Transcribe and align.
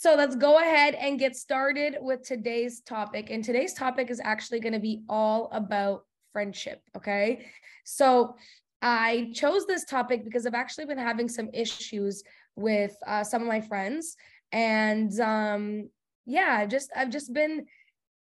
So 0.00 0.14
let's 0.14 0.36
go 0.36 0.60
ahead 0.60 0.94
and 0.94 1.18
get 1.18 1.34
started 1.34 1.96
with 2.00 2.22
today's 2.22 2.82
topic. 2.82 3.30
And 3.30 3.42
today's 3.42 3.74
topic 3.74 4.10
is 4.10 4.20
actually 4.22 4.60
going 4.60 4.74
to 4.74 4.78
be 4.78 5.02
all 5.08 5.48
about 5.50 6.04
friendship. 6.32 6.80
Okay. 6.96 7.46
So 7.82 8.36
I 8.80 9.32
chose 9.34 9.66
this 9.66 9.84
topic 9.84 10.22
because 10.22 10.46
I've 10.46 10.54
actually 10.54 10.84
been 10.84 10.98
having 10.98 11.28
some 11.28 11.48
issues 11.52 12.22
with 12.54 12.96
uh, 13.08 13.24
some 13.24 13.42
of 13.42 13.48
my 13.48 13.60
friends. 13.60 14.14
And 14.52 15.18
um, 15.18 15.90
yeah, 16.26 16.64
just 16.64 16.92
I've 16.94 17.10
just 17.10 17.34
been 17.34 17.66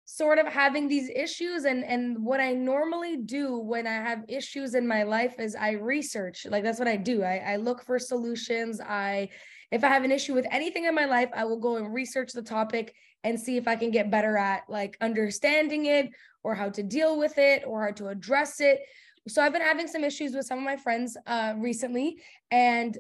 sort 0.04 0.40
of 0.40 0.48
having 0.48 0.90
these 0.90 1.10
issues 1.10 1.64
and 1.64 1.86
and 1.86 2.22
what 2.22 2.42
i 2.42 2.52
normally 2.52 3.16
do 3.16 3.58
when 3.58 3.88
i 3.88 3.94
have 3.94 4.26
issues 4.28 4.76
in 4.76 4.86
my 4.86 5.04
life 5.04 5.40
is 5.40 5.56
i 5.56 5.72
research 5.72 6.46
like 6.50 6.64
that's 6.64 6.80
what 6.80 6.88
i 6.88 6.98
do 6.98 7.24
i, 7.24 7.38
I 7.38 7.56
look 7.56 7.82
for 7.86 7.98
solutions 7.98 8.82
i 8.82 9.30
if 9.72 9.84
i 9.84 9.88
have 9.88 10.04
an 10.04 10.12
issue 10.12 10.34
with 10.34 10.46
anything 10.52 10.86
in 10.86 10.96
my 10.96 11.06
life 11.06 11.30
i 11.36 11.44
will 11.44 11.60
go 11.60 11.78
and 11.78 11.94
research 11.94 12.32
the 12.32 12.42
topic 12.42 12.94
and 13.24 13.40
see 13.40 13.58
if 13.58 13.68
i 13.68 13.76
can 13.76 13.92
get 13.92 14.12
better 14.12 14.38
at 14.38 14.64
like 14.70 14.98
understanding 15.02 15.86
it 15.86 16.10
or 16.44 16.56
how 16.56 16.70
to 16.70 16.84
deal 16.84 17.18
with 17.18 17.38
it 17.38 17.64
or 17.66 17.84
how 17.86 17.92
to 17.92 18.08
address 18.08 18.60
it 18.60 18.80
so 19.28 19.42
i've 19.42 19.54
been 19.54 19.62
having 19.62 19.88
some 19.88 20.04
issues 20.04 20.34
with 20.34 20.46
some 20.46 20.58
of 20.58 20.64
my 20.64 20.78
friends 20.78 21.18
uh 21.28 21.54
recently 21.58 22.18
and 22.52 22.98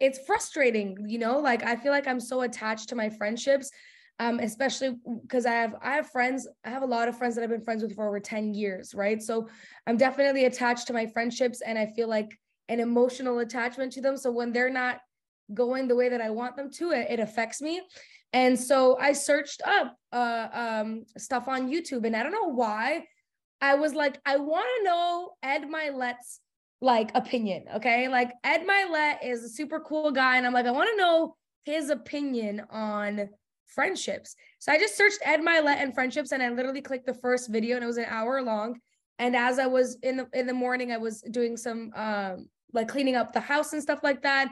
it's 0.00 0.18
frustrating 0.26 0.96
you 1.08 1.18
know 1.18 1.38
like 1.38 1.64
i 1.64 1.76
feel 1.76 1.92
like 1.92 2.06
i'm 2.06 2.20
so 2.20 2.42
attached 2.42 2.88
to 2.88 2.94
my 2.94 3.08
friendships 3.08 3.70
um, 4.20 4.38
especially 4.38 4.96
because 5.22 5.44
I 5.44 5.54
have 5.54 5.74
I 5.82 5.94
have 5.94 6.10
friends, 6.10 6.46
I 6.64 6.70
have 6.70 6.82
a 6.82 6.86
lot 6.86 7.08
of 7.08 7.18
friends 7.18 7.34
that 7.34 7.42
I've 7.42 7.50
been 7.50 7.60
friends 7.60 7.82
with 7.82 7.94
for 7.96 8.06
over 8.06 8.20
10 8.20 8.54
years, 8.54 8.94
right? 8.94 9.20
So 9.20 9.48
I'm 9.86 9.96
definitely 9.96 10.44
attached 10.44 10.86
to 10.86 10.92
my 10.92 11.06
friendships 11.06 11.62
and 11.62 11.78
I 11.78 11.86
feel 11.86 12.08
like 12.08 12.30
an 12.68 12.80
emotional 12.80 13.40
attachment 13.40 13.92
to 13.94 14.00
them. 14.00 14.16
So 14.16 14.30
when 14.30 14.52
they're 14.52 14.70
not 14.70 15.00
going 15.52 15.88
the 15.88 15.96
way 15.96 16.08
that 16.08 16.20
I 16.20 16.30
want 16.30 16.56
them 16.56 16.70
to, 16.72 16.92
it, 16.92 17.06
it 17.10 17.20
affects 17.20 17.60
me. 17.60 17.82
And 18.32 18.58
so 18.58 18.98
I 18.98 19.12
searched 19.12 19.62
up 19.64 19.96
uh, 20.12 20.48
um, 20.52 21.04
stuff 21.16 21.46
on 21.46 21.70
YouTube, 21.70 22.04
and 22.06 22.16
I 22.16 22.22
don't 22.22 22.32
know 22.32 22.50
why. 22.50 23.04
I 23.60 23.76
was 23.76 23.94
like, 23.94 24.18
I 24.26 24.36
want 24.36 24.66
to 24.78 24.84
know 24.84 25.30
Ed 25.42 25.62
Mylett's 25.62 26.40
like 26.80 27.10
opinion. 27.14 27.64
Okay. 27.76 28.08
Like 28.08 28.32
Ed 28.44 28.66
Mylett 28.66 29.24
is 29.24 29.42
a 29.42 29.48
super 29.48 29.80
cool 29.80 30.12
guy. 30.12 30.36
And 30.36 30.46
I'm 30.46 30.52
like, 30.52 30.66
I 30.66 30.70
want 30.70 30.90
to 30.90 30.96
know 30.96 31.34
his 31.64 31.88
opinion 31.88 32.62
on 32.70 33.30
friendships. 33.66 34.36
So 34.58 34.70
I 34.70 34.78
just 34.78 34.96
searched 34.96 35.18
Ed 35.24 35.40
Mylett 35.40 35.82
and 35.82 35.94
friendships 35.94 36.32
and 36.32 36.42
I 36.42 36.50
literally 36.50 36.82
clicked 36.82 37.06
the 37.06 37.14
first 37.14 37.50
video 37.50 37.76
and 37.76 37.84
it 37.84 37.86
was 37.86 37.96
an 37.96 38.06
hour 38.08 38.42
long. 38.42 38.78
And 39.18 39.34
as 39.34 39.58
I 39.58 39.66
was 39.66 39.96
in 40.02 40.18
the 40.18 40.26
in 40.34 40.46
the 40.46 40.52
morning, 40.52 40.92
I 40.92 40.98
was 40.98 41.22
doing 41.22 41.56
some 41.56 41.92
um 41.96 42.48
like 42.72 42.88
cleaning 42.88 43.14
up 43.14 43.32
the 43.32 43.40
house 43.40 43.72
and 43.72 43.82
stuff 43.82 44.00
like 44.02 44.22
that. 44.22 44.48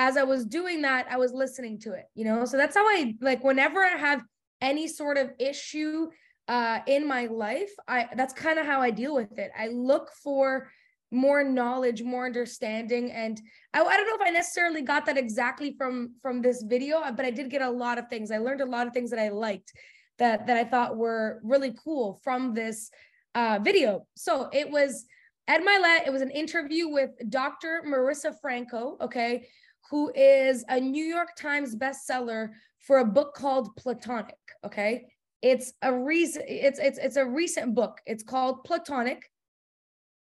As 0.00 0.16
I 0.16 0.22
was 0.22 0.46
doing 0.46 0.80
that, 0.82 1.06
I 1.10 1.18
was 1.18 1.32
listening 1.34 1.78
to 1.80 1.92
it, 1.92 2.06
you 2.14 2.24
know. 2.24 2.46
So 2.46 2.56
that's 2.56 2.74
how 2.74 2.86
I 2.86 3.14
like 3.20 3.44
whenever 3.44 3.80
I 3.84 3.96
have 3.98 4.22
any 4.62 4.88
sort 4.88 5.18
of 5.18 5.30
issue 5.38 6.08
uh 6.48 6.78
in 6.86 7.06
my 7.06 7.26
life, 7.26 7.70
I 7.86 8.08
that's 8.16 8.32
kind 8.32 8.58
of 8.58 8.64
how 8.64 8.80
I 8.80 8.90
deal 8.90 9.14
with 9.14 9.38
it. 9.38 9.50
I 9.64 9.68
look 9.68 10.10
for 10.24 10.70
more 11.10 11.42
knowledge 11.42 12.02
more 12.02 12.24
understanding 12.24 13.10
and 13.10 13.40
I, 13.74 13.82
I 13.82 13.96
don't 13.96 14.06
know 14.06 14.14
if 14.14 14.28
i 14.28 14.30
necessarily 14.30 14.82
got 14.82 15.06
that 15.06 15.18
exactly 15.18 15.74
from 15.76 16.14
from 16.22 16.40
this 16.40 16.62
video 16.62 17.02
but 17.16 17.26
i 17.26 17.30
did 17.30 17.50
get 17.50 17.62
a 17.62 17.70
lot 17.70 17.98
of 17.98 18.08
things 18.08 18.30
i 18.30 18.38
learned 18.38 18.60
a 18.60 18.66
lot 18.76 18.86
of 18.86 18.92
things 18.92 19.10
that 19.10 19.18
i 19.18 19.28
liked 19.28 19.72
that 20.18 20.46
that 20.46 20.56
i 20.56 20.64
thought 20.64 20.96
were 20.96 21.40
really 21.42 21.74
cool 21.84 22.20
from 22.22 22.54
this 22.54 22.90
uh, 23.34 23.58
video 23.60 24.06
so 24.14 24.48
it 24.52 24.70
was 24.70 25.04
ed 25.48 25.62
mylett 25.62 26.06
it 26.06 26.12
was 26.12 26.22
an 26.22 26.30
interview 26.30 26.88
with 26.88 27.10
dr 27.28 27.82
marissa 27.88 28.32
franco 28.40 28.96
okay 29.00 29.48
who 29.90 30.12
is 30.14 30.64
a 30.68 30.80
new 30.80 31.04
york 31.04 31.34
times 31.36 31.76
bestseller 31.76 32.50
for 32.78 32.98
a 32.98 33.04
book 33.04 33.34
called 33.34 33.74
platonic 33.76 34.36
okay 34.64 35.06
it's 35.42 35.72
a 35.82 35.92
reason 35.92 36.42
it's 36.46 36.78
it's 36.78 36.98
it's 36.98 37.16
a 37.16 37.24
recent 37.24 37.74
book 37.74 37.98
it's 38.06 38.22
called 38.22 38.62
platonic 38.64 39.30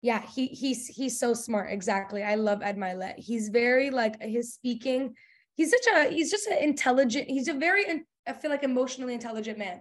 yeah, 0.02 0.20
he 0.20 0.48
he's 0.48 0.88
he's 0.88 1.18
so 1.18 1.32
smart. 1.32 1.70
Exactly. 1.72 2.24
I 2.24 2.34
love 2.34 2.60
Ed 2.60 2.76
Mylett. 2.76 3.18
He's 3.18 3.48
very 3.48 3.90
like 3.90 4.20
his 4.20 4.52
speaking. 4.52 5.14
He's 5.54 5.70
such 5.70 5.86
a 5.94 6.10
he's 6.10 6.30
just 6.30 6.48
an 6.48 6.58
intelligent. 6.58 7.30
He's 7.30 7.46
a 7.46 7.54
very 7.54 7.84
I 8.26 8.32
feel 8.32 8.50
like 8.50 8.64
emotionally 8.64 9.14
intelligent 9.14 9.58
man. 9.58 9.80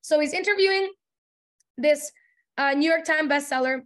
So 0.00 0.20
he's 0.20 0.32
interviewing 0.32 0.92
this 1.76 2.12
uh, 2.56 2.72
New 2.72 2.88
York 2.88 3.04
Times 3.04 3.30
bestseller, 3.30 3.82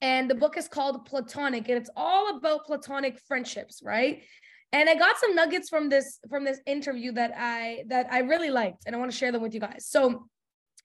and 0.00 0.30
the 0.30 0.34
book 0.34 0.56
is 0.56 0.68
called 0.68 1.04
Platonic, 1.04 1.68
and 1.68 1.78
it's 1.78 1.90
all 1.96 2.36
about 2.36 2.64
platonic 2.64 3.18
friendships, 3.26 3.82
right? 3.84 4.22
And 4.72 4.88
I 4.88 4.94
got 4.94 5.18
some 5.18 5.34
nuggets 5.34 5.68
from 5.68 5.88
this 5.88 6.20
from 6.28 6.44
this 6.44 6.60
interview 6.66 7.12
that 7.12 7.32
I 7.36 7.84
that 7.88 8.06
I 8.10 8.20
really 8.20 8.50
liked, 8.50 8.84
and 8.86 8.94
I 8.94 8.98
want 8.98 9.10
to 9.10 9.16
share 9.16 9.32
them 9.32 9.42
with 9.42 9.54
you 9.54 9.60
guys. 9.60 9.86
So 9.86 10.26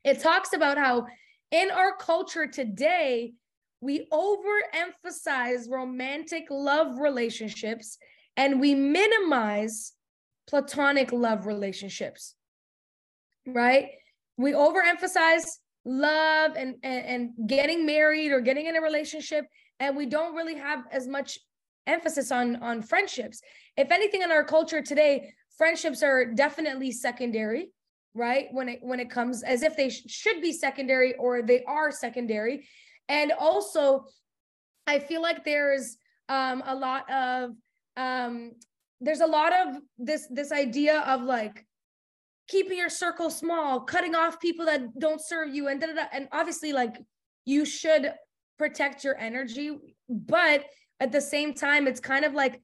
it 0.03 0.21
talks 0.21 0.53
about 0.53 0.77
how 0.77 1.07
in 1.51 1.71
our 1.71 1.95
culture 1.97 2.47
today, 2.47 3.33
we 3.81 4.07
overemphasize 4.11 5.69
romantic 5.69 6.45
love 6.49 6.99
relationships 6.99 7.97
and 8.35 8.59
we 8.59 8.73
minimize 8.73 9.93
platonic 10.47 11.11
love 11.11 11.45
relationships, 11.45 12.35
right? 13.45 13.89
We 14.37 14.51
overemphasize 14.51 15.45
love 15.85 16.51
and, 16.57 16.75
and, 16.83 17.05
and 17.37 17.49
getting 17.49 17.85
married 17.85 18.31
or 18.31 18.41
getting 18.41 18.65
in 18.65 18.75
a 18.75 18.81
relationship, 18.81 19.45
and 19.79 19.95
we 19.95 20.05
don't 20.05 20.35
really 20.35 20.55
have 20.55 20.83
as 20.91 21.07
much 21.07 21.39
emphasis 21.87 22.31
on, 22.31 22.55
on 22.57 22.81
friendships. 22.81 23.41
If 23.77 23.91
anything, 23.91 24.21
in 24.21 24.31
our 24.31 24.43
culture 24.43 24.81
today, 24.81 25.31
friendships 25.57 26.03
are 26.03 26.25
definitely 26.25 26.91
secondary 26.91 27.69
right 28.15 28.47
when 28.51 28.69
it 28.69 28.79
when 28.81 28.99
it 28.99 29.09
comes 29.09 29.43
as 29.43 29.61
if 29.61 29.75
they 29.75 29.89
sh- 29.89 30.03
should 30.07 30.41
be 30.41 30.51
secondary 30.51 31.13
or 31.15 31.41
they 31.41 31.63
are 31.63 31.91
secondary 31.91 32.67
and 33.09 33.31
also 33.37 34.05
i 34.87 34.97
feel 34.97 35.21
like 35.21 35.43
there's 35.43 35.97
um 36.29 36.63
a 36.65 36.73
lot 36.75 37.09
of 37.11 37.51
um 37.97 38.53
there's 39.01 39.19
a 39.19 39.27
lot 39.27 39.53
of 39.53 39.75
this 39.97 40.27
this 40.31 40.51
idea 40.51 41.01
of 41.01 41.21
like 41.21 41.64
keeping 42.47 42.77
your 42.77 42.89
circle 42.89 43.29
small 43.29 43.81
cutting 43.81 44.15
off 44.15 44.39
people 44.39 44.65
that 44.65 44.97
don't 44.99 45.21
serve 45.21 45.53
you 45.53 45.67
and 45.67 45.81
da, 45.81 45.87
da, 45.87 45.93
da. 45.93 46.03
and 46.13 46.27
obviously 46.31 46.73
like 46.73 46.95
you 47.45 47.65
should 47.65 48.13
protect 48.57 49.03
your 49.03 49.17
energy 49.17 49.77
but 50.09 50.65
at 50.99 51.11
the 51.11 51.21
same 51.21 51.53
time 51.53 51.87
it's 51.87 51.99
kind 51.99 52.25
of 52.25 52.33
like 52.33 52.61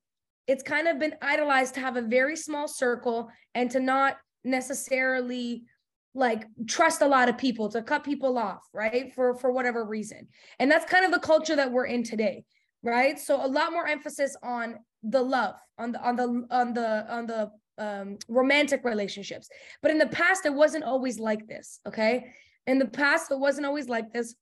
it's 0.48 0.64
kind 0.64 0.88
of 0.88 1.00
been 1.00 1.16
idolized 1.22 1.76
to 1.76 1.80
have 1.80 1.98
a 1.98 2.02
very 2.02 2.36
small 2.36 2.68
circle 2.68 3.30
and 3.56 3.72
to 3.72 3.80
not 3.80 4.18
necessarily 4.44 5.64
like 6.14 6.46
trust 6.68 7.02
a 7.02 7.08
lot 7.08 7.30
of 7.30 7.38
people 7.38 7.70
to 7.70 7.82
cut 7.82 8.04
people 8.04 8.38
off 8.38 8.62
right 8.74 9.14
for 9.14 9.36
for 9.36 9.52
whatever 9.52 9.86
reason 9.86 10.28
and 10.60 10.70
that's 10.70 10.90
kind 10.90 11.06
of 11.06 11.12
the 11.12 11.20
culture 11.20 11.56
that 11.56 11.72
we're 11.72 11.86
in 11.86 12.04
today 12.04 12.44
right 12.84 13.18
so 13.18 13.44
a 13.44 13.48
lot 13.48 13.72
more 13.72 13.88
emphasis 13.88 14.36
on 14.44 14.78
the 15.04 15.22
love 15.22 15.56
on 15.78 15.92
the 15.92 16.02
on 16.02 16.16
the 16.16 16.48
on 16.52 16.74
the 16.74 17.14
on 17.14 17.26
the 17.26 17.50
um, 17.82 18.18
romantic 18.28 18.84
relationships 18.86 19.50
but 19.82 19.92
in 19.92 19.98
the 19.98 20.08
past 20.08 20.46
it 20.46 20.54
wasn't 20.54 20.84
always 20.84 21.20
like 21.20 21.48
this 21.48 21.80
okay 21.88 22.32
in 22.68 22.78
the 22.78 22.88
past 22.88 23.32
it 23.32 23.40
wasn't 23.40 23.66
always 23.66 23.90
like 23.90 24.12
this 24.14 24.36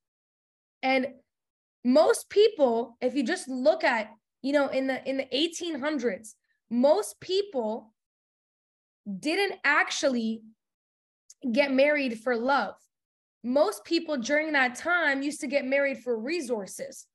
and 0.83 1.07
most 1.83 2.29
people 2.29 2.97
if 3.01 3.15
you 3.15 3.23
just 3.23 3.47
look 3.47 3.83
at 3.83 4.09
you 4.41 4.51
know 4.51 4.67
in 4.67 4.87
the 4.87 4.97
in 5.09 5.17
the 5.17 5.27
1800s 5.33 6.33
most 6.69 7.19
people 7.19 7.93
didn't 9.19 9.59
actually 9.63 10.41
get 11.51 11.71
married 11.71 12.19
for 12.19 12.35
love. 12.35 12.75
Most 13.43 13.85
people 13.85 14.17
during 14.17 14.51
that 14.53 14.75
time 14.75 15.21
used 15.21 15.41
to 15.41 15.47
get 15.47 15.65
married 15.65 15.99
for 15.99 16.17
resources. 16.17 17.07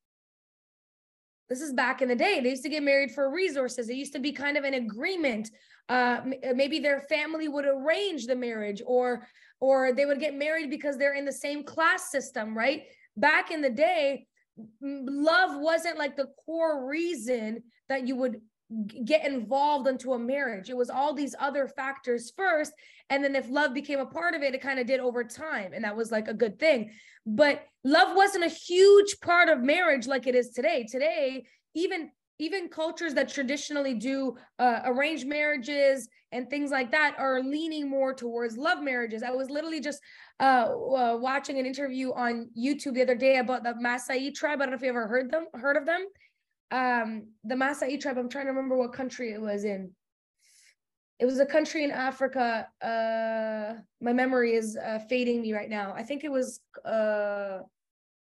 This 1.49 1.61
is 1.61 1.75
back 1.75 2.01
in 2.01 2.09
the 2.09 2.17
day. 2.17 2.41
They 2.41 2.51
used 2.51 2.63
to 2.63 2.71
get 2.71 2.83
married 2.83 3.11
for 3.13 3.31
resources. 3.31 3.91
It 3.91 3.97
used 3.97 4.15
to 4.15 4.19
be 4.19 4.33
kind 4.33 4.57
of 4.57 4.65
an 4.65 4.75
agreement. 4.75 5.51
Uh, 5.89 6.21
maybe 6.55 6.79
their 6.79 7.01
family 7.03 7.49
would 7.49 7.67
arrange 7.67 8.27
the 8.27 8.37
marriage, 8.37 8.83
or 8.87 9.27
or 9.61 9.93
they 9.93 10.07
would 10.07 10.21
get 10.21 10.35
married 10.35 10.71
because 10.71 10.97
they're 10.97 11.15
in 11.15 11.25
the 11.25 11.33
same 11.33 11.63
class 11.63 12.11
system, 12.11 12.57
right? 12.57 12.85
Back 13.17 13.51
in 13.51 13.61
the 13.63 13.71
day, 13.71 14.27
love 14.81 15.61
wasn't 15.61 15.99
like 15.99 16.17
the 16.17 16.29
core 16.45 16.87
reason 16.87 17.63
that 17.89 18.07
you 18.07 18.17
would 18.17 18.41
get 19.05 19.25
involved 19.25 19.87
into 19.87 20.15
a 20.15 20.19
marriage. 20.19 20.71
It 20.71 20.77
was 20.77 20.91
all 20.91 21.15
these 21.15 21.35
other 21.39 21.69
factors 21.69 22.33
first. 22.37 22.73
And 23.11 23.23
then 23.23 23.37
if 23.37 23.49
love 23.51 23.75
became 23.75 24.01
a 24.01 24.07
part 24.07 24.35
of 24.35 24.43
it, 24.43 24.55
it 24.55 24.63
kind 24.63 24.79
of 24.79 24.87
did 24.87 25.01
over 25.01 25.23
time. 25.23 25.73
And 25.73 25.85
that 25.85 25.97
was 25.97 26.11
like 26.11 26.29
a 26.29 26.35
good 26.35 26.59
thing. 26.59 26.91
But 27.27 27.63
love 27.85 28.17
wasn't 28.17 28.45
a 28.45 28.49
huge 28.49 29.21
part 29.21 29.49
of 29.49 29.61
marriage 29.61 30.07
like 30.07 30.27
it 30.27 30.35
is 30.35 30.51
today. 30.51 30.87
Today, 30.91 31.45
even 31.75 32.11
even 32.45 32.69
cultures 32.69 33.15
that 33.15 33.29
traditionally 33.29 33.95
do 33.95 34.37
uh, 34.59 34.81
arranged 34.85 35.27
marriages 35.27 36.09
and 36.33 36.49
things 36.51 36.71
like 36.71 36.91
that 36.91 37.15
are 37.19 37.41
leaning 37.43 37.89
more 37.89 38.13
towards 38.13 38.57
love 38.57 38.83
marriages. 38.83 39.23
I 39.23 39.31
was 39.31 39.49
literally 39.51 39.81
just 39.81 40.01
uh, 40.41 40.67
uh, 40.67 41.17
watching 41.21 41.59
an 41.59 41.67
interview 41.67 42.13
on 42.13 42.51
YouTube 42.59 42.95
the 42.95 43.03
other 43.03 43.15
day 43.15 43.37
about 43.39 43.63
the 43.63 43.75
Maasai 43.75 44.35
tribe. 44.35 44.61
I 44.61 44.65
don't 44.65 44.71
know 44.71 44.77
if 44.77 44.83
you 44.83 44.89
ever 44.89 45.07
heard 45.07 45.31
them, 45.31 45.47
heard 45.55 45.77
of 45.77 45.87
them 45.87 46.07
um, 46.71 47.29
the 47.45 47.57
Masai 47.57 47.99
tribe. 47.99 48.19
I'm 48.19 48.29
trying 48.29 48.47
to 48.47 48.51
remember 48.51 48.77
what 48.77 48.93
country 48.93 49.33
it 49.33 49.41
was 49.41 49.65
in. 49.65 49.91
It 51.21 51.27
was 51.27 51.39
a 51.39 51.47
country 51.47 51.85
in 51.85 51.93
Africa. 51.93 52.67
Uh, 52.83 53.81
my 54.01 54.13
memory 54.13 54.55
is 54.55 54.77
uh, 54.77 54.99
fading 55.09 55.43
me 55.43 55.53
right 55.53 55.71
now. 55.71 55.95
I 55.97 56.03
think 56.03 56.25
it 56.25 56.33
was. 56.33 56.61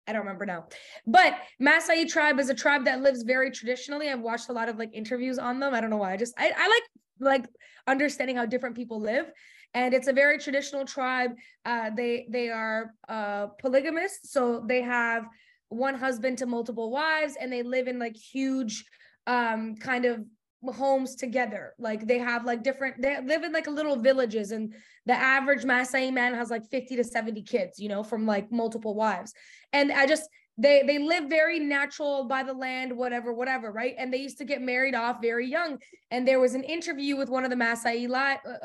I 0.07 0.13
don't 0.13 0.21
remember 0.21 0.45
now. 0.45 0.65
But 1.05 1.37
Masai 1.59 2.05
tribe 2.05 2.39
is 2.39 2.49
a 2.49 2.53
tribe 2.55 2.85
that 2.85 3.01
lives 3.01 3.23
very 3.23 3.51
traditionally. 3.51 4.09
I've 4.09 4.21
watched 4.21 4.49
a 4.49 4.53
lot 4.53 4.69
of 4.69 4.77
like 4.77 4.93
interviews 4.93 5.37
on 5.37 5.59
them. 5.59 5.73
I 5.73 5.81
don't 5.81 5.89
know 5.89 5.97
why. 5.97 6.13
I 6.13 6.17
just 6.17 6.33
I, 6.37 6.51
I 6.55 6.67
like 6.67 6.83
like 7.19 7.45
understanding 7.87 8.35
how 8.35 8.45
different 8.45 8.75
people 8.75 8.99
live 8.99 9.31
and 9.73 9.93
it's 9.93 10.07
a 10.07 10.13
very 10.13 10.37
traditional 10.37 10.85
tribe 10.85 11.31
uh, 11.65 11.89
they 11.95 12.27
they 12.29 12.49
are 12.49 12.93
uh, 13.09 13.47
polygamous 13.59 14.19
so 14.23 14.63
they 14.67 14.81
have 14.81 15.25
one 15.69 15.95
husband 15.95 16.37
to 16.37 16.45
multiple 16.45 16.91
wives 16.91 17.35
and 17.39 17.51
they 17.51 17.63
live 17.63 17.87
in 17.87 17.99
like 17.99 18.15
huge 18.15 18.85
um, 19.25 19.75
kind 19.75 20.05
of 20.05 20.23
homes 20.65 21.15
together. 21.15 21.73
Like 21.77 22.07
they 22.07 22.19
have 22.19 22.45
like 22.45 22.63
different 22.63 23.01
they 23.01 23.19
live 23.21 23.43
in 23.43 23.51
like 23.51 23.67
little 23.67 23.95
villages 23.95 24.51
and 24.51 24.73
the 25.05 25.13
average 25.13 25.63
Maasai 25.63 26.11
man 26.11 26.33
has 26.33 26.49
like 26.49 26.65
50 26.69 26.97
to 26.97 27.03
70 27.03 27.41
kids 27.43 27.79
you 27.79 27.89
know 27.89 28.03
from 28.03 28.25
like 28.25 28.51
multiple 28.51 28.95
wives. 28.95 29.33
And 29.73 29.91
i 29.91 30.05
just 30.05 30.29
they 30.57 30.83
they 30.83 30.97
live 30.97 31.25
very 31.25 31.59
natural 31.59 32.25
by 32.25 32.41
the 32.41 32.53
land 32.53 32.95
whatever 32.95 33.33
whatever 33.33 33.71
right? 33.71 33.95
And 33.97 34.11
they 34.11 34.17
used 34.17 34.39
to 34.39 34.45
get 34.45 34.61
married 34.61 34.95
off 34.95 35.21
very 35.21 35.47
young. 35.47 35.77
And 36.11 36.27
there 36.27 36.39
was 36.39 36.55
an 36.55 36.63
interview 36.63 37.15
with 37.15 37.29
one 37.29 37.43
of 37.43 37.49
the 37.49 37.55
Masai 37.55 38.07
li- 38.07 38.15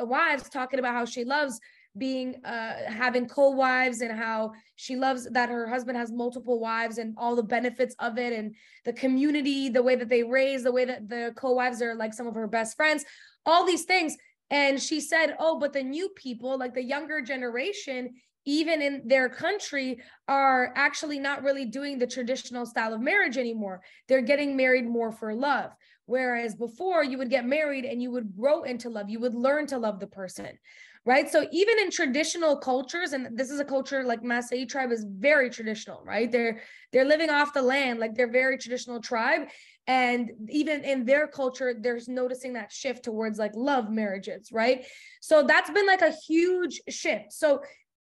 uh, 0.00 0.06
wives 0.06 0.48
talking 0.48 0.78
about 0.78 0.94
how 0.94 1.04
she 1.04 1.24
loves 1.24 1.60
being 1.98 2.42
uh 2.44 2.74
having 2.86 3.28
co-wives 3.28 4.00
and 4.00 4.18
how 4.18 4.52
she 4.76 4.96
loves 4.96 5.28
that 5.30 5.50
her 5.50 5.68
husband 5.68 5.98
has 5.98 6.10
multiple 6.10 6.58
wives 6.58 6.98
and 6.98 7.14
all 7.18 7.36
the 7.36 7.42
benefits 7.42 7.94
of 7.98 8.16
it 8.16 8.32
and 8.32 8.54
the 8.84 8.92
community 8.92 9.68
the 9.68 9.82
way 9.82 9.94
that 9.94 10.08
they 10.08 10.22
raise 10.22 10.62
the 10.62 10.72
way 10.72 10.84
that 10.86 11.08
the 11.08 11.32
co-wives 11.36 11.82
are 11.82 11.94
like 11.94 12.14
some 12.14 12.26
of 12.26 12.34
her 12.34 12.46
best 12.46 12.76
friends 12.76 13.04
all 13.44 13.66
these 13.66 13.84
things 13.84 14.16
and 14.50 14.80
she 14.80 15.00
said 15.00 15.36
oh 15.38 15.58
but 15.58 15.74
the 15.74 15.82
new 15.82 16.08
people 16.16 16.58
like 16.58 16.72
the 16.72 16.82
younger 16.82 17.20
generation 17.20 18.10
even 18.44 18.82
in 18.82 19.02
their 19.06 19.28
country 19.28 20.00
are 20.28 20.72
actually 20.74 21.18
not 21.18 21.42
really 21.42 21.64
doing 21.64 21.98
the 21.98 22.06
traditional 22.06 22.66
style 22.66 22.92
of 22.92 23.00
marriage 23.00 23.38
anymore. 23.38 23.82
They're 24.08 24.20
getting 24.20 24.56
married 24.56 24.86
more 24.86 25.12
for 25.12 25.34
love. 25.34 25.70
Whereas 26.06 26.56
before 26.56 27.04
you 27.04 27.18
would 27.18 27.30
get 27.30 27.46
married 27.46 27.84
and 27.84 28.02
you 28.02 28.10
would 28.10 28.36
grow 28.36 28.64
into 28.64 28.90
love, 28.90 29.08
you 29.08 29.20
would 29.20 29.34
learn 29.34 29.66
to 29.68 29.78
love 29.78 30.00
the 30.00 30.08
person. 30.08 30.58
Right. 31.04 31.28
So 31.28 31.46
even 31.50 31.80
in 31.80 31.90
traditional 31.90 32.56
cultures, 32.56 33.12
and 33.12 33.36
this 33.36 33.50
is 33.50 33.58
a 33.58 33.64
culture 33.64 34.04
like 34.04 34.22
Maasai 34.22 34.68
tribe 34.68 34.92
is 34.92 35.04
very 35.04 35.50
traditional, 35.50 36.00
right? 36.04 36.30
They're 36.30 36.60
they're 36.92 37.04
living 37.04 37.28
off 37.28 37.52
the 37.52 37.62
land, 37.62 37.98
like 37.98 38.14
they're 38.14 38.30
very 38.30 38.56
traditional 38.56 39.00
tribe. 39.00 39.48
And 39.88 40.30
even 40.48 40.84
in 40.84 41.04
their 41.04 41.26
culture, 41.26 41.74
there's 41.76 42.06
noticing 42.06 42.52
that 42.52 42.70
shift 42.70 43.02
towards 43.02 43.36
like 43.36 43.50
love 43.56 43.90
marriages, 43.90 44.52
right? 44.52 44.86
So 45.20 45.42
that's 45.42 45.70
been 45.72 45.88
like 45.88 46.02
a 46.02 46.12
huge 46.28 46.80
shift. 46.88 47.32
So 47.32 47.62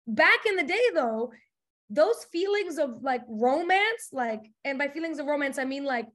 back 0.07 0.47
in 0.47 0.55
the 0.55 0.63
day 0.63 0.81
though 0.95 1.31
those 1.91 2.23
feelings 2.31 2.79
of 2.79 3.03
like 3.03 3.21
romance 3.27 4.09
like 4.11 4.51
and 4.65 4.77
by 4.79 4.87
feelings 4.87 5.19
of 5.19 5.27
romance 5.27 5.59
i 5.59 5.65
mean 5.65 5.83
like 5.85 6.07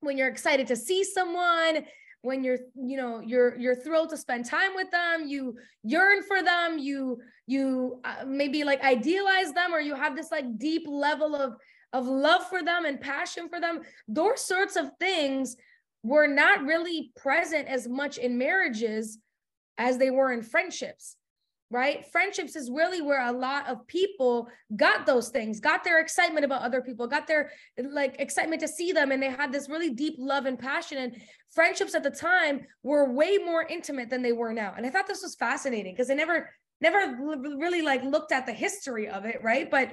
when 0.00 0.16
you're 0.16 0.28
excited 0.28 0.68
to 0.68 0.76
see 0.76 1.02
someone 1.02 1.84
when 2.22 2.42
you're 2.42 2.58
you 2.74 2.96
know 2.96 3.20
you're 3.20 3.56
you're 3.58 3.76
thrilled 3.76 4.10
to 4.10 4.16
spend 4.16 4.44
time 4.44 4.74
with 4.74 4.90
them 4.90 5.26
you 5.26 5.56
yearn 5.84 6.22
for 6.22 6.42
them 6.42 6.78
you 6.78 7.18
you 7.46 8.00
uh, 8.04 8.24
maybe 8.26 8.64
like 8.64 8.82
idealize 8.82 9.52
them 9.52 9.72
or 9.72 9.80
you 9.80 9.94
have 9.94 10.16
this 10.16 10.30
like 10.30 10.58
deep 10.58 10.82
level 10.86 11.36
of 11.36 11.54
of 11.92 12.06
love 12.06 12.46
for 12.48 12.62
them 12.62 12.84
and 12.84 13.00
passion 13.00 13.48
for 13.48 13.60
them 13.60 13.80
those 14.08 14.44
sorts 14.44 14.76
of 14.76 14.90
things 14.98 15.56
were 16.02 16.26
not 16.26 16.62
really 16.64 17.12
present 17.16 17.68
as 17.68 17.88
much 17.88 18.18
in 18.18 18.36
marriages 18.36 19.18
as 19.78 19.96
they 19.96 20.10
were 20.10 20.32
in 20.32 20.42
friendships 20.42 21.16
right? 21.70 22.06
Friendships 22.10 22.56
is 22.56 22.70
really 22.70 23.02
where 23.02 23.26
a 23.26 23.32
lot 23.32 23.68
of 23.68 23.86
people 23.86 24.48
got 24.76 25.04
those 25.04 25.28
things, 25.28 25.60
got 25.60 25.84
their 25.84 26.00
excitement 26.00 26.44
about 26.44 26.62
other 26.62 26.80
people, 26.80 27.06
got 27.06 27.26
their 27.26 27.50
like 27.90 28.16
excitement 28.18 28.60
to 28.62 28.68
see 28.68 28.92
them, 28.92 29.12
and 29.12 29.22
they 29.22 29.30
had 29.30 29.52
this 29.52 29.68
really 29.68 29.90
deep 29.90 30.14
love 30.18 30.46
and 30.46 30.58
passion. 30.58 30.98
And 30.98 31.20
friendships 31.50 31.94
at 31.94 32.02
the 32.02 32.10
time 32.10 32.66
were 32.82 33.12
way 33.12 33.36
more 33.38 33.64
intimate 33.64 34.08
than 34.08 34.22
they 34.22 34.32
were 34.32 34.52
now. 34.52 34.74
And 34.76 34.86
I 34.86 34.90
thought 34.90 35.06
this 35.06 35.22
was 35.22 35.34
fascinating 35.34 35.94
because 35.94 36.10
I 36.10 36.14
never, 36.14 36.50
never 36.80 37.18
really 37.58 37.82
like 37.82 38.02
looked 38.02 38.32
at 38.32 38.46
the 38.46 38.52
history 38.52 39.08
of 39.08 39.26
it, 39.26 39.42
right? 39.42 39.70
But 39.70 39.92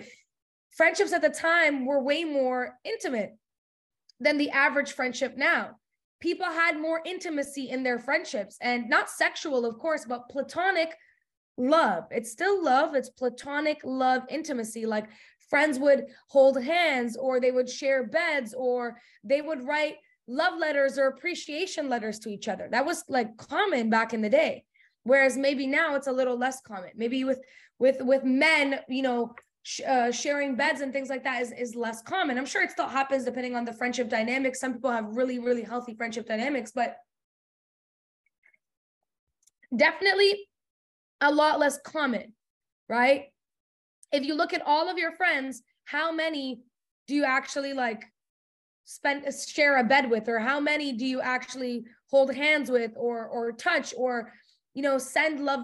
friendships 0.72 1.12
at 1.12 1.22
the 1.22 1.30
time 1.30 1.86
were 1.86 2.01
way 2.01 2.24
more 2.24 2.77
intimate 2.86 3.38
than 4.22 4.38
the 4.38 4.50
average 4.51 4.94
friendship 4.94 5.36
now. 5.36 5.72
People 6.22 6.45
had 6.45 6.80
more 6.80 7.01
intimacy 7.06 7.69
in 7.69 7.83
their 7.83 8.00
friendships 8.00 8.57
and 8.62 8.89
not 8.89 9.10
sexual, 9.10 9.66
of 9.66 9.77
course, 9.77 10.06
but 10.07 10.30
platonic 10.30 10.95
love. 11.57 12.05
It's 12.11 12.31
still 12.31 12.63
love. 12.63 12.95
It's 12.95 13.09
platonic 13.09 13.79
love, 13.83 14.23
intimacy. 14.29 14.85
Like 14.85 15.07
friends 15.49 15.79
would 15.79 16.05
hold 16.27 16.61
hands, 16.61 17.15
or 17.17 17.39
they 17.39 17.51
would 17.51 17.69
share 17.69 18.07
beds, 18.07 18.53
or 18.53 18.97
they 19.23 19.41
would 19.41 19.65
write 19.65 19.95
love 20.27 20.57
letters 20.57 20.97
or 20.97 21.07
appreciation 21.07 21.89
letters 21.89 22.19
to 22.19 22.29
each 22.29 22.47
other. 22.47 22.67
That 22.71 22.85
was 22.85 23.03
like 23.07 23.37
common 23.37 23.89
back 23.89 24.13
in 24.13 24.21
the 24.21 24.29
day. 24.29 24.65
Whereas 25.03 25.37
maybe 25.37 25.67
now 25.67 25.95
it's 25.95 26.07
a 26.07 26.11
little 26.11 26.37
less 26.37 26.61
common. 26.61 26.89
Maybe 26.95 27.23
with 27.23 27.39
with 27.77 27.97
with 28.01 28.23
men, 28.23 28.79
you 28.89 29.03
know, 29.03 29.35
sh- 29.63 29.81
uh, 29.87 30.11
sharing 30.11 30.55
beds 30.55 30.81
and 30.81 30.91
things 30.91 31.09
like 31.09 31.23
that 31.23 31.41
is 31.41 31.51
is 31.51 31.75
less 31.75 32.01
common. 32.01 32.37
I'm 32.37 32.45
sure 32.45 32.63
it 32.63 32.71
still 32.71 32.87
happens 32.87 33.23
depending 33.23 33.55
on 33.55 33.65
the 33.65 33.73
friendship 33.73 34.09
dynamics. 34.09 34.59
Some 34.59 34.73
people 34.73 34.91
have 34.91 35.15
really 35.15 35.37
really 35.39 35.61
healthy 35.61 35.93
friendship 35.93 36.27
dynamics, 36.27 36.71
but 36.73 36.97
definitely 39.75 40.47
a 41.25 41.31
lot 41.31 41.60
less 41.60 41.80
common, 41.81 42.33
right? 42.88 43.25
If 44.12 44.24
you 44.24 44.36
look 44.36 44.54
at 44.54 44.62
all 44.66 44.89
of 44.89 44.98
your 44.98 45.12
friends, 45.12 45.62
how 45.86 46.12
many 46.12 46.62
do 47.07 47.16
you 47.16 47.24
actually 47.24 47.74
like 47.74 48.04
spend 48.86 49.25
share 49.48 49.77
a 49.77 49.83
bed 49.83 50.10
with 50.10 50.30
or 50.30 50.39
how 50.39 50.60
many 50.60 50.92
do 50.94 51.06
you 51.06 51.19
actually 51.19 51.86
hold 52.12 52.33
hands 52.33 52.69
with 52.69 52.92
or 52.95 53.25
or 53.25 53.51
touch 53.51 53.94
or 53.98 54.31
you 54.75 54.83
know 54.83 54.98
send 54.98 55.44
love 55.44 55.62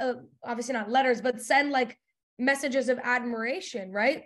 uh, 0.00 0.14
obviously 0.42 0.72
not 0.72 0.90
letters 0.90 1.20
but 1.20 1.40
send 1.40 1.70
like 1.70 1.98
messages 2.38 2.88
of 2.88 2.98
admiration 3.02 3.92
right 3.92 4.24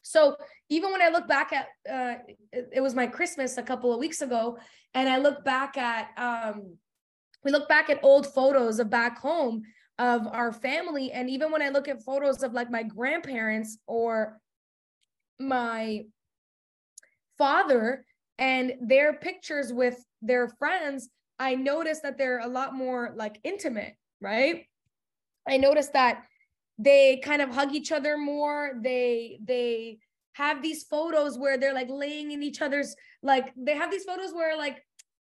so 0.00 0.36
even 0.70 0.90
when 0.90 1.02
i 1.02 1.10
look 1.10 1.28
back 1.28 1.52
at 1.52 1.66
uh 1.90 2.14
it, 2.50 2.70
it 2.76 2.80
was 2.80 2.94
my 2.94 3.06
christmas 3.06 3.58
a 3.58 3.62
couple 3.62 3.92
of 3.92 4.00
weeks 4.00 4.22
ago 4.22 4.58
and 4.94 5.06
i 5.06 5.18
look 5.18 5.44
back 5.44 5.76
at 5.76 6.08
um 6.16 6.76
we 7.44 7.52
look 7.52 7.68
back 7.68 7.90
at 7.90 8.02
old 8.02 8.26
photos 8.26 8.80
of 8.80 8.88
back 8.88 9.18
home 9.18 9.62
of 9.98 10.26
our 10.26 10.52
family. 10.52 11.12
And 11.12 11.30
even 11.30 11.50
when 11.50 11.62
I 11.62 11.70
look 11.70 11.88
at 11.88 12.02
photos 12.02 12.42
of 12.42 12.52
like 12.52 12.70
my 12.70 12.82
grandparents 12.82 13.78
or 13.86 14.38
my 15.38 16.04
father 17.38 18.04
and 18.38 18.74
their 18.80 19.14
pictures 19.14 19.72
with 19.72 20.04
their 20.22 20.48
friends, 20.48 21.08
I 21.38 21.54
notice 21.54 22.00
that 22.00 22.18
they're 22.18 22.40
a 22.40 22.48
lot 22.48 22.74
more 22.74 23.12
like 23.16 23.38
intimate, 23.44 23.94
right? 24.20 24.64
I 25.48 25.58
notice 25.58 25.88
that 25.88 26.24
they 26.78 27.18
kind 27.18 27.40
of 27.40 27.50
hug 27.50 27.74
each 27.74 27.92
other 27.92 28.18
more. 28.18 28.72
They 28.82 29.38
they 29.42 29.98
have 30.34 30.62
these 30.62 30.84
photos 30.84 31.38
where 31.38 31.56
they're 31.56 31.72
like 31.72 31.88
laying 31.88 32.32
in 32.32 32.42
each 32.42 32.60
other's 32.60 32.94
like 33.22 33.54
they 33.56 33.74
have 33.74 33.90
these 33.90 34.04
photos 34.04 34.34
where 34.34 34.56
like 34.56 34.84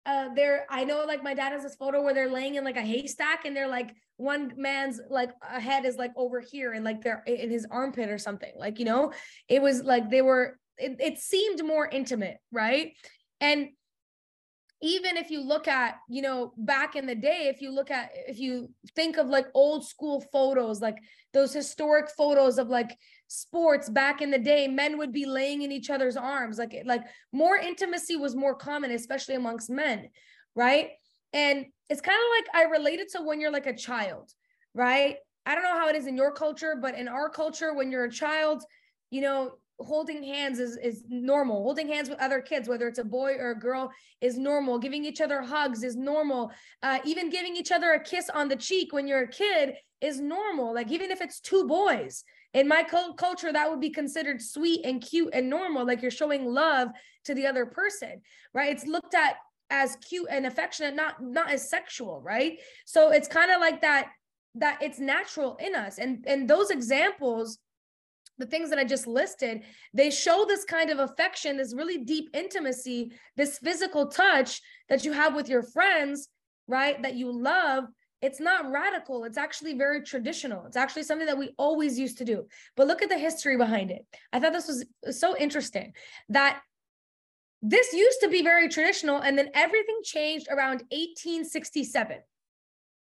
uh 0.07 0.29
they're 0.35 0.67
I 0.69 0.85
know 0.85 1.05
like 1.07 1.23
my 1.23 1.35
dad 1.35 1.53
has 1.53 1.63
this 1.63 1.77
photo 1.77 2.03
where 2.03 2.15
they're 2.15 2.31
laying 2.31 2.57
in 2.57 2.65
like 2.65 2.77
a 2.77 2.83
haystack 2.83 3.45
and 3.45 3.57
they're 3.57 3.69
like 3.69 3.95
one 4.17 4.53
man's 4.57 5.01
like 5.11 5.31
a 5.43 5.61
head 5.61 5.85
is 5.85 5.97
like 5.97 6.13
over 6.17 6.41
here 6.41 6.73
and 6.73 6.85
like 6.85 7.03
they're 7.03 7.23
in 7.27 7.51
his 7.51 7.67
armpit 7.71 8.09
or 8.09 8.19
something 8.19 8.53
like 8.57 8.79
you 8.79 8.85
know? 8.85 9.13
It 9.49 9.63
was 9.63 9.83
like 9.83 10.11
they 10.11 10.23
were 10.23 10.59
it, 10.79 10.97
it 11.01 11.19
seemed 11.19 11.65
more 11.65 11.87
intimate 11.87 12.39
right? 12.51 12.93
And 13.41 13.71
even 14.83 15.17
if 15.17 15.31
you 15.31 15.41
look 15.41 15.69
at 15.69 15.97
you 16.09 16.23
know 16.23 16.53
back 16.57 16.97
in 16.97 17.07
the 17.07 17.15
day 17.15 17.51
if 17.53 17.61
you 17.63 17.71
look 17.71 17.91
at 17.91 18.11
if 18.27 18.39
you 18.39 18.69
think 18.95 19.17
of 19.17 19.29
like 19.29 19.47
old 19.55 19.87
school 19.87 20.21
photos 20.33 20.81
like 20.81 20.97
those 21.33 21.53
historic 21.53 22.11
photos 22.11 22.59
of 22.59 22.69
like 22.69 22.99
sports 23.29 23.89
back 23.89 24.21
in 24.21 24.31
the 24.31 24.39
day 24.39 24.69
men 24.69 24.99
would 24.99 25.13
be 25.13 25.25
laying 25.25 25.63
in 25.63 25.73
each 25.73 25.89
other's 25.89 26.17
arms 26.17 26.59
like 26.59 26.83
like 26.85 27.03
more 27.33 27.57
intimacy 27.57 28.17
was 28.17 28.35
more 28.35 28.55
common 28.55 28.91
especially 28.91 29.35
amongst 29.35 29.71
men 29.71 30.09
right 30.55 30.91
and 31.33 31.67
it's 31.89 32.01
kind 32.01 32.19
of 32.19 32.55
like 32.55 32.67
I 32.67 32.71
related 32.71 33.09
to 33.11 33.23
when 33.23 33.41
you're 33.41 33.53
like 33.53 33.67
a 33.67 33.77
child, 33.77 34.33
right? 34.75 35.17
I 35.45 35.55
don't 35.55 35.65
know 35.65 35.79
how 35.79 35.89
it 35.89 35.97
is 35.97 36.07
in 36.07 36.17
your 36.17 36.33
culture, 36.33 36.77
but 36.81 36.97
in 36.97 37.09
our 37.09 37.29
culture, 37.29 37.75
when 37.75 37.91
you're 37.91 38.05
a 38.05 38.11
child, 38.11 38.63
you 39.11 39.23
know, 39.23 39.53
holding 39.85 40.23
hands 40.23 40.59
is, 40.59 40.77
is 40.77 41.05
normal. 41.09 41.63
Holding 41.63 41.89
hands 41.89 42.09
with 42.09 42.21
other 42.21 42.41
kids, 42.41 42.69
whether 42.69 42.89
it's 42.89 42.99
a 42.99 43.05
boy 43.05 43.35
or 43.35 43.51
a 43.51 43.59
girl, 43.59 43.91
is 44.21 44.39
normal. 44.39 44.79
Giving 44.79 45.05
each 45.05 45.21
other 45.21 45.43
hugs 45.43 45.83
is 45.83 45.97
normal. 45.97 46.53
Uh, 46.83 46.99
even 47.05 47.31
giving 47.31 47.57
each 47.57 47.73
other 47.73 47.93
a 47.93 48.01
kiss 48.01 48.29
on 48.31 48.49
the 48.49 48.57
cheek 48.57 48.93
when 48.93 49.07
you're 49.07 49.25
a 49.25 49.29
kid 49.29 49.75
is 50.01 50.21
normal. 50.21 50.75
Like 50.75 50.91
even 50.91 51.11
if 51.11 51.21
it's 51.21 51.41
two 51.41 51.67
boys, 51.67 52.25
in 52.55 52.69
my 52.69 52.85
culture 53.17 53.53
that 53.53 53.71
would 53.71 53.81
be 53.81 53.91
considered 53.91 54.41
sweet 54.41 54.85
and 54.85 55.03
cute 55.03 55.31
and 55.33 55.49
normal 55.49 55.87
like 55.87 56.03
you're 56.03 56.11
showing 56.11 56.45
love 56.45 56.89
to 57.25 57.35
the 57.35 57.47
other 57.47 57.67
person 57.67 58.21
right 58.53 58.73
it's 58.73 58.87
looked 58.87 59.15
at 59.15 59.37
as 59.71 59.97
cute 59.97 60.29
and 60.31 60.47
affectionate 60.47 60.95
not 60.95 61.23
not 61.23 61.51
as 61.51 61.69
sexual 61.69 62.21
right 62.21 62.59
so 62.85 63.11
it's 63.11 63.29
kind 63.29 63.51
of 63.51 63.61
like 63.61 63.81
that 63.81 64.11
that 64.55 64.79
it's 64.83 64.99
natural 64.99 65.57
in 65.61 65.75
us 65.75 65.99
and 65.99 66.25
and 66.27 66.49
those 66.49 66.71
examples 66.71 67.59
the 68.39 68.47
things 68.47 68.71
that 68.71 68.79
I 68.79 68.85
just 68.85 69.07
listed, 69.07 69.63
they 69.93 70.11
show 70.11 70.45
this 70.47 70.65
kind 70.65 70.91
of 70.91 70.99
affection, 70.99 71.57
this 71.57 71.75
really 71.75 71.99
deep 71.99 72.31
intimacy, 72.35 73.13
this 73.37 73.59
physical 73.59 74.07
touch 74.07 74.61
that 74.89 75.05
you 75.05 75.13
have 75.13 75.35
with 75.35 75.49
your 75.49 75.63
friends, 75.63 76.29
right? 76.67 77.01
That 77.03 77.15
you 77.15 77.31
love. 77.31 77.85
It's 78.21 78.41
not 78.41 78.71
radical. 78.71 79.25
It's 79.25 79.37
actually 79.37 79.75
very 79.75 80.03
traditional. 80.03 80.65
It's 80.67 80.77
actually 80.77 81.03
something 81.03 81.27
that 81.27 81.39
we 81.39 81.55
always 81.59 81.99
used 81.99 82.19
to 82.19 82.25
do. 82.25 82.47
But 82.77 82.87
look 82.87 83.03
at 83.03 83.09
the 83.09 83.19
history 83.19 83.57
behind 83.57 83.91
it. 83.91 84.07
I 84.33 84.39
thought 84.39 84.53
this 84.53 84.69
was 84.69 85.19
so 85.19 85.37
interesting 85.37 85.93
that 86.29 86.61
this 87.63 87.93
used 87.93 88.21
to 88.21 88.29
be 88.29 88.43
very 88.43 88.69
traditional 88.69 89.21
and 89.21 89.37
then 89.39 89.51
everything 89.55 89.99
changed 90.05 90.49
around 90.51 90.83
1867 90.91 92.19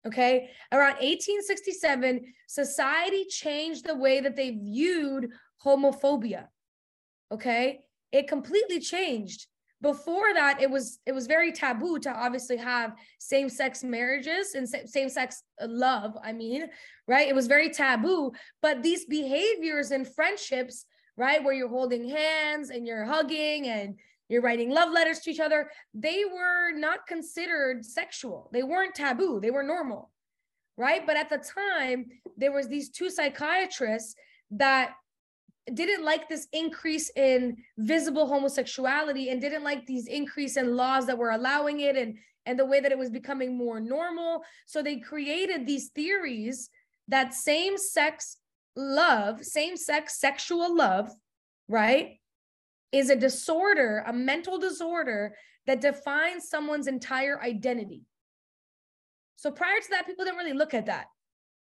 Okay. 0.05 0.49
Around 0.71 0.95
1867, 0.99 2.33
society 2.47 3.25
changed 3.25 3.85
the 3.85 3.95
way 3.95 4.19
that 4.21 4.35
they 4.35 4.51
viewed 4.51 5.29
homophobia. 5.63 6.47
Okay. 7.31 7.81
It 8.11 8.27
completely 8.27 8.79
changed. 8.79 9.47
Before 9.81 10.33
that, 10.33 10.59
it 10.59 10.71
was 10.71 10.99
it 11.05 11.11
was 11.11 11.27
very 11.27 11.51
taboo 11.51 11.99
to 11.99 12.09
obviously 12.09 12.57
have 12.57 12.95
same-sex 13.19 13.83
marriages 13.83 14.55
and 14.55 14.67
same-sex 14.67 15.43
uh, 15.61 15.67
love. 15.69 16.17
I 16.23 16.33
mean, 16.33 16.67
right? 17.07 17.27
It 17.27 17.35
was 17.35 17.45
very 17.45 17.69
taboo. 17.69 18.31
But 18.61 18.81
these 18.81 19.05
behaviors 19.05 19.91
and 19.91 20.07
friendships, 20.07 20.85
right, 21.15 21.43
where 21.43 21.53
you're 21.53 21.69
holding 21.69 22.09
hands 22.09 22.71
and 22.71 22.87
you're 22.87 23.05
hugging 23.05 23.67
and 23.67 23.99
you're 24.29 24.41
writing 24.41 24.69
love 24.69 24.91
letters 24.91 25.19
to 25.19 25.31
each 25.31 25.39
other. 25.39 25.69
They 25.93 26.23
were 26.25 26.71
not 26.71 27.07
considered 27.07 27.85
sexual. 27.85 28.49
They 28.51 28.63
weren't 28.63 28.95
taboo. 28.95 29.39
They 29.39 29.51
were 29.51 29.63
normal 29.63 30.11
right? 30.77 31.05
But 31.05 31.17
at 31.17 31.29
the 31.29 31.39
time 31.39 32.05
there 32.37 32.51
was 32.51 32.67
these 32.67 32.89
two 32.89 33.09
psychiatrists 33.09 34.15
that 34.51 34.91
didn't 35.73 36.05
like 36.05 36.29
this 36.29 36.47
increase 36.53 37.11
in 37.17 37.57
visible 37.77 38.27
homosexuality 38.27 39.29
and 39.29 39.41
didn't 39.41 39.63
like 39.63 39.85
these 39.85 40.07
increase 40.07 40.55
in 40.55 40.77
laws 40.77 41.07
that 41.07 41.17
were 41.17 41.31
allowing 41.31 41.81
it 41.81 41.97
and 41.97 42.17
and 42.45 42.57
the 42.57 42.65
way 42.65 42.79
that 42.79 42.93
it 42.93 42.97
was 42.97 43.09
becoming 43.09 43.57
more 43.57 43.81
normal. 43.81 44.41
So 44.67 44.81
they 44.81 44.99
created 44.99 45.65
these 45.65 45.89
theories 45.89 46.69
that 47.09 47.33
same 47.33 47.77
sex 47.77 48.37
love 48.77 49.43
same 49.43 49.75
sex 49.75 50.19
sexual 50.19 50.75
love 50.75 51.09
right 51.67 52.19
is 52.91 53.09
a 53.09 53.15
disorder, 53.15 54.03
a 54.07 54.13
mental 54.13 54.57
disorder 54.57 55.35
that 55.65 55.81
defines 55.81 56.49
someone's 56.49 56.87
entire 56.87 57.41
identity. 57.41 58.03
So 59.35 59.51
prior 59.51 59.79
to 59.79 59.89
that, 59.91 60.07
people 60.07 60.25
didn't 60.25 60.39
really 60.39 60.53
look 60.53 60.73
at 60.73 60.87
that, 60.87 61.05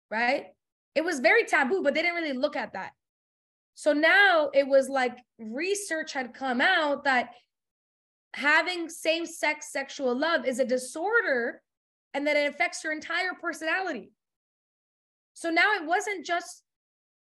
right? 0.10 0.46
It 0.94 1.03
was 1.03 1.20
very 1.20 1.44
taboo, 1.44 1.84
but 1.84 1.94
they 1.94 2.01
didn't 2.01 2.15
really 2.15 2.38
look 2.38 2.55
at 2.55 2.74
that. 2.74 2.91
So 3.74 3.91
now 3.91 4.50
it 4.53 4.67
was 4.67 4.88
like 4.88 5.17
research 5.38 6.13
had 6.13 6.34
come 6.34 6.62
out 6.62 7.03
that 7.03 7.32
having 8.34 8.89
same 8.89 9.25
sex 9.25 9.72
sexual 9.72 10.17
love 10.17 10.46
is 10.46 10.60
a 10.60 10.65
disorder 10.65 11.62
and 12.13 12.25
that 12.27 12.38
it 12.38 12.48
affects 12.48 12.84
your 12.84 12.94
entire 12.94 13.34
personality. 13.41 14.12
So 15.34 15.50
now 15.50 15.74
it 15.74 15.86
wasn't 15.86 16.25
just 16.25 16.63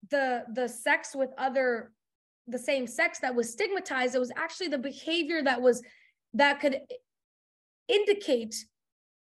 the 0.09 0.43
the 0.53 0.69
sex 0.69 1.15
with 1.15 1.31
other 1.37 1.91
the 2.47 2.59
same 2.59 2.87
sex 2.87 3.19
that 3.19 3.35
was 3.35 3.51
stigmatized 3.51 4.15
it 4.15 4.19
was 4.19 4.31
actually 4.35 4.67
the 4.67 4.77
behavior 4.77 5.41
that 5.41 5.61
was 5.61 5.81
that 6.33 6.59
could 6.59 6.79
indicate 7.87 8.55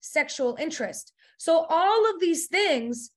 sexual 0.00 0.56
interest. 0.58 1.12
So 1.38 1.66
all 1.68 2.10
of 2.10 2.20
these 2.20 2.46
things 2.46 3.10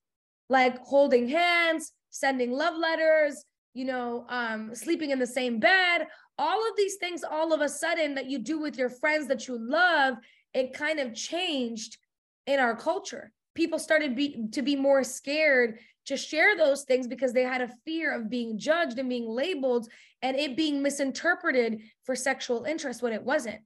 like 0.48 0.78
holding 0.84 1.28
hands 1.28 1.92
sending 2.10 2.52
love 2.52 2.76
letters 2.76 3.44
you 3.72 3.84
know 3.84 4.26
um, 4.28 4.74
sleeping 4.74 5.10
in 5.10 5.18
the 5.18 5.26
same 5.26 5.58
bed 5.58 6.06
all 6.38 6.68
of 6.68 6.76
these 6.76 6.96
things 6.96 7.24
all 7.24 7.52
of 7.52 7.60
a 7.60 7.68
sudden 7.68 8.14
that 8.14 8.26
you 8.26 8.38
do 8.38 8.60
with 8.60 8.76
your 8.76 8.90
friends 8.90 9.26
that 9.26 9.48
you 9.48 9.56
love 9.58 10.16
it 10.52 10.72
kind 10.72 11.00
of 11.00 11.14
changed 11.14 11.98
in 12.46 12.60
our 12.60 12.76
culture. 12.76 13.32
People 13.54 13.78
started 13.78 14.14
be, 14.14 14.48
to 14.52 14.62
be 14.62 14.76
more 14.76 15.04
scared 15.04 15.78
to 16.06 16.16
share 16.16 16.56
those 16.56 16.82
things 16.84 17.06
because 17.06 17.32
they 17.32 17.42
had 17.42 17.60
a 17.60 17.72
fear 17.84 18.12
of 18.12 18.30
being 18.30 18.58
judged 18.58 18.98
and 18.98 19.08
being 19.08 19.28
labeled 19.28 19.88
and 20.22 20.36
it 20.36 20.56
being 20.56 20.82
misinterpreted 20.82 21.80
for 22.04 22.14
sexual 22.14 22.64
interest 22.64 23.02
when 23.02 23.12
it 23.12 23.22
wasn't 23.22 23.60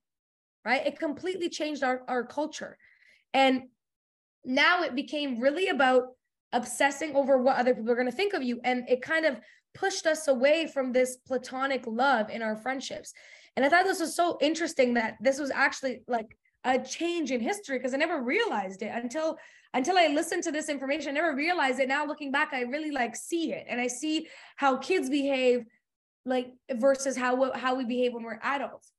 right? 0.68 0.86
It 0.86 0.98
completely 0.98 1.48
changed 1.48 1.82
our, 1.82 2.02
our 2.08 2.24
culture. 2.24 2.76
And 3.32 3.62
now 4.44 4.82
it 4.82 4.94
became 4.94 5.40
really 5.40 5.68
about 5.68 6.08
obsessing 6.52 7.16
over 7.16 7.38
what 7.38 7.56
other 7.56 7.74
people 7.74 7.90
are 7.90 7.96
going 7.96 8.10
to 8.10 8.16
think 8.16 8.34
of 8.34 8.42
you. 8.42 8.60
And 8.64 8.88
it 8.88 9.00
kind 9.00 9.24
of 9.24 9.40
pushed 9.74 10.06
us 10.06 10.28
away 10.28 10.66
from 10.66 10.92
this 10.92 11.16
platonic 11.16 11.84
love 11.86 12.28
in 12.28 12.42
our 12.42 12.56
friendships. 12.56 13.12
And 13.56 13.64
i 13.64 13.68
thought 13.68 13.84
this 13.84 14.00
was 14.00 14.14
so 14.14 14.38
interesting 14.40 14.94
that 14.94 15.16
this 15.20 15.38
was 15.40 15.50
actually 15.50 16.02
like 16.06 16.36
a 16.64 16.78
change 16.78 17.32
in 17.32 17.40
history 17.40 17.76
because 17.76 17.92
i 17.92 17.96
never 17.96 18.22
realized 18.22 18.82
it 18.82 18.92
until 18.94 19.36
until 19.74 19.98
I 19.98 20.08
listened 20.08 20.42
to 20.44 20.52
this 20.52 20.68
information, 20.68 21.10
I 21.10 21.12
never 21.12 21.34
realized 21.34 21.80
it. 21.80 21.88
Now 21.88 22.06
looking 22.06 22.32
back, 22.32 22.50
I 22.52 22.62
really 22.62 22.90
like 22.90 23.14
see 23.14 23.52
it. 23.52 23.66
And 23.68 23.80
I 23.80 23.86
see 23.86 24.28
how 24.56 24.78
kids 24.78 25.10
behave 25.10 25.64
like 26.24 26.52
versus 26.72 27.16
how 27.16 27.52
how 27.52 27.74
we 27.74 27.84
behave 27.84 28.14
when 28.14 28.22
we're 28.22 28.40
adults. 28.42 28.92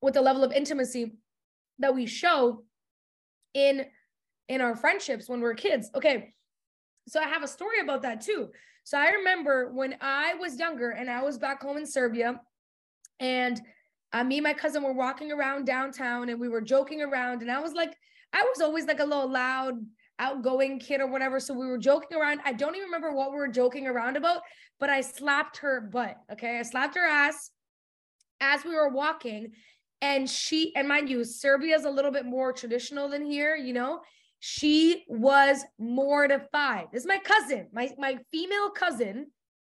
With 0.00 0.14
the 0.14 0.22
level 0.22 0.44
of 0.44 0.52
intimacy 0.52 1.12
that 1.78 1.94
we 1.94 2.06
show 2.06 2.64
in 3.54 3.86
in 4.48 4.60
our 4.60 4.76
friendships 4.76 5.28
when 5.28 5.40
we're 5.40 5.54
kids. 5.54 5.90
Okay. 5.94 6.34
So 7.08 7.20
I 7.20 7.26
have 7.26 7.42
a 7.42 7.48
story 7.48 7.80
about 7.82 8.02
that 8.02 8.20
too. 8.20 8.50
So 8.84 8.98
I 8.98 9.10
remember 9.10 9.72
when 9.72 9.96
I 10.00 10.34
was 10.34 10.58
younger 10.58 10.90
and 10.90 11.10
I 11.10 11.22
was 11.22 11.38
back 11.38 11.62
home 11.62 11.76
in 11.76 11.86
Serbia 11.86 12.40
and 13.20 13.60
uh, 14.12 14.24
me 14.24 14.38
and 14.38 14.44
my 14.44 14.52
cousin 14.52 14.82
were 14.82 14.92
walking 14.92 15.32
around 15.32 15.66
downtown 15.66 16.28
and 16.28 16.40
we 16.40 16.48
were 16.48 16.60
joking 16.60 17.02
around. 17.02 17.42
And 17.42 17.50
I 17.50 17.60
was 17.60 17.72
like, 17.72 17.96
I 18.32 18.42
was 18.42 18.60
always 18.60 18.86
like 18.86 19.00
a 19.00 19.04
little 19.04 19.30
loud, 19.30 19.74
outgoing 20.18 20.78
kid 20.78 21.00
or 21.00 21.06
whatever. 21.06 21.40
So 21.40 21.54
we 21.54 21.66
were 21.66 21.78
joking 21.78 22.18
around. 22.18 22.40
I 22.44 22.52
don't 22.52 22.76
even 22.76 22.86
remember 22.86 23.12
what 23.12 23.30
we 23.30 23.38
were 23.38 23.48
joking 23.48 23.86
around 23.86 24.16
about, 24.16 24.42
but 24.78 24.90
I 24.90 25.00
slapped 25.00 25.58
her 25.58 25.80
butt. 25.80 26.16
Okay. 26.30 26.58
I 26.58 26.62
slapped 26.62 26.94
her 26.96 27.06
ass 27.06 27.50
as 28.40 28.64
we 28.64 28.74
were 28.74 28.90
walking. 28.90 29.52
And 30.00 30.28
she, 30.28 30.74
and 30.74 30.88
mind 30.88 31.08
you, 31.08 31.24
Serbia 31.24 31.76
is 31.76 31.84
a 31.84 31.90
little 31.90 32.10
bit 32.10 32.26
more 32.26 32.52
traditional 32.52 33.08
than 33.08 33.24
here, 33.24 33.54
you 33.56 33.72
know. 33.72 34.00
She 34.40 35.04
was 35.06 35.64
mortified. 35.78 36.88
This 36.92 37.02
is 37.02 37.08
my 37.08 37.18
cousin, 37.18 37.68
my 37.72 37.92
my 37.96 38.18
female 38.32 38.70
cousin, 38.70 39.28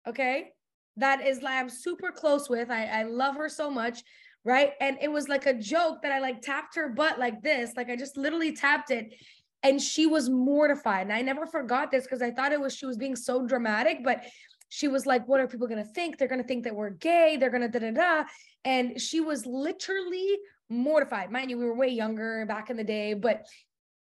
okay, 0.08 0.52
that 0.96 1.26
is 1.26 1.42
like 1.42 1.60
I'm 1.60 1.68
super 1.68 2.10
close 2.10 2.48
with. 2.48 2.70
I, 2.70 2.86
I 2.86 3.02
love 3.02 3.36
her 3.36 3.50
so 3.50 3.70
much 3.70 4.02
right? 4.44 4.72
And 4.80 4.98
it 5.00 5.10
was 5.10 5.28
like 5.28 5.46
a 5.46 5.54
joke 5.54 6.02
that 6.02 6.12
I 6.12 6.18
like 6.18 6.42
tapped 6.42 6.74
her 6.76 6.88
butt 6.88 7.18
like 7.18 7.42
this, 7.42 7.72
like 7.76 7.90
I 7.90 7.96
just 7.96 8.16
literally 8.16 8.54
tapped 8.54 8.90
it. 8.90 9.14
And 9.62 9.80
she 9.80 10.06
was 10.06 10.28
mortified. 10.28 11.02
And 11.02 11.12
I 11.12 11.22
never 11.22 11.46
forgot 11.46 11.92
this 11.92 12.02
because 12.04 12.20
I 12.20 12.32
thought 12.32 12.52
it 12.52 12.60
was 12.60 12.74
she 12.74 12.86
was 12.86 12.96
being 12.96 13.14
so 13.14 13.46
dramatic, 13.46 13.98
but 14.02 14.24
she 14.70 14.88
was 14.88 15.06
like, 15.06 15.28
What 15.28 15.38
are 15.38 15.46
people 15.46 15.68
gonna 15.68 15.84
think? 15.84 16.18
They're 16.18 16.28
gonna 16.28 16.42
think 16.42 16.64
that 16.64 16.74
we're 16.74 16.90
gay, 16.90 17.36
they're 17.38 17.50
gonna 17.50 17.68
da 17.68 17.78
da 17.78 17.92
da. 17.92 18.24
And 18.64 19.00
she 19.00 19.20
was 19.20 19.46
literally 19.46 20.36
mortified. 20.68 21.30
Mind 21.30 21.50
you, 21.50 21.58
we 21.58 21.64
were 21.64 21.76
way 21.76 21.88
younger 21.88 22.44
back 22.46 22.70
in 22.70 22.76
the 22.76 22.84
day, 22.84 23.14
but 23.14 23.46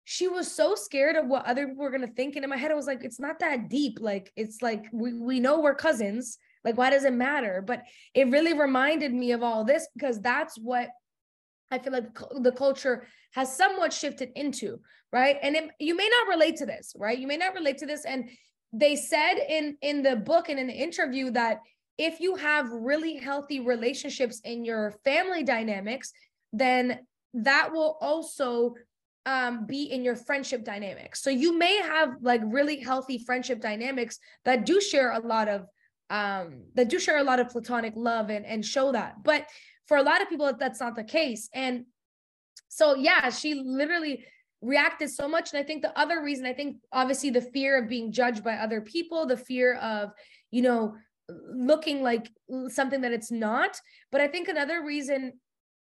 she 0.05 0.27
was 0.27 0.49
so 0.49 0.75
scared 0.75 1.15
of 1.15 1.27
what 1.27 1.45
other 1.45 1.67
people 1.67 1.83
were 1.83 1.91
gonna 1.91 2.07
think. 2.07 2.35
And 2.35 2.45
in 2.45 2.49
my 2.49 2.57
head, 2.57 2.71
I 2.71 2.75
was 2.75 2.87
like, 2.87 3.03
it's 3.03 3.19
not 3.19 3.39
that 3.39 3.69
deep. 3.69 3.97
Like, 3.99 4.31
it's 4.37 4.61
like 4.61 4.85
we, 4.93 5.13
we 5.13 5.39
know 5.41 5.59
we're 5.59 5.75
cousins 5.75 6.37
like, 6.63 6.77
why 6.77 6.89
does 6.89 7.03
it 7.03 7.13
matter? 7.13 7.63
But 7.65 7.83
it 8.13 8.29
really 8.29 8.53
reminded 8.53 9.13
me 9.13 9.31
of 9.31 9.43
all 9.43 9.63
this 9.63 9.87
because 9.93 10.19
that's 10.21 10.57
what 10.57 10.89
I 11.71 11.79
feel 11.79 11.93
like 11.93 12.13
the 12.41 12.51
culture 12.51 13.07
has 13.33 13.55
somewhat 13.55 13.91
shifted 13.91 14.29
into, 14.35 14.79
right? 15.11 15.37
And 15.41 15.55
it, 15.55 15.71
you 15.79 15.95
may 15.95 16.07
not 16.07 16.33
relate 16.33 16.57
to 16.57 16.65
this, 16.65 16.93
right? 16.95 17.17
You 17.17 17.27
may 17.27 17.37
not 17.37 17.55
relate 17.55 17.79
to 17.79 17.85
this. 17.85 18.05
And 18.05 18.29
they 18.71 18.95
said 18.95 19.35
in 19.49 19.77
in 19.81 20.01
the 20.01 20.15
book 20.15 20.49
and 20.49 20.59
in 20.59 20.67
the 20.67 20.73
interview 20.73 21.31
that 21.31 21.59
if 21.97 22.19
you 22.19 22.35
have 22.35 22.69
really 22.71 23.17
healthy 23.17 23.59
relationships 23.59 24.41
in 24.43 24.65
your 24.65 24.95
family 25.03 25.43
dynamics, 25.43 26.11
then 26.51 26.99
that 27.35 27.71
will 27.71 27.97
also 28.01 28.75
um, 29.25 29.65
be 29.65 29.83
in 29.83 30.03
your 30.03 30.15
friendship 30.15 30.63
dynamics. 30.63 31.21
So 31.21 31.29
you 31.29 31.57
may 31.57 31.77
have 31.77 32.15
like 32.21 32.41
really 32.45 32.79
healthy 32.79 33.19
friendship 33.19 33.61
dynamics 33.61 34.19
that 34.45 34.65
do 34.65 34.81
share 34.81 35.11
a 35.11 35.19
lot 35.19 35.47
of 35.47 35.65
um, 36.13 36.61
that 36.75 36.89
do 36.89 36.99
share 36.99 37.17
a 37.17 37.23
lot 37.23 37.39
of 37.39 37.49
platonic 37.49 37.93
love 37.95 38.29
and, 38.29 38.45
and 38.45 38.63
show 38.63 38.91
that. 38.91 39.23
But 39.23 39.47
for 39.87 39.97
a 39.97 40.03
lot 40.03 40.21
of 40.21 40.29
people, 40.29 40.53
that's 40.53 40.79
not 40.79 40.95
the 40.95 41.03
case. 41.03 41.49
And 41.55 41.85
so, 42.69 42.95
yeah, 42.95 43.31
she 43.31 43.55
literally 43.55 44.23
reacted 44.61 45.09
so 45.09 45.27
much. 45.27 45.51
And 45.51 45.59
I 45.59 45.63
think 45.63 45.81
the 45.81 45.97
other 45.99 46.21
reason, 46.21 46.45
I 46.45 46.53
think 46.53 46.77
obviously 46.91 47.31
the 47.31 47.41
fear 47.41 47.81
of 47.81 47.89
being 47.89 48.11
judged 48.11 48.43
by 48.43 48.53
other 48.53 48.79
people, 48.79 49.25
the 49.25 49.35
fear 49.37 49.73
of, 49.77 50.11
you 50.51 50.61
know, 50.61 50.95
looking 51.51 52.03
like 52.03 52.29
something 52.67 53.01
that 53.01 53.11
it's 53.11 53.31
not. 53.31 53.81
But 54.11 54.21
I 54.21 54.27
think 54.27 54.47
another 54.47 54.83
reason 54.83 55.33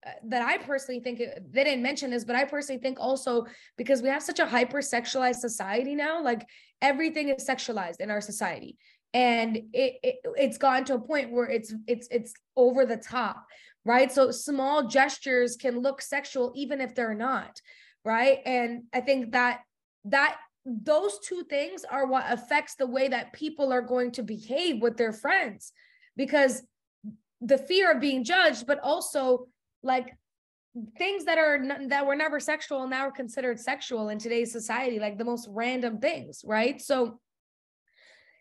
uh, 0.05 0.11
that 0.25 0.41
I 0.41 0.57
personally 0.57 0.99
think 0.99 1.19
they 1.19 1.63
didn't 1.63 1.83
mention 1.83 2.11
this, 2.11 2.25
but 2.25 2.35
I 2.35 2.43
personally 2.43 2.81
think 2.81 2.99
also 2.99 3.45
because 3.77 4.01
we 4.01 4.09
have 4.09 4.21
such 4.21 4.39
a 4.39 4.45
hypersexualized 4.45 5.37
society 5.37 5.95
now, 5.95 6.21
like 6.21 6.45
everything 6.81 7.29
is 7.29 7.47
sexualized 7.47 8.01
in 8.01 8.11
our 8.11 8.21
society. 8.21 8.77
And 9.17 9.57
it, 9.73 9.93
it 10.03 10.15
it's 10.37 10.59
gone 10.59 10.85
to 10.85 10.93
a 10.93 10.99
point 10.99 11.31
where 11.31 11.49
it's 11.49 11.73
it's 11.87 12.07
it's 12.11 12.33
over 12.55 12.85
the 12.85 12.97
top, 12.97 13.47
right? 13.83 14.11
So 14.11 14.29
small 14.29 14.87
gestures 14.87 15.55
can 15.55 15.79
look 15.79 16.03
sexual 16.03 16.53
even 16.55 16.81
if 16.81 16.93
they're 16.93 17.15
not, 17.15 17.59
right? 18.05 18.37
And 18.45 18.83
I 18.93 19.01
think 19.01 19.31
that 19.31 19.61
that 20.05 20.37
those 20.67 21.17
two 21.19 21.43
things 21.49 21.83
are 21.83 22.05
what 22.05 22.25
affects 22.29 22.75
the 22.75 22.85
way 22.85 23.07
that 23.07 23.33
people 23.33 23.73
are 23.73 23.81
going 23.81 24.11
to 24.11 24.21
behave 24.21 24.83
with 24.83 24.97
their 24.97 25.13
friends 25.13 25.71
because 26.15 26.61
the 27.41 27.57
fear 27.57 27.91
of 27.91 27.99
being 27.99 28.23
judged 28.23 28.67
but 28.67 28.79
also 28.83 29.47
like 29.81 30.15
things 30.97 31.25
that 31.25 31.37
are 31.37 31.59
that 31.87 32.05
were 32.05 32.15
never 32.15 32.39
sexual 32.39 32.87
now 32.87 33.07
are 33.07 33.11
considered 33.11 33.59
sexual 33.59 34.09
in 34.09 34.19
today's 34.19 34.51
society 34.51 34.99
like 34.99 35.17
the 35.17 35.25
most 35.25 35.47
random 35.51 35.99
things 35.99 36.43
right 36.45 36.81
so 36.81 37.19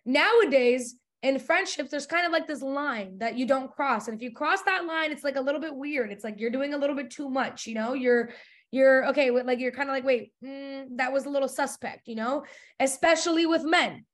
nowadays 0.06 0.94
in 1.22 1.38
friendships 1.38 1.90
there's 1.90 2.06
kind 2.06 2.24
of 2.24 2.32
like 2.32 2.46
this 2.46 2.62
line 2.62 3.18
that 3.18 3.36
you 3.36 3.46
don't 3.46 3.70
cross 3.70 4.06
and 4.06 4.16
if 4.16 4.22
you 4.22 4.32
cross 4.32 4.62
that 4.62 4.84
line 4.84 5.10
it's 5.10 5.24
like 5.24 5.36
a 5.36 5.40
little 5.40 5.60
bit 5.60 5.74
weird. 5.74 6.12
It's 6.12 6.24
like 6.24 6.38
you're 6.38 6.50
doing 6.50 6.72
a 6.72 6.78
little 6.78 6.96
bit 6.96 7.10
too 7.10 7.28
much 7.28 7.66
you 7.66 7.74
know? 7.74 7.92
You're 7.94 8.30
you're 8.70 9.08
okay 9.08 9.30
with 9.30 9.46
like 9.46 9.58
you're 9.58 9.72
kind 9.72 9.88
of 9.88 9.94
like 9.94 10.04
wait 10.04 10.32
mm, 10.44 10.86
that 10.96 11.12
was 11.12 11.26
a 11.26 11.30
little 11.30 11.48
suspect 11.48 12.06
you 12.06 12.14
know? 12.14 12.44
Especially 12.78 13.44
with 13.44 13.64
men. 13.64 14.04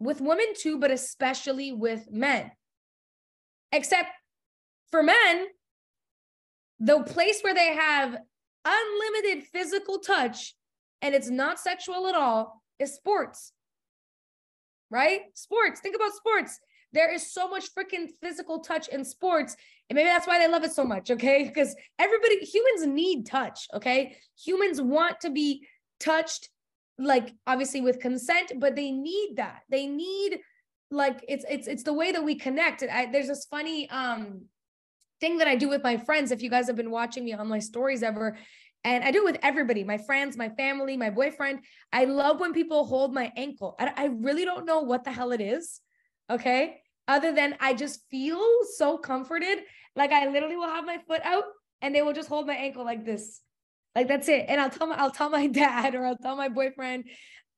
With 0.00 0.20
women 0.20 0.46
too 0.56 0.78
but 0.78 0.90
especially 0.90 1.72
with 1.72 2.10
men. 2.10 2.50
Except 3.72 4.10
for 4.90 5.02
men 5.02 5.46
the 6.80 7.02
place 7.02 7.40
where 7.42 7.54
they 7.54 7.74
have 7.74 8.16
unlimited 8.64 9.46
physical 9.46 9.98
touch 9.98 10.54
and 11.02 11.14
it's 11.14 11.30
not 11.30 11.60
sexual 11.60 12.08
at 12.08 12.14
all 12.14 12.62
is 12.78 12.94
sports 12.94 13.52
right 14.90 15.22
sports 15.34 15.80
think 15.80 15.96
about 15.96 16.12
sports 16.12 16.60
there 16.92 17.12
is 17.12 17.32
so 17.32 17.48
much 17.48 17.74
freaking 17.74 18.08
physical 18.20 18.60
touch 18.60 18.88
in 18.88 19.04
sports. 19.04 19.56
And 19.88 19.96
maybe 19.96 20.08
that's 20.08 20.26
why 20.26 20.38
they 20.38 20.48
love 20.48 20.64
it 20.64 20.72
so 20.72 20.84
much. 20.84 21.10
Okay. 21.10 21.44
Because 21.50 21.74
everybody, 21.98 22.38
humans 22.44 22.86
need 22.86 23.26
touch. 23.26 23.66
Okay. 23.74 24.16
Humans 24.44 24.80
want 24.80 25.20
to 25.20 25.30
be 25.30 25.66
touched, 25.98 26.48
like 26.98 27.32
obviously 27.46 27.80
with 27.80 28.00
consent, 28.00 28.52
but 28.58 28.76
they 28.76 28.90
need 28.90 29.34
that. 29.36 29.60
They 29.68 29.86
need 29.86 30.40
like 30.92 31.24
it's 31.28 31.44
it's 31.48 31.68
it's 31.68 31.84
the 31.84 31.92
way 31.92 32.10
that 32.10 32.24
we 32.24 32.34
connect. 32.34 32.82
I, 32.82 33.06
there's 33.06 33.28
this 33.28 33.44
funny 33.44 33.88
um 33.90 34.46
thing 35.20 35.38
that 35.38 35.46
I 35.46 35.54
do 35.54 35.68
with 35.68 35.84
my 35.84 35.96
friends. 35.98 36.32
If 36.32 36.42
you 36.42 36.50
guys 36.50 36.66
have 36.66 36.76
been 36.76 36.90
watching 36.90 37.24
me 37.24 37.32
on 37.32 37.46
my 37.46 37.60
stories 37.60 38.02
ever, 38.02 38.36
and 38.84 39.04
I 39.04 39.10
do 39.10 39.18
it 39.18 39.32
with 39.32 39.38
everybody 39.42 39.84
my 39.84 39.98
friends, 39.98 40.36
my 40.36 40.48
family, 40.50 40.96
my 40.96 41.10
boyfriend. 41.10 41.60
I 41.92 42.04
love 42.06 42.40
when 42.40 42.52
people 42.52 42.84
hold 42.84 43.12
my 43.12 43.32
ankle. 43.36 43.76
I, 43.78 43.92
I 43.96 44.04
really 44.06 44.44
don't 44.44 44.66
know 44.66 44.80
what 44.80 45.04
the 45.04 45.12
hell 45.12 45.32
it 45.32 45.40
is. 45.40 45.80
Okay. 46.30 46.80
Other 47.06 47.32
than 47.34 47.56
I 47.60 47.74
just 47.74 48.00
feel 48.10 48.42
so 48.76 48.96
comforted. 48.96 49.58
Like 49.96 50.12
I 50.12 50.28
literally 50.28 50.56
will 50.56 50.68
have 50.68 50.86
my 50.86 50.98
foot 51.06 51.20
out 51.24 51.44
and 51.82 51.94
they 51.94 52.02
will 52.02 52.12
just 52.12 52.28
hold 52.28 52.46
my 52.46 52.54
ankle 52.54 52.84
like 52.84 53.04
this. 53.04 53.40
Like 53.94 54.08
that's 54.08 54.28
it. 54.28 54.46
And 54.48 54.60
I'll 54.60 54.70
tell 54.70 54.86
my 54.86 54.96
I'll 54.96 55.10
tell 55.10 55.30
my 55.30 55.46
dad 55.62 55.94
or 55.94 56.06
I'll 56.06 56.16
tell 56.16 56.36
my 56.36 56.48
boyfriend 56.48 57.04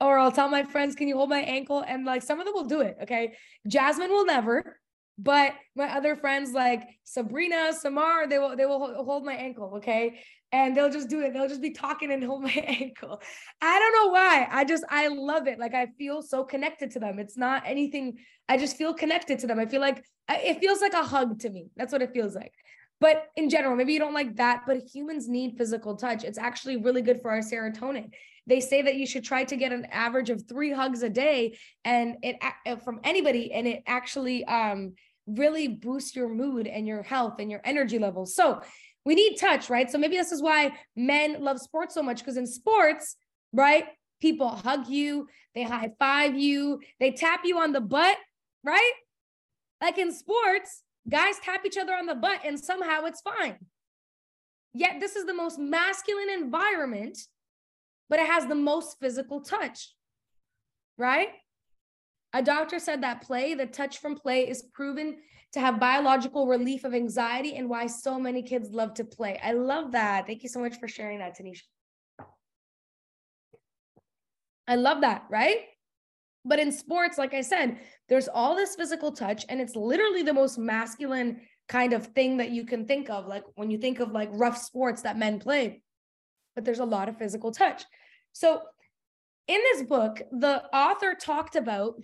or 0.01 0.19
I'll 0.19 0.33
tell 0.33 0.49
my 0.49 0.65
friends, 0.65 0.97
can 0.97 1.07
you 1.07 1.17
hold 1.17 1.31
my 1.31 1.41
ankle? 1.41 1.85
And 1.87 2.05
like 2.05 2.23
some 2.23 2.41
of 2.41 2.47
them 2.47 2.55
will 2.55 2.65
do 2.65 2.81
it. 2.81 2.97
Okay. 3.03 3.35
Jasmine 3.69 4.11
will 4.11 4.27
never, 4.27 4.81
but 5.19 5.55
my 5.77 5.95
other 5.95 6.17
friends 6.17 6.53
like 6.53 6.83
Sabrina, 7.05 7.73
Samar, 7.79 8.27
they 8.27 8.39
will 8.41 8.57
they 8.57 8.67
will 8.67 9.05
hold 9.05 9.25
my 9.25 9.35
ankle. 9.35 9.75
Okay 9.77 10.19
and 10.53 10.77
they'll 10.77 10.91
just 10.91 11.09
do 11.09 11.21
it. 11.23 11.33
They'll 11.33 11.49
just 11.49 11.63
be 11.63 11.71
talking 11.71 12.13
and 12.13 12.23
hold 12.23 12.43
my 12.43 12.51
ankle. 12.51 13.21
I 13.61 13.79
don't 13.79 13.93
know 13.95 14.13
why. 14.13 14.47
I 14.51 14.65
just 14.65 14.85
I 14.91 15.09
love 15.09 15.47
it. 15.49 15.59
Like 15.59 15.75
I 15.75 15.87
feel 15.99 16.23
so 16.23 16.45
connected 16.45 16.91
to 16.93 17.01
them. 17.01 17.19
It's 17.19 17.37
not 17.37 17.63
anything. 17.67 18.19
I 18.49 18.59
just 18.59 18.77
feel 18.77 18.95
connected 18.95 19.39
to 19.41 19.47
them. 19.47 19.59
I 19.59 19.67
feel 19.67 19.81
like 19.81 20.05
it 20.29 20.61
feels 20.61 20.81
like 20.81 20.93
a 20.93 21.03
hug 21.03 21.41
to 21.41 21.51
me. 21.51 21.69
That's 21.77 21.93
what 21.93 22.03
it 22.03 22.13
feels 22.13 22.35
like. 22.35 22.53
But 23.01 23.27
in 23.35 23.51
general, 23.51 23.75
maybe 23.75 23.93
you 23.93 23.99
don't 23.99 24.15
like 24.15 24.37
that, 24.37 24.63
but 24.65 24.77
humans 24.95 25.29
need 25.29 25.57
physical 25.59 25.97
touch. 25.97 26.23
It's 26.23 26.39
actually 26.39 26.77
really 26.77 27.03
good 27.03 27.21
for 27.21 27.33
our 27.33 27.41
serotonin. 27.41 28.11
They 28.47 28.61
say 28.61 28.83
that 28.83 28.95
you 28.95 29.07
should 29.07 29.25
try 29.25 29.43
to 29.45 29.57
get 29.57 29.73
an 29.73 29.87
average 29.87 30.31
of 30.31 30.47
3 30.49 30.71
hugs 30.73 31.03
a 31.03 31.11
day 31.11 31.59
and 31.85 32.17
it 32.23 32.37
from 32.85 33.01
anybody 33.03 33.53
and 33.53 33.67
it 33.67 33.83
actually 33.87 34.45
um 34.45 34.95
really 35.27 35.69
boosts 35.69 36.17
your 36.17 36.29
mood 36.29 36.67
and 36.67 36.87
your 36.87 37.03
health 37.03 37.35
and 37.39 37.51
your 37.51 37.61
energy 37.65 37.99
levels. 37.99 38.35
So, 38.35 38.61
we 39.05 39.15
need 39.15 39.37
touch, 39.37 39.69
right? 39.69 39.91
So 39.91 39.99
maybe 39.99 40.17
this 40.17 40.33
is 40.33 40.43
why 40.43 40.73
men 40.95 41.43
love 41.43 41.59
sports 41.59 41.95
so 41.95 42.03
much 42.03 42.19
because 42.19 42.37
in 42.37 42.47
sports, 42.47 43.17
right? 43.53 43.87
People 44.21 44.49
hug 44.49 44.89
you, 44.89 45.29
they 45.55 45.63
high 45.65 45.91
five 45.99 46.37
you, 46.37 46.81
they 47.01 47.11
tap 47.11 47.41
you 47.45 47.59
on 47.59 47.73
the 47.73 47.81
butt, 47.81 48.17
right? 48.65 48.93
Like 49.81 49.99
in 49.99 50.13
sports, 50.13 50.83
guys 51.09 51.35
tap 51.43 51.67
each 51.67 51.77
other 51.77 51.95
on 51.95 52.07
the 52.07 52.15
butt 52.15 52.41
and 52.45 52.59
somehow 52.59 53.05
it's 53.05 53.21
fine. 53.21 53.57
Yet 54.75 55.01
this 55.01 55.17
is 55.17 55.27
the 55.27 55.35
most 55.35 55.59
masculine 55.59 56.31
environment, 56.31 57.19
but 58.09 58.21
it 58.21 58.27
has 58.27 58.47
the 58.47 58.55
most 58.55 58.99
physical 59.01 59.41
touch, 59.41 59.93
right? 60.97 61.29
A 62.33 62.43
doctor 62.43 62.79
said 62.79 63.03
that 63.03 63.23
play, 63.23 63.55
the 63.55 63.67
touch 63.67 63.99
from 63.99 64.15
play, 64.15 64.49
is 64.49 64.63
proven 64.63 65.19
to 65.53 65.61
have 65.61 65.79
biological 65.79 66.47
relief 66.47 66.85
of 66.85 66.95
anxiety 66.95 67.57
and 67.57 67.69
why 67.69 67.87
so 67.87 68.19
many 68.19 68.43
kids 68.43 68.71
love 68.71 68.95
to 68.95 69.05
play. 69.05 69.39
I 69.43 69.53
love 69.53 69.93
that. 69.93 70.27
Thank 70.27 70.43
you 70.43 70.49
so 70.49 70.61
much 70.61 70.77
for 70.79 70.89
sharing 70.89 71.19
that, 71.19 71.39
Tanisha. 71.39 71.63
I 74.67 74.77
love 74.77 75.03
that, 75.03 75.25
right? 75.29 75.59
But 76.45 76.59
in 76.59 76.73
sports, 76.73 77.19
like 77.19 77.35
I 77.35 77.43
said, 77.43 77.79
there's 78.09 78.29
all 78.29 78.57
this 78.57 78.75
physical 78.75 79.13
touch, 79.13 79.45
and 79.49 79.61
it's 79.61 79.77
literally 79.77 80.23
the 80.23 80.35
most 80.35 80.59
masculine 80.59 81.43
kind 81.69 81.93
of 81.93 82.07
thing 82.09 82.39
that 82.39 82.51
you 82.51 82.65
can 82.65 82.87
think 82.87 83.11
of. 83.11 83.27
Like 83.27 83.45
when 83.55 83.71
you 83.71 83.79
think 83.79 84.01
of 84.01 84.13
like 84.13 84.29
rough 84.33 84.59
sports 84.59 85.03
that 85.03 85.19
men 85.19 85.39
play, 85.39 85.83
but 86.55 86.65
there's 86.65 86.81
a 86.81 86.85
lot 86.85 87.09
of 87.09 87.19
physical 87.19 87.53
touch. 87.53 87.85
So 88.33 88.63
in 89.49 89.61
this 89.73 89.83
book, 89.83 90.23
the 90.33 90.65
author 90.75 91.15
talked 91.15 91.57
about 91.57 91.95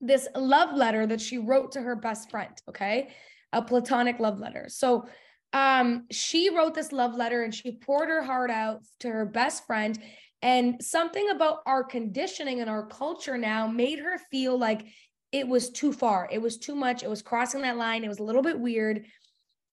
this 0.00 0.28
love 0.34 0.74
letter 0.76 1.06
that 1.06 1.20
she 1.20 1.38
wrote 1.38 1.72
to 1.72 1.80
her 1.80 1.96
best 1.96 2.30
friend, 2.30 2.52
okay? 2.68 3.10
A 3.52 3.62
platonic 3.62 4.18
love 4.18 4.38
letter. 4.38 4.66
So 4.68 5.06
um 5.52 6.06
she 6.10 6.50
wrote 6.50 6.74
this 6.74 6.90
love 6.90 7.14
letter 7.14 7.44
and 7.44 7.54
she 7.54 7.76
poured 7.78 8.08
her 8.08 8.22
heart 8.22 8.50
out 8.50 8.80
to 9.00 9.08
her 9.08 9.24
best 9.24 9.66
friend 9.66 9.98
and 10.42 10.82
something 10.82 11.30
about 11.30 11.60
our 11.64 11.82
conditioning 11.82 12.60
and 12.60 12.68
our 12.68 12.86
culture 12.86 13.38
now 13.38 13.66
made 13.66 13.98
her 13.98 14.18
feel 14.30 14.58
like 14.58 14.84
it 15.32 15.48
was 15.48 15.70
too 15.70 15.90
far. 15.92 16.28
It 16.30 16.42
was 16.42 16.58
too 16.58 16.74
much. 16.74 17.02
It 17.02 17.08
was 17.08 17.22
crossing 17.22 17.62
that 17.62 17.78
line. 17.78 18.04
It 18.04 18.08
was 18.08 18.18
a 18.18 18.24
little 18.24 18.42
bit 18.42 18.60
weird. 18.60 19.06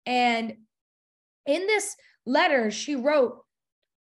And 0.05 0.53
in 1.47 1.67
this 1.67 1.95
letter, 2.25 2.69
she 2.69 2.95
wrote, 2.95 3.43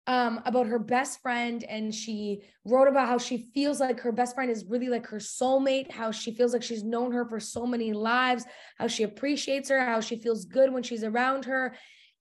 um, 0.07 0.41
about 0.45 0.67
her 0.67 0.79
best 0.79 1.21
friend 1.21 1.65
and 1.65 1.93
she 1.93 2.43
wrote 2.65 2.87
about 2.87 3.09
how 3.09 3.19
she 3.19 3.49
feels 3.53 3.81
like 3.81 4.01
her 4.01 4.13
best 4.13 4.35
friend 4.35 4.51
is 4.51 4.65
really 4.69 4.89
like 4.89 5.07
her 5.07 5.19
soulmate 5.19 5.91
how 5.91 6.13
she 6.13 6.33
feels 6.33 6.53
like 6.53 6.63
she's 6.63 6.85
known 6.85 7.11
her 7.11 7.29
for 7.29 7.41
so 7.41 7.67
many 7.67 7.93
lives 7.93 8.45
how 8.79 8.87
she 8.87 9.03
appreciates 9.03 9.69
her 9.69 9.85
how 9.85 10.01
she 10.01 10.17
feels 10.17 10.45
good 10.45 10.73
when 10.73 10.83
she's 10.83 11.05
around 11.05 11.45
her. 11.45 11.75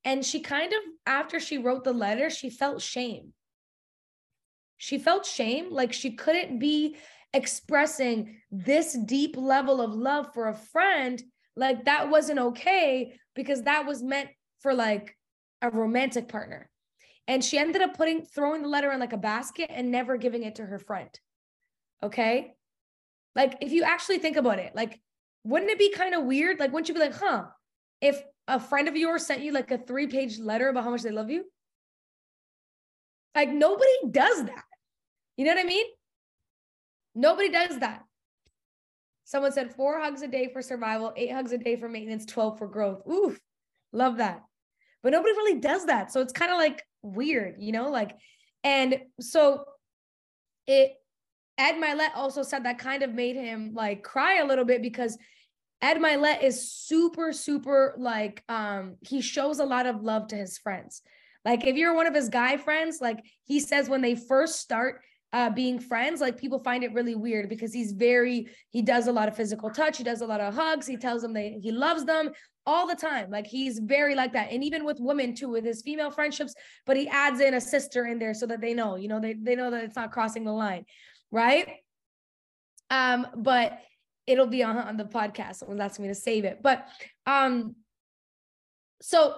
And 0.03 0.23
she 0.23 0.39
kind 0.39 0.71
of 0.71 0.79
after 1.05 1.39
she 1.39 1.57
wrote 1.57 1.83
the 1.83 1.93
letter 1.93 2.29
she 2.29 2.49
felt 2.49 2.81
shame. 2.81 3.33
She 4.77 4.97
felt 4.97 5.25
shame 5.25 5.71
like 5.71 5.93
she 5.93 6.11
couldn't 6.11 6.59
be 6.59 6.97
expressing 7.33 8.37
this 8.51 8.97
deep 9.05 9.35
level 9.37 9.81
of 9.81 9.93
love 9.93 10.33
for 10.33 10.47
a 10.47 10.55
friend 10.55 11.21
like 11.55 11.85
that 11.85 12.09
wasn't 12.09 12.39
okay 12.39 13.13
because 13.35 13.63
that 13.63 13.85
was 13.85 14.01
meant 14.01 14.29
for 14.59 14.73
like 14.73 15.15
a 15.61 15.69
romantic 15.69 16.29
partner 16.29 16.69
and 17.27 17.43
she 17.43 17.57
ended 17.57 17.81
up 17.81 17.97
putting 17.97 18.23
throwing 18.23 18.61
the 18.61 18.67
letter 18.67 18.91
in 18.91 18.99
like 18.99 19.13
a 19.13 19.17
basket 19.17 19.69
and 19.73 19.91
never 19.91 20.17
giving 20.17 20.43
it 20.43 20.55
to 20.55 20.65
her 20.65 20.79
friend. 20.79 21.09
Okay? 22.03 22.53
Like 23.35 23.57
if 23.61 23.71
you 23.71 23.83
actually 23.83 24.19
think 24.19 24.37
about 24.37 24.59
it, 24.59 24.75
like 24.75 24.99
wouldn't 25.43 25.71
it 25.71 25.79
be 25.79 25.91
kind 25.91 26.15
of 26.15 26.23
weird? 26.23 26.59
Like 26.59 26.71
wouldn't 26.71 26.87
you 26.87 26.93
be 26.93 26.99
like, 26.99 27.15
"Huh, 27.15 27.45
if 28.01 28.21
a 28.47 28.59
friend 28.59 28.87
of 28.87 28.95
yours 28.95 29.25
sent 29.25 29.41
you 29.41 29.51
like 29.51 29.71
a 29.71 29.77
3-page 29.77 30.39
letter 30.39 30.69
about 30.69 30.83
how 30.83 30.91
much 30.91 31.01
they 31.01 31.11
love 31.11 31.29
you?" 31.29 31.45
Like 33.35 33.49
nobody 33.49 33.91
does 34.09 34.45
that. 34.45 34.63
You 35.37 35.45
know 35.45 35.51
what 35.51 35.65
I 35.65 35.67
mean? 35.67 35.85
Nobody 37.13 37.49
does 37.49 37.79
that. 37.79 38.03
Someone 39.25 39.51
said 39.51 39.73
four 39.73 39.99
hugs 39.99 40.21
a 40.21 40.27
day 40.27 40.49
for 40.53 40.61
survival, 40.61 41.11
eight 41.15 41.31
hugs 41.31 41.51
a 41.51 41.57
day 41.57 41.75
for 41.75 41.89
maintenance, 41.89 42.25
12 42.25 42.59
for 42.59 42.67
growth. 42.67 43.01
Oof, 43.09 43.39
love 43.91 44.17
that. 44.17 44.43
But 45.05 45.11
nobody 45.11 45.33
really 45.33 45.59
does 45.59 45.85
that. 45.85 46.11
So 46.11 46.19
it's 46.19 46.33
kind 46.33 46.51
of 46.51 46.57
like 46.57 46.81
weird, 47.03 47.57
you 47.59 47.71
know, 47.71 47.91
like, 47.91 48.17
And 48.63 49.01
so 49.19 49.65
it 50.65 50.93
Ed 51.59 51.75
Mylett 51.75 52.15
also 52.15 52.41
said 52.41 52.63
that 52.63 52.79
kind 52.79 53.03
of 53.03 53.13
made 53.13 53.35
him 53.35 53.75
like 53.75 54.01
cry 54.01 54.39
a 54.39 54.47
little 54.47 54.65
bit 54.65 54.81
because 54.81 55.15
Ed 55.79 55.97
Mylett 55.97 56.41
is 56.41 56.71
super, 56.71 57.33
super 57.33 57.93
like 57.99 58.43
um 58.49 58.95
he 59.01 59.21
shows 59.21 59.59
a 59.59 59.65
lot 59.65 59.85
of 59.85 60.01
love 60.01 60.29
to 60.29 60.35
his 60.35 60.57
friends. 60.57 61.03
Like 61.45 61.67
if 61.67 61.75
you're 61.75 61.93
one 61.93 62.07
of 62.07 62.15
his 62.15 62.29
guy 62.29 62.57
friends, 62.57 62.97
like 62.99 63.19
he 63.43 63.59
says 63.59 63.87
when 63.87 64.01
they 64.01 64.15
first 64.15 64.59
start 64.59 65.01
uh, 65.35 65.49
being 65.49 65.77
friends, 65.77 66.21
like 66.21 66.37
people 66.37 66.59
find 66.59 66.81
it 66.81 66.93
really 66.93 67.13
weird 67.13 67.49
because 67.49 67.73
he's 67.73 67.91
very, 67.91 68.47
he 68.69 68.81
does 68.81 69.07
a 69.07 69.11
lot 69.11 69.27
of 69.27 69.35
physical 69.35 69.69
touch. 69.69 69.97
He 69.97 70.03
does 70.05 70.21
a 70.21 70.25
lot 70.25 70.39
of 70.39 70.53
hugs. 70.53 70.87
He 70.87 70.95
tells 70.95 71.21
them 71.21 71.33
they, 71.33 71.59
he 71.61 71.73
loves 71.73 72.05
them 72.05 72.31
all 72.65 72.87
the 72.87 72.95
time. 72.95 73.29
Like 73.29 73.45
he's 73.45 73.79
very 73.79 74.15
like 74.15 74.31
that. 74.31 74.49
And 74.53 74.63
even 74.63 74.85
with 74.85 74.97
women 75.01 75.35
too, 75.35 75.49
with 75.49 75.65
his 75.65 75.81
female 75.81 76.09
friendships, 76.09 76.55
but 76.85 76.95
he 76.95 77.09
adds 77.09 77.41
in 77.41 77.53
a 77.53 77.59
sister 77.59 78.05
in 78.05 78.17
there 78.17 78.33
so 78.33 78.45
that 78.45 78.61
they 78.61 78.73
know, 78.73 78.95
you 78.95 79.09
know, 79.09 79.19
they, 79.19 79.33
they 79.33 79.57
know 79.57 79.69
that 79.71 79.83
it's 79.83 79.97
not 79.97 80.13
crossing 80.13 80.45
the 80.45 80.53
line. 80.53 80.85
Right. 81.33 81.67
Um, 82.89 83.27
but 83.35 83.77
it'll 84.27 84.47
be 84.47 84.63
on, 84.63 84.77
on 84.77 84.95
the 84.95 85.03
podcast. 85.03 85.55
Someone's 85.55 85.81
asking 85.81 86.03
me 86.03 86.09
to 86.11 86.15
save 86.15 86.45
it. 86.45 86.59
But 86.63 86.87
um, 87.25 87.75
so 89.01 89.35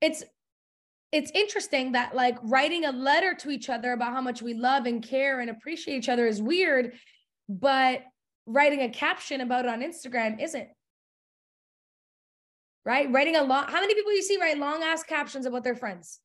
it's 0.00 0.24
it's 1.14 1.30
interesting 1.32 1.92
that 1.92 2.12
like 2.12 2.36
writing 2.42 2.86
a 2.86 2.90
letter 2.90 3.34
to 3.34 3.50
each 3.50 3.70
other 3.70 3.92
about 3.92 4.12
how 4.12 4.20
much 4.20 4.42
we 4.42 4.52
love 4.52 4.84
and 4.84 5.00
care 5.00 5.38
and 5.38 5.48
appreciate 5.48 5.96
each 5.96 6.08
other 6.08 6.26
is 6.26 6.42
weird, 6.42 6.92
but 7.48 8.02
writing 8.46 8.80
a 8.80 8.88
caption 8.88 9.40
about 9.40 9.64
it 9.64 9.68
on 9.68 9.80
Instagram 9.80 10.42
isn't. 10.42 10.68
Right? 12.84 13.10
Writing 13.12 13.36
a 13.36 13.44
long, 13.44 13.66
how 13.68 13.80
many 13.80 13.94
people 13.94 14.12
you 14.12 14.22
see 14.22 14.40
write 14.40 14.58
long 14.58 14.82
ass 14.82 15.04
captions 15.04 15.46
about 15.46 15.62
their 15.62 15.76
friends 15.76 16.18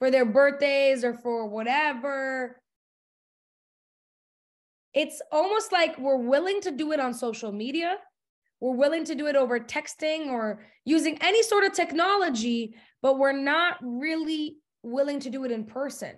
for 0.00 0.10
their 0.10 0.26
birthdays 0.26 1.02
or 1.02 1.14
for 1.14 1.46
whatever? 1.46 2.60
It's 4.92 5.22
almost 5.32 5.72
like 5.72 5.98
we're 5.98 6.16
willing 6.18 6.60
to 6.60 6.72
do 6.72 6.92
it 6.92 7.00
on 7.00 7.14
social 7.14 7.52
media. 7.52 7.96
We're 8.60 8.76
willing 8.76 9.06
to 9.06 9.14
do 9.14 9.28
it 9.28 9.36
over 9.36 9.58
texting 9.58 10.28
or 10.28 10.60
using 10.84 11.16
any 11.22 11.42
sort 11.42 11.64
of 11.64 11.72
technology, 11.72 12.74
but 13.06 13.20
we're 13.20 13.30
not 13.30 13.76
really 13.82 14.56
willing 14.82 15.20
to 15.20 15.30
do 15.30 15.44
it 15.44 15.52
in 15.52 15.62
person. 15.62 16.12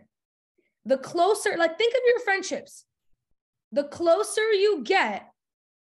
The 0.86 0.96
closer, 0.96 1.54
like, 1.58 1.76
think 1.76 1.92
of 1.92 2.00
your 2.06 2.20
friendships. 2.20 2.86
The 3.72 3.84
closer 3.84 4.54
you 4.54 4.82
get 4.82 5.30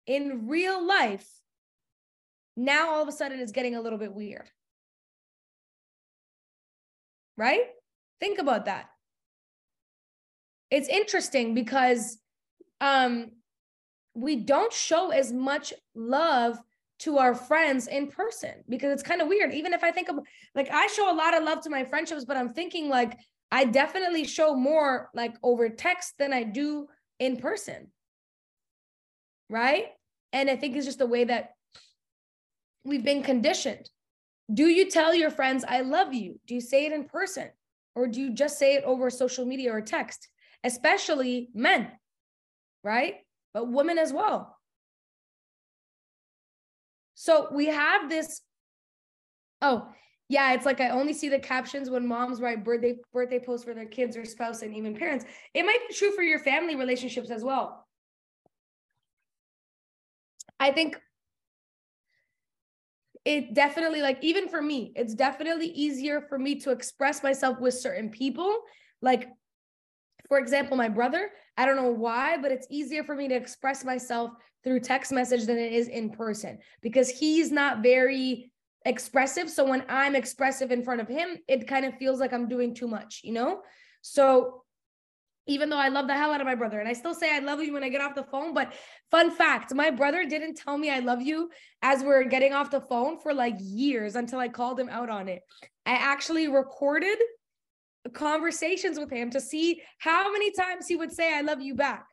in 0.06 0.48
real 0.48 0.82
life, 0.82 1.28
now 2.56 2.94
all 2.94 3.02
of 3.02 3.08
a 3.08 3.12
sudden 3.12 3.38
it's 3.38 3.52
getting 3.52 3.76
a 3.76 3.82
little 3.82 3.98
bit 3.98 4.14
weird. 4.14 4.48
Right? 7.36 7.66
Think 8.18 8.38
about 8.38 8.64
that. 8.64 8.86
It's 10.70 10.88
interesting 10.88 11.52
because 11.52 12.16
um, 12.80 13.32
we 14.14 14.36
don't 14.36 14.72
show 14.72 15.10
as 15.10 15.30
much 15.30 15.74
love 15.94 16.58
to 17.00 17.18
our 17.18 17.34
friends 17.34 17.86
in 17.86 18.08
person 18.08 18.62
because 18.68 18.92
it's 18.92 19.02
kind 19.02 19.20
of 19.20 19.28
weird. 19.28 19.52
Even 19.52 19.72
if 19.72 19.82
I 19.82 19.90
think 19.90 20.08
of 20.08 20.18
like 20.54 20.68
I 20.70 20.86
show 20.88 21.12
a 21.12 21.14
lot 21.14 21.36
of 21.36 21.44
love 21.44 21.62
to 21.62 21.70
my 21.70 21.84
friendships, 21.84 22.24
but 22.24 22.36
I'm 22.36 22.52
thinking 22.52 22.88
like 22.88 23.18
I 23.50 23.64
definitely 23.64 24.24
show 24.24 24.54
more 24.54 25.10
like 25.14 25.34
over 25.42 25.68
text 25.68 26.14
than 26.18 26.32
I 26.32 26.42
do 26.44 26.86
in 27.18 27.36
person. 27.36 27.88
Right? 29.50 29.86
And 30.32 30.48
I 30.48 30.56
think 30.56 30.76
it's 30.76 30.86
just 30.86 30.98
the 30.98 31.06
way 31.06 31.24
that 31.24 31.50
we've 32.84 33.04
been 33.04 33.22
conditioned. 33.22 33.88
Do 34.52 34.66
you 34.66 34.90
tell 34.90 35.14
your 35.14 35.30
friends, 35.30 35.64
I 35.66 35.80
love 35.80 36.12
you? 36.12 36.38
Do 36.46 36.54
you 36.54 36.60
say 36.60 36.86
it 36.86 36.92
in 36.92 37.04
person? 37.04 37.50
Or 37.94 38.06
do 38.06 38.20
you 38.20 38.32
just 38.32 38.58
say 38.58 38.74
it 38.74 38.84
over 38.84 39.08
social 39.10 39.46
media 39.46 39.72
or 39.72 39.80
text? 39.80 40.28
Especially 40.64 41.50
men, 41.54 41.90
right? 42.82 43.16
But 43.52 43.70
women 43.70 43.98
as 43.98 44.12
well. 44.12 44.56
So 47.24 47.48
we 47.50 47.64
have 47.68 48.10
this. 48.10 48.42
Oh, 49.62 49.88
yeah, 50.28 50.52
it's 50.52 50.66
like 50.66 50.82
I 50.82 50.90
only 50.90 51.14
see 51.14 51.30
the 51.30 51.38
captions 51.38 51.88
when 51.88 52.06
moms 52.06 52.38
write 52.38 52.62
birthday 52.62 52.96
birthday 53.14 53.38
posts 53.38 53.64
for 53.64 53.72
their 53.72 53.86
kids 53.86 54.14
or 54.14 54.26
spouse 54.26 54.60
and 54.60 54.74
even 54.76 54.94
parents. 54.94 55.24
It 55.54 55.64
might 55.64 55.78
be 55.88 55.94
true 55.94 56.12
for 56.12 56.20
your 56.20 56.38
family 56.38 56.76
relationships 56.76 57.30
as 57.30 57.42
well. 57.42 57.86
I 60.60 60.70
think 60.70 61.00
it 63.24 63.54
definitely 63.54 64.02
like 64.02 64.18
even 64.20 64.46
for 64.50 64.60
me, 64.60 64.92
it's 64.94 65.14
definitely 65.14 65.68
easier 65.68 66.20
for 66.28 66.38
me 66.38 66.60
to 66.60 66.72
express 66.72 67.22
myself 67.22 67.58
with 67.58 67.72
certain 67.72 68.10
people. 68.10 68.54
Like 69.00 69.30
for 70.34 70.40
example, 70.40 70.76
my 70.76 70.88
brother, 70.88 71.30
I 71.56 71.64
don't 71.64 71.76
know 71.76 71.92
why, 71.92 72.38
but 72.38 72.50
it's 72.50 72.66
easier 72.68 73.04
for 73.04 73.14
me 73.14 73.28
to 73.28 73.36
express 73.36 73.84
myself 73.84 74.32
through 74.64 74.80
text 74.80 75.12
message 75.12 75.44
than 75.46 75.58
it 75.58 75.72
is 75.72 75.86
in 75.86 76.10
person 76.10 76.58
because 76.82 77.08
he's 77.08 77.52
not 77.52 77.84
very 77.84 78.50
expressive. 78.84 79.48
So 79.48 79.64
when 79.64 79.84
I'm 79.88 80.16
expressive 80.16 80.72
in 80.72 80.82
front 80.82 81.00
of 81.00 81.06
him, 81.06 81.38
it 81.46 81.68
kind 81.68 81.84
of 81.84 81.94
feels 81.98 82.18
like 82.18 82.32
I'm 82.32 82.48
doing 82.48 82.74
too 82.74 82.88
much, 82.88 83.20
you 83.22 83.32
know? 83.32 83.60
So 84.02 84.64
even 85.46 85.70
though 85.70 85.78
I 85.78 85.86
love 85.86 86.08
the 86.08 86.14
hell 86.14 86.32
out 86.32 86.40
of 86.40 86.48
my 86.48 86.56
brother 86.56 86.80
and 86.80 86.88
I 86.88 86.94
still 86.94 87.14
say 87.14 87.32
I 87.32 87.38
love 87.38 87.62
you 87.62 87.72
when 87.72 87.84
I 87.84 87.88
get 87.88 88.00
off 88.00 88.16
the 88.16 88.24
phone, 88.24 88.54
but 88.54 88.72
fun 89.12 89.30
fact, 89.30 89.72
my 89.72 89.90
brother 89.92 90.24
didn't 90.24 90.56
tell 90.56 90.76
me 90.76 90.90
I 90.90 90.98
love 90.98 91.22
you 91.22 91.48
as 91.80 92.02
we 92.02 92.08
are 92.08 92.24
getting 92.24 92.54
off 92.54 92.72
the 92.72 92.80
phone 92.80 93.20
for 93.20 93.32
like 93.32 93.54
years 93.60 94.16
until 94.16 94.40
I 94.40 94.48
called 94.48 94.80
him 94.80 94.88
out 94.88 95.10
on 95.10 95.28
it. 95.28 95.42
I 95.86 95.92
actually 95.92 96.48
recorded 96.48 97.18
conversations 98.12 98.98
with 98.98 99.10
him 99.10 99.30
to 99.30 99.40
see 99.40 99.80
how 99.98 100.30
many 100.32 100.50
times 100.52 100.86
he 100.86 100.96
would 100.96 101.12
say 101.12 101.34
I 101.34 101.40
love 101.40 101.60
you 101.60 101.74
back. 101.74 102.06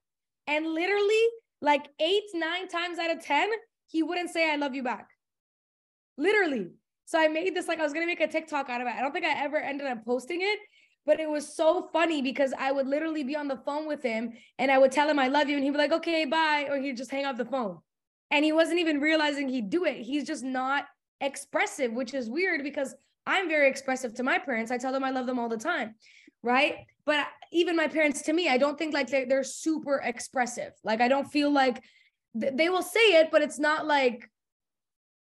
And 0.47 0.65
literally 0.67 1.23
like 1.61 1.87
eight, 1.99 2.23
nine 2.33 2.67
times 2.67 2.97
out 2.97 3.11
of 3.11 3.23
10, 3.23 3.49
he 3.87 4.03
wouldn't 4.03 4.31
say, 4.31 4.51
I 4.51 4.55
love 4.55 4.73
you 4.73 4.83
back. 4.83 5.09
Literally. 6.17 6.71
So 7.05 7.19
I 7.19 7.27
made 7.27 7.55
this 7.55 7.67
like 7.67 7.79
I 7.79 7.83
was 7.83 7.93
going 7.93 8.05
to 8.05 8.11
make 8.11 8.21
a 8.21 8.31
TikTok 8.31 8.69
out 8.69 8.81
of 8.81 8.87
it. 8.87 8.95
I 8.95 9.01
don't 9.01 9.11
think 9.11 9.25
I 9.25 9.43
ever 9.43 9.57
ended 9.57 9.87
up 9.87 10.05
posting 10.05 10.41
it, 10.41 10.59
but 11.05 11.19
it 11.19 11.29
was 11.29 11.55
so 11.55 11.89
funny 11.91 12.21
because 12.21 12.53
I 12.57 12.71
would 12.71 12.87
literally 12.87 13.23
be 13.23 13.35
on 13.35 13.47
the 13.47 13.57
phone 13.57 13.87
with 13.87 14.01
him 14.01 14.33
and 14.57 14.71
I 14.71 14.77
would 14.77 14.91
tell 14.91 15.09
him 15.09 15.19
I 15.19 15.27
love 15.27 15.49
you 15.49 15.55
and 15.55 15.63
he'd 15.63 15.71
be 15.71 15.77
like, 15.77 15.91
okay, 15.91 16.25
bye. 16.25 16.67
Or 16.69 16.77
he'd 16.77 16.97
just 16.97 17.11
hang 17.11 17.25
up 17.25 17.37
the 17.37 17.45
phone. 17.45 17.79
And 18.29 18.45
he 18.45 18.53
wasn't 18.53 18.79
even 18.79 19.01
realizing 19.01 19.49
he'd 19.49 19.69
do 19.69 19.83
it. 19.85 20.01
He's 20.01 20.25
just 20.25 20.43
not 20.43 20.85
expressive, 21.19 21.91
which 21.91 22.13
is 22.13 22.29
weird 22.29 22.63
because 22.63 22.95
I'm 23.25 23.47
very 23.47 23.69
expressive 23.69 24.13
to 24.15 24.23
my 24.23 24.39
parents. 24.39 24.71
I 24.71 24.77
tell 24.77 24.91
them 24.91 25.03
I 25.03 25.11
love 25.11 25.25
them 25.25 25.39
all 25.39 25.49
the 25.49 25.57
time 25.57 25.95
right? 26.43 26.75
But 27.05 27.27
even 27.51 27.75
my 27.75 27.87
parents 27.87 28.21
to 28.23 28.33
me 28.33 28.47
i 28.47 28.57
don't 28.57 28.77
think 28.77 28.93
like 28.93 29.09
they're, 29.09 29.27
they're 29.27 29.43
super 29.43 30.01
expressive. 30.03 30.71
Like 30.83 31.01
i 31.01 31.07
don't 31.07 31.29
feel 31.29 31.51
like 31.51 31.83
th- 32.39 32.53
they 32.55 32.69
will 32.69 32.83
say 32.83 33.19
it 33.19 33.29
but 33.31 33.41
it's 33.41 33.59
not 33.59 33.85
like 33.85 34.29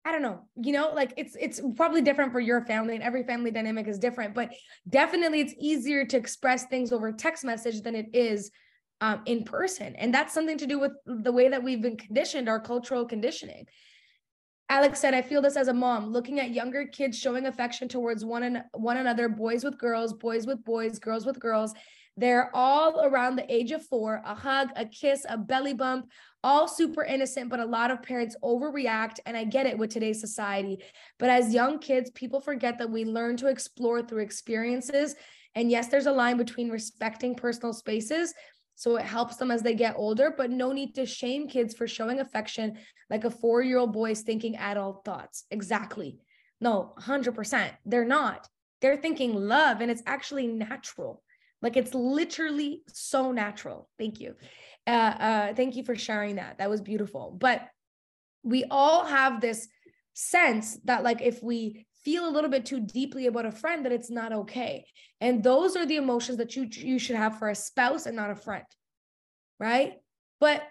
i 0.05 0.11
don't 0.11 0.21
know 0.21 0.47
you 0.55 0.71
know 0.71 0.91
like 0.95 1.13
it's 1.17 1.35
it's 1.39 1.61
probably 1.75 2.01
different 2.01 2.31
for 2.31 2.39
your 2.39 2.61
family 2.65 2.95
and 2.95 3.03
every 3.03 3.23
family 3.23 3.51
dynamic 3.51 3.87
is 3.87 3.99
different 3.99 4.33
but 4.33 4.49
definitely 4.89 5.41
it's 5.41 5.53
easier 5.59 6.05
to 6.05 6.17
express 6.17 6.65
things 6.65 6.91
over 6.91 7.11
text 7.11 7.43
message 7.43 7.81
than 7.81 7.95
it 7.95 8.07
is 8.13 8.49
um, 9.01 9.21
in 9.25 9.43
person. 9.43 9.95
And 9.95 10.13
that's 10.13 10.33
something 10.33 10.59
to 10.59 10.67
do 10.67 10.79
with 10.79 10.91
the 11.05 11.31
way 11.31 11.49
that 11.49 11.63
we've 11.63 11.81
been 11.81 11.97
conditioned 11.97 12.47
our 12.47 12.59
cultural 12.59 13.03
conditioning 13.05 13.65
Alex 14.71 15.01
said, 15.01 15.13
I 15.13 15.21
feel 15.21 15.41
this 15.41 15.57
as 15.57 15.67
a 15.67 15.73
mom, 15.73 16.13
looking 16.13 16.39
at 16.39 16.51
younger 16.51 16.85
kids 16.85 17.19
showing 17.19 17.45
affection 17.45 17.89
towards 17.89 18.23
one, 18.23 18.43
and 18.43 18.63
one 18.73 18.95
another, 18.95 19.27
boys 19.27 19.65
with 19.65 19.77
girls, 19.77 20.13
boys 20.13 20.47
with 20.47 20.63
boys, 20.63 20.97
girls 20.97 21.25
with 21.25 21.41
girls. 21.41 21.73
They're 22.15 22.49
all 22.55 23.03
around 23.03 23.35
the 23.35 23.53
age 23.53 23.71
of 23.73 23.85
four, 23.85 24.21
a 24.25 24.33
hug, 24.33 24.69
a 24.77 24.85
kiss, 24.85 25.25
a 25.27 25.37
belly 25.37 25.73
bump, 25.73 26.05
all 26.41 26.69
super 26.69 27.03
innocent, 27.03 27.49
but 27.49 27.59
a 27.59 27.65
lot 27.65 27.91
of 27.91 28.01
parents 28.01 28.37
overreact. 28.41 29.19
And 29.25 29.35
I 29.35 29.43
get 29.43 29.65
it 29.65 29.77
with 29.77 29.89
today's 29.89 30.21
society. 30.21 30.77
But 31.19 31.29
as 31.29 31.53
young 31.53 31.79
kids, 31.79 32.09
people 32.11 32.39
forget 32.39 32.77
that 32.77 32.89
we 32.89 33.03
learn 33.03 33.35
to 33.37 33.47
explore 33.47 34.01
through 34.01 34.23
experiences. 34.23 35.15
And 35.53 35.69
yes, 35.69 35.89
there's 35.89 36.05
a 36.05 36.13
line 36.13 36.37
between 36.37 36.69
respecting 36.69 37.35
personal 37.35 37.73
spaces 37.73 38.33
so 38.81 38.95
it 38.95 39.05
helps 39.05 39.35
them 39.35 39.51
as 39.51 39.61
they 39.61 39.75
get 39.75 39.93
older, 39.95 40.33
but 40.35 40.49
no 40.49 40.71
need 40.71 40.95
to 40.95 41.05
shame 41.05 41.47
kids 41.47 41.75
for 41.75 41.87
showing 41.87 42.19
affection 42.19 42.79
like 43.11 43.25
a 43.25 43.29
four 43.29 43.61
year 43.61 43.77
old 43.77 43.93
boy 43.93 44.09
is 44.09 44.23
thinking 44.23 44.55
adult 44.57 45.05
thoughts. 45.05 45.45
Exactly. 45.51 46.17
No, 46.59 46.95
100%. 46.99 47.69
They're 47.85 48.05
not. 48.05 48.47
They're 48.81 48.97
thinking 48.97 49.35
love, 49.35 49.81
and 49.81 49.91
it's 49.91 50.01
actually 50.07 50.47
natural. 50.47 51.21
Like 51.61 51.77
it's 51.77 51.93
literally 51.93 52.81
so 52.87 53.31
natural. 53.31 53.87
Thank 53.99 54.19
you. 54.19 54.33
Uh, 54.87 54.89
uh, 54.89 55.53
thank 55.53 55.75
you 55.75 55.83
for 55.83 55.95
sharing 55.95 56.37
that. 56.37 56.57
That 56.57 56.71
was 56.71 56.81
beautiful. 56.81 57.37
But 57.39 57.61
we 58.41 58.63
all 58.71 59.05
have 59.05 59.41
this 59.41 59.67
sense 60.15 60.79
that, 60.85 61.03
like, 61.03 61.21
if 61.21 61.43
we 61.43 61.85
feel 62.03 62.27
a 62.27 62.31
little 62.31 62.49
bit 62.49 62.65
too 62.65 62.79
deeply 62.79 63.27
about 63.27 63.45
a 63.45 63.51
friend 63.51 63.85
that 63.85 63.91
it's 63.91 64.09
not 64.09 64.33
okay. 64.33 64.85
And 65.19 65.43
those 65.43 65.75
are 65.75 65.85
the 65.85 65.97
emotions 65.97 66.37
that 66.37 66.55
you 66.55 66.67
you 66.71 66.99
should 66.99 67.15
have 67.15 67.39
for 67.39 67.49
a 67.49 67.55
spouse 67.55 68.05
and 68.05 68.15
not 68.15 68.31
a 68.31 68.35
friend 68.35 68.65
right? 69.61 69.93
But 70.41 70.63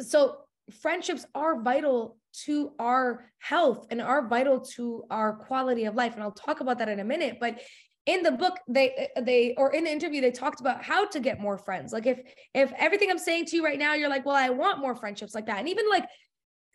so 0.00 0.36
friendships 0.80 1.26
are 1.34 1.60
vital 1.60 2.16
to 2.44 2.72
our 2.78 3.26
health 3.40 3.88
and 3.90 4.00
are 4.00 4.26
vital 4.26 4.60
to 4.60 5.04
our 5.10 5.34
quality 5.34 5.84
of 5.84 5.96
life. 5.96 6.14
And 6.14 6.22
I'll 6.22 6.30
talk 6.30 6.60
about 6.60 6.78
that 6.78 6.88
in 6.88 7.00
a 7.00 7.04
minute 7.04 7.38
but 7.40 7.60
in 8.06 8.22
the 8.22 8.32
book 8.32 8.58
they 8.68 9.08
they 9.20 9.54
or 9.56 9.74
in 9.74 9.84
the 9.84 9.90
interview 9.90 10.20
they 10.20 10.30
talked 10.30 10.60
about 10.60 10.82
how 10.82 11.06
to 11.06 11.20
get 11.20 11.40
more 11.40 11.58
friends. 11.58 11.92
Like 11.92 12.06
if 12.06 12.20
if 12.54 12.72
everything 12.78 13.10
i'm 13.10 13.18
saying 13.18 13.46
to 13.46 13.56
you 13.56 13.64
right 13.64 13.78
now 13.78 13.94
you're 13.94 14.08
like 14.08 14.24
well 14.24 14.34
i 14.36 14.48
want 14.48 14.80
more 14.80 14.94
friendships 14.94 15.34
like 15.34 15.46
that. 15.46 15.58
And 15.58 15.68
even 15.68 15.88
like 15.90 16.08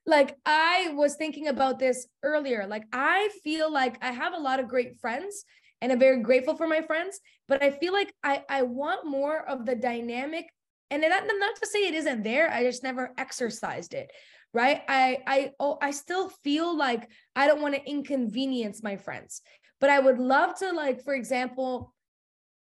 like 0.08 0.36
i 0.46 0.92
was 0.94 1.16
thinking 1.16 1.48
about 1.48 1.80
this 1.80 2.08
earlier 2.24 2.66
like 2.68 2.84
i 2.94 3.30
feel 3.44 3.72
like 3.72 3.98
i 4.02 4.12
have 4.12 4.34
a 4.34 4.40
lot 4.40 4.60
of 4.60 4.68
great 4.68 5.00
friends 5.00 5.44
and 5.82 5.92
i'm 5.92 6.00
very 6.00 6.22
grateful 6.22 6.56
for 6.56 6.68
my 6.68 6.82
friends 6.82 7.20
but 7.48 7.62
i 7.62 7.70
feel 7.70 7.94
like 7.94 8.14
i 8.24 8.42
i 8.50 8.62
want 8.64 9.06
more 9.06 9.48
of 9.48 9.66
the 9.66 9.76
dynamic 9.76 10.46
and 10.90 11.02
not, 11.02 11.24
not 11.28 11.56
to 11.56 11.68
say 11.68 11.88
it 11.88 11.94
isn't 11.94 12.24
there 12.24 12.50
i 12.52 12.64
just 12.64 12.84
never 12.84 13.12
exercised 13.18 13.94
it 13.94 14.10
right? 14.54 14.82
I 14.88 15.18
i 15.28 15.52
oh 15.60 15.78
i 15.82 15.92
still 15.92 16.30
feel 16.30 16.76
like 16.76 17.10
i 17.36 17.46
don't 17.48 17.62
want 17.62 17.76
to 17.76 17.86
inconvenience 17.86 18.82
my 18.82 18.96
friends 18.96 19.42
but 19.80 19.90
I 19.90 20.00
would 20.00 20.20
love 20.20 20.58
to, 20.60 20.72
like, 20.72 21.04
for 21.04 21.14
example, 21.14 21.94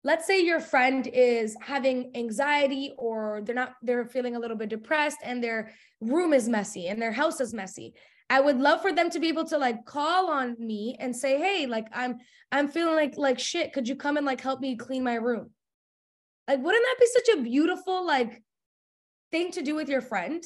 let's 0.05 0.27
say 0.27 0.39
your 0.39 0.59
friend 0.59 1.07
is 1.07 1.57
having 1.59 2.11
anxiety 2.15 2.93
or 2.95 3.41
they're 3.43 3.55
not, 3.55 3.73
they're 3.81 4.05
feeling 4.05 4.35
a 4.35 4.39
little 4.39 4.55
bit 4.55 4.69
depressed 4.69 5.17
and 5.23 5.43
their 5.43 5.71
room 5.99 6.31
is 6.31 6.47
messy 6.47 6.87
and 6.87 7.01
their 7.01 7.11
house 7.11 7.41
is 7.41 7.55
messy. 7.55 7.91
I 8.29 8.39
would 8.39 8.57
love 8.57 8.83
for 8.83 8.93
them 8.93 9.09
to 9.09 9.19
be 9.19 9.29
able 9.29 9.45
to 9.45 9.57
like 9.57 9.83
call 9.85 10.29
on 10.29 10.55
me 10.59 10.95
and 10.99 11.15
say, 11.15 11.37
"Hey, 11.37 11.65
like 11.67 11.87
I'm 11.93 12.17
I'm 12.51 12.67
feeling 12.67 12.95
like 12.95 13.17
like 13.17 13.39
shit. 13.39 13.73
Could 13.73 13.87
you 13.87 13.95
come 13.95 14.17
and 14.17 14.25
like 14.25 14.41
help 14.41 14.61
me 14.61 14.77
clean 14.77 15.03
my 15.03 15.15
room?" 15.15 15.51
Like 16.47 16.63
wouldn't 16.63 16.85
that 16.85 16.99
be 16.99 17.07
such 17.07 17.37
a 17.37 17.41
beautiful 17.43 18.05
like 18.05 18.41
thing 19.31 19.51
to 19.51 19.61
do 19.61 19.75
with 19.75 19.89
your 19.89 20.01
friend? 20.01 20.43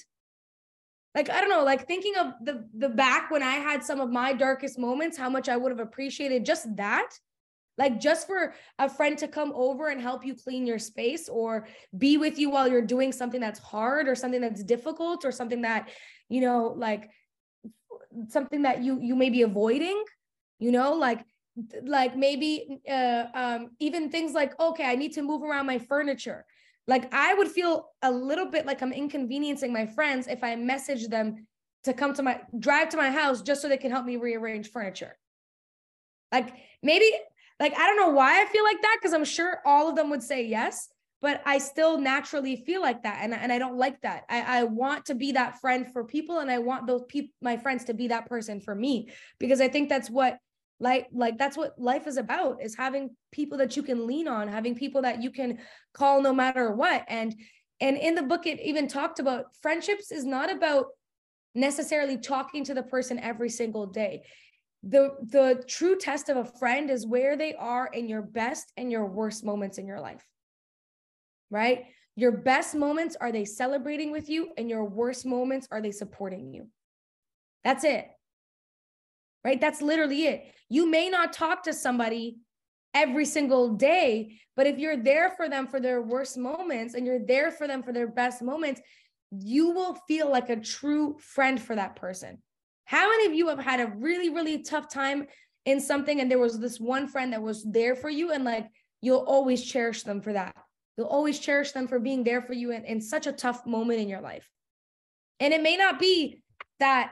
like 1.15 1.27
i 1.31 1.41
don't 1.41 1.49
know 1.49 1.63
like 1.63 1.87
thinking 1.87 2.13
of 2.17 2.33
the 2.43 2.67
the 2.77 2.87
back 2.87 3.31
when 3.31 3.41
i 3.41 3.55
had 3.55 3.83
some 3.83 3.99
of 3.99 4.11
my 4.11 4.31
darkest 4.31 4.77
moments 4.77 5.17
how 5.17 5.27
much 5.27 5.49
i 5.49 5.57
would 5.57 5.71
have 5.71 5.79
appreciated 5.79 6.45
just 6.45 6.67
that 6.75 7.09
like 7.79 7.99
just 7.99 8.27
for 8.27 8.53
a 8.77 8.87
friend 8.87 9.17
to 9.17 9.27
come 9.27 9.51
over 9.55 9.87
and 9.87 9.99
help 9.99 10.23
you 10.23 10.35
clean 10.35 10.67
your 10.67 10.77
space 10.77 11.27
or 11.27 11.67
be 11.97 12.17
with 12.17 12.37
you 12.37 12.51
while 12.51 12.67
you're 12.67 12.85
doing 12.95 13.11
something 13.11 13.41
that's 13.41 13.59
hard 13.59 14.07
or 14.07 14.13
something 14.13 14.41
that's 14.41 14.63
difficult 14.63 15.25
or 15.25 15.31
something 15.31 15.63
that 15.63 15.89
you 16.27 16.41
know 16.41 16.73
like 16.77 17.09
something 18.27 18.61
that 18.61 18.83
you 18.83 18.99
you 19.01 19.15
may 19.15 19.31
be 19.31 19.41
avoiding 19.41 20.03
you 20.59 20.71
know 20.71 20.93
like 20.93 21.25
like 21.83 22.15
maybe 22.15 22.79
uh, 22.87 23.25
um, 23.33 23.71
even 23.79 24.09
things 24.09 24.33
like 24.33 24.59
okay 24.59 24.85
i 24.85 24.95
need 24.95 25.13
to 25.13 25.23
move 25.23 25.41
around 25.41 25.65
my 25.65 25.79
furniture 25.79 26.45
like 26.89 27.13
I 27.13 27.35
would 27.35 27.49
feel 27.49 27.91
a 28.01 28.11
little 28.11 28.47
bit 28.47 28.65
like 28.65 28.81
I'm 28.81 28.91
inconveniencing 28.91 29.71
my 29.71 29.85
friends 29.85 30.25
if 30.25 30.43
I 30.43 30.55
message 30.55 31.07
them 31.07 31.45
to 31.83 31.93
come 31.93 32.15
to 32.15 32.23
my 32.23 32.41
drive 32.57 32.89
to 32.89 32.97
my 32.97 33.11
house 33.11 33.43
just 33.43 33.61
so 33.61 33.69
they 33.69 33.77
can 33.77 33.91
help 33.91 34.07
me 34.07 34.15
rearrange 34.15 34.71
furniture. 34.71 35.15
Like 36.31 36.51
maybe 36.81 37.11
like 37.59 37.73
I 37.77 37.85
don't 37.85 37.97
know 37.97 38.09
why 38.09 38.41
I 38.41 38.45
feel 38.45 38.63
like 38.63 38.81
that 38.81 38.97
because 39.01 39.13
I'm 39.13 39.25
sure 39.25 39.59
all 39.65 39.89
of 39.89 39.95
them 39.95 40.09
would 40.09 40.23
say 40.23 40.45
yes, 40.45 40.89
but 41.21 41.41
I 41.45 41.57
still 41.57 41.99
naturally 41.99 42.55
feel 42.55 42.81
like 42.81 43.03
that 43.03 43.19
and, 43.21 43.33
and 43.33 43.51
I 43.51 43.59
don't 43.59 43.77
like 43.77 43.99
that. 44.01 44.23
I, 44.29 44.59
I 44.59 44.63
want 44.63 45.05
to 45.05 45.15
be 45.15 45.33
that 45.33 45.59
friend 45.59 45.91
for 45.91 46.03
people 46.05 46.39
and 46.39 46.49
I 46.49 46.59
want 46.59 46.87
those 46.87 47.03
people 47.07 47.33
my 47.41 47.57
friends 47.57 47.85
to 47.85 47.93
be 47.93 48.07
that 48.07 48.27
person 48.27 48.61
for 48.61 48.73
me 48.73 49.09
because 49.39 49.61
I 49.61 49.67
think 49.67 49.89
that's 49.89 50.09
what 50.09 50.37
like 50.79 51.07
like 51.11 51.37
that's 51.37 51.57
what 51.57 51.77
life 51.77 52.07
is 52.07 52.17
about 52.17 52.61
is 52.61 52.75
having 52.75 53.09
people 53.31 53.57
that 53.57 53.75
you 53.75 53.83
can 53.83 54.07
lean 54.07 54.27
on 54.27 54.47
having 54.47 54.75
people 54.75 55.01
that 55.01 55.21
you 55.21 55.29
can 55.29 55.59
call 55.93 56.21
no 56.21 56.33
matter 56.33 56.71
what 56.71 57.03
and 57.07 57.35
and 57.81 57.97
in 57.97 58.15
the 58.15 58.23
book 58.23 58.47
it 58.47 58.59
even 58.61 58.87
talked 58.87 59.19
about 59.19 59.45
friendships 59.61 60.11
is 60.11 60.25
not 60.25 60.51
about 60.51 60.87
necessarily 61.53 62.17
talking 62.17 62.63
to 62.63 62.73
the 62.73 62.83
person 62.83 63.19
every 63.19 63.49
single 63.49 63.87
day 63.87 64.21
the 64.83 65.15
the 65.21 65.63
true 65.67 65.97
test 65.97 66.29
of 66.29 66.37
a 66.37 66.45
friend 66.45 66.89
is 66.89 67.05
where 67.05 67.35
they 67.35 67.53
are 67.55 67.87
in 67.87 68.07
your 68.07 68.21
best 68.21 68.71
and 68.77 68.91
your 68.91 69.05
worst 69.05 69.43
moments 69.43 69.77
in 69.77 69.85
your 69.85 69.99
life 69.99 70.25
right 71.49 71.85
your 72.15 72.31
best 72.31 72.75
moments 72.75 73.15
are 73.19 73.31
they 73.31 73.45
celebrating 73.45 74.11
with 74.11 74.29
you 74.29 74.49
and 74.57 74.69
your 74.69 74.85
worst 74.85 75.25
moments 75.25 75.67
are 75.71 75.81
they 75.81 75.91
supporting 75.91 76.53
you 76.53 76.67
that's 77.63 77.83
it 77.83 78.07
right? 79.43 79.59
That's 79.59 79.81
literally 79.81 80.25
it. 80.25 80.53
You 80.69 80.89
may 80.89 81.09
not 81.09 81.33
talk 81.33 81.63
to 81.63 81.73
somebody 81.73 82.37
every 82.93 83.25
single 83.25 83.75
day, 83.75 84.39
but 84.55 84.67
if 84.67 84.77
you're 84.77 84.97
there 84.97 85.31
for 85.31 85.47
them 85.47 85.67
for 85.67 85.79
their 85.79 86.01
worst 86.01 86.37
moments 86.37 86.93
and 86.93 87.05
you're 87.05 87.25
there 87.25 87.51
for 87.51 87.67
them 87.67 87.83
for 87.83 87.93
their 87.93 88.07
best 88.07 88.41
moments, 88.41 88.81
you 89.31 89.69
will 89.71 89.95
feel 90.07 90.29
like 90.29 90.49
a 90.49 90.55
true 90.55 91.17
friend 91.19 91.61
for 91.61 91.75
that 91.75 91.95
person. 91.95 92.39
How 92.89 93.07
many 93.07 93.27
of 93.27 93.35
you 93.35 93.47
have 93.49 93.59
had 93.59 93.79
a 93.79 93.93
really, 93.97 94.29
really 94.29 94.63
tough 94.63 94.89
time 94.89 95.27
in 95.65 95.79
something 95.79 96.21
and 96.21 96.31
there 96.31 96.39
was 96.39 96.57
this 96.57 96.79
one 96.79 97.07
friend 97.07 97.31
that 97.33 97.41
was 97.43 97.63
there 97.63 97.95
for 97.95 98.09
you 98.09 98.31
and 98.31 98.43
like 98.43 98.65
you'll 98.99 99.19
always 99.27 99.63
cherish 99.63 100.01
them 100.01 100.21
for 100.21 100.33
that? 100.33 100.55
You'll 100.97 101.05
always 101.05 101.37
cherish 101.37 101.71
them 101.71 101.87
for 101.87 101.99
being 101.99 102.23
there 102.23 102.41
for 102.41 102.53
you 102.53 102.71
in, 102.71 102.83
in 102.85 102.99
such 102.99 103.27
a 103.27 103.31
tough 103.31 103.63
moment 103.67 103.99
in 103.99 104.09
your 104.09 104.21
life. 104.21 104.49
And 105.39 105.53
it 105.53 105.61
may 105.61 105.77
not 105.77 105.99
be 105.99 106.41
that 106.79 107.11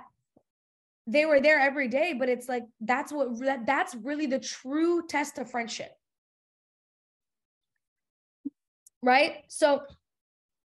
they 1.05 1.27
were 1.27 1.39
there 1.39 1.59
every 1.59 1.87
day 1.87 2.13
but 2.17 2.27
it's 2.27 2.49
like 2.49 2.63
that's 2.81 3.11
what 3.11 3.39
that, 3.41 3.67
that's 3.67 3.93
really 3.93 4.25
the 4.25 4.39
true 4.39 5.05
test 5.07 5.37
of 5.37 5.49
friendship 5.49 5.91
right 9.03 9.43
so 9.47 9.83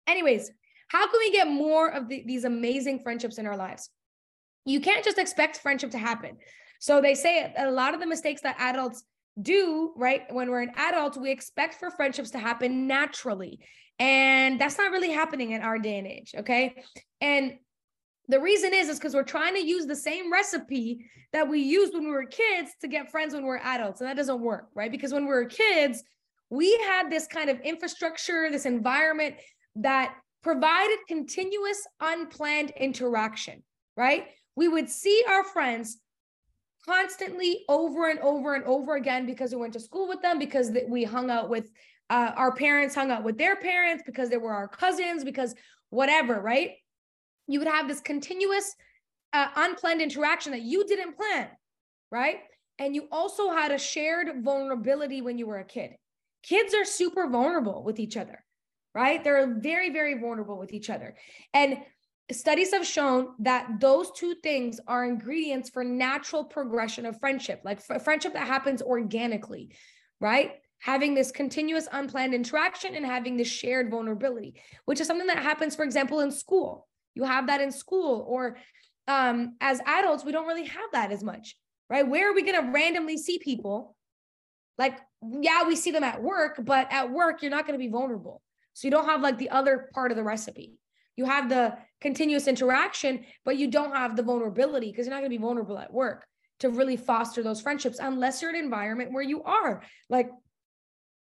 anyways 0.06 0.50
how 0.88 1.06
can 1.06 1.20
we 1.20 1.30
get 1.30 1.48
more 1.48 1.92
of 1.92 2.08
the, 2.08 2.24
these 2.26 2.44
amazing 2.44 2.98
friendships 3.02 3.36
in 3.36 3.46
our 3.46 3.56
lives 3.56 3.90
you 4.64 4.80
can't 4.80 5.04
just 5.04 5.18
expect 5.18 5.58
friendship 5.58 5.90
to 5.90 5.98
happen. 5.98 6.36
So 6.78 7.00
they 7.00 7.14
say 7.14 7.52
a 7.56 7.70
lot 7.70 7.94
of 7.94 8.00
the 8.00 8.06
mistakes 8.06 8.42
that 8.42 8.56
adults 8.58 9.04
do 9.40 9.92
right 9.96 10.22
when 10.30 10.50
we're 10.50 10.60
an 10.60 10.72
adult 10.76 11.16
we 11.16 11.30
expect 11.30 11.76
for 11.76 11.90
friendships 11.90 12.30
to 12.30 12.38
happen 12.38 12.86
naturally. 12.86 13.60
And 13.98 14.60
that's 14.60 14.78
not 14.78 14.90
really 14.90 15.10
happening 15.10 15.52
in 15.52 15.62
our 15.62 15.78
day 15.78 15.98
and 15.98 16.06
age 16.06 16.34
okay? 16.38 16.82
And 17.20 17.54
the 18.28 18.40
reason 18.40 18.74
is 18.74 18.88
is 18.88 18.98
because 18.98 19.14
we're 19.14 19.22
trying 19.22 19.54
to 19.54 19.64
use 19.64 19.86
the 19.86 19.96
same 19.96 20.32
recipe 20.32 21.06
that 21.32 21.48
we 21.48 21.60
used 21.60 21.94
when 21.94 22.04
we 22.04 22.10
were 22.10 22.26
kids 22.26 22.72
to 22.80 22.88
get 22.88 23.10
friends 23.10 23.32
when 23.32 23.44
we're 23.44 23.58
adults 23.58 24.00
and 24.00 24.10
that 24.10 24.16
doesn't 24.16 24.40
work 24.40 24.68
right? 24.74 24.90
Because 24.90 25.12
when 25.12 25.24
we 25.24 25.30
were 25.30 25.46
kids 25.46 26.02
we 26.50 26.76
had 26.86 27.10
this 27.10 27.26
kind 27.26 27.48
of 27.48 27.58
infrastructure 27.60 28.50
this 28.50 28.66
environment 28.66 29.36
that 29.76 30.14
provided 30.42 30.98
continuous 31.08 31.86
unplanned 32.00 32.72
interaction 32.76 33.62
right 33.96 34.26
we 34.56 34.68
would 34.68 34.88
see 34.88 35.24
our 35.28 35.44
friends 35.44 35.98
constantly 36.84 37.64
over 37.68 38.10
and 38.10 38.18
over 38.20 38.54
and 38.54 38.64
over 38.64 38.96
again 38.96 39.24
because 39.24 39.52
we 39.52 39.60
went 39.60 39.72
to 39.72 39.80
school 39.80 40.08
with 40.08 40.20
them 40.20 40.38
because 40.38 40.70
we 40.88 41.04
hung 41.04 41.30
out 41.30 41.48
with 41.48 41.70
uh, 42.10 42.32
our 42.36 42.52
parents 42.54 42.94
hung 42.94 43.10
out 43.10 43.22
with 43.22 43.38
their 43.38 43.56
parents 43.56 44.02
because 44.04 44.28
they 44.28 44.36
were 44.36 44.52
our 44.52 44.68
cousins 44.68 45.24
because 45.24 45.54
whatever 45.90 46.40
right 46.40 46.72
you 47.46 47.58
would 47.58 47.68
have 47.68 47.88
this 47.88 48.00
continuous 48.00 48.74
uh, 49.32 49.48
unplanned 49.56 50.02
interaction 50.02 50.52
that 50.52 50.62
you 50.62 50.86
didn't 50.86 51.16
plan, 51.16 51.48
right? 52.10 52.38
And 52.78 52.94
you 52.94 53.08
also 53.10 53.50
had 53.50 53.72
a 53.72 53.78
shared 53.78 54.42
vulnerability 54.42 55.22
when 55.22 55.38
you 55.38 55.46
were 55.46 55.58
a 55.58 55.64
kid. 55.64 55.92
Kids 56.42 56.74
are 56.74 56.84
super 56.84 57.28
vulnerable 57.28 57.82
with 57.84 57.98
each 57.98 58.16
other, 58.16 58.44
right? 58.94 59.22
They're 59.22 59.58
very, 59.58 59.90
very 59.90 60.18
vulnerable 60.18 60.58
with 60.58 60.72
each 60.72 60.90
other. 60.90 61.16
And 61.54 61.78
studies 62.30 62.72
have 62.72 62.86
shown 62.86 63.28
that 63.40 63.80
those 63.80 64.10
two 64.12 64.34
things 64.42 64.80
are 64.86 65.04
ingredients 65.04 65.70
for 65.70 65.84
natural 65.84 66.44
progression 66.44 67.06
of 67.06 67.18
friendship, 67.18 67.60
like 67.64 67.80
friendship 68.02 68.34
that 68.34 68.46
happens 68.46 68.80
organically, 68.82 69.74
right? 70.20 70.52
Having 70.78 71.14
this 71.14 71.30
continuous 71.30 71.88
unplanned 71.92 72.34
interaction 72.34 72.94
and 72.94 73.04
having 73.04 73.36
this 73.36 73.48
shared 73.48 73.90
vulnerability, 73.90 74.60
which 74.84 75.00
is 75.00 75.06
something 75.06 75.26
that 75.26 75.38
happens, 75.38 75.76
for 75.76 75.84
example, 75.84 76.20
in 76.20 76.30
school 76.30 76.86
you 77.14 77.24
have 77.24 77.46
that 77.48 77.60
in 77.60 77.70
school 77.70 78.24
or 78.28 78.56
um, 79.08 79.56
as 79.60 79.80
adults, 79.84 80.24
we 80.24 80.32
don't 80.32 80.46
really 80.46 80.66
have 80.66 80.92
that 80.92 81.10
as 81.10 81.22
much, 81.22 81.56
right? 81.90 82.06
Where 82.06 82.30
are 82.30 82.34
we 82.34 82.42
going 82.42 82.60
to 82.64 82.72
randomly 82.72 83.16
see 83.16 83.38
people? 83.38 83.96
Like, 84.78 84.98
yeah, 85.22 85.64
we 85.66 85.76
see 85.76 85.90
them 85.90 86.04
at 86.04 86.22
work, 86.22 86.60
but 86.64 86.92
at 86.92 87.10
work, 87.10 87.42
you're 87.42 87.50
not 87.50 87.66
going 87.66 87.78
to 87.78 87.84
be 87.84 87.90
vulnerable. 87.90 88.40
So 88.74 88.86
you 88.86 88.90
don't 88.90 89.06
have 89.06 89.20
like 89.20 89.38
the 89.38 89.50
other 89.50 89.90
part 89.92 90.10
of 90.10 90.16
the 90.16 90.22
recipe. 90.22 90.72
You 91.16 91.24
have 91.26 91.48
the 91.48 91.76
continuous 92.00 92.48
interaction, 92.48 93.24
but 93.44 93.56
you 93.56 93.70
don't 93.70 93.94
have 93.94 94.16
the 94.16 94.22
vulnerability 94.22 94.90
because 94.90 95.06
you're 95.06 95.14
not 95.14 95.20
going 95.20 95.30
to 95.30 95.38
be 95.38 95.42
vulnerable 95.42 95.78
at 95.78 95.92
work 95.92 96.26
to 96.60 96.70
really 96.70 96.96
foster 96.96 97.42
those 97.42 97.60
friendships 97.60 97.98
unless 98.00 98.40
you're 98.40 98.50
in 98.50 98.56
an 98.56 98.64
environment 98.64 99.12
where 99.12 99.22
you 99.22 99.42
are 99.42 99.82
like 100.08 100.30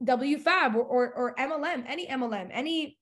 WFAB 0.05 0.75
or, 0.75 0.83
or, 0.83 1.13
or 1.15 1.35
MLM, 1.37 1.85
any 1.87 2.07
MLM, 2.07 2.49
any 2.53 2.99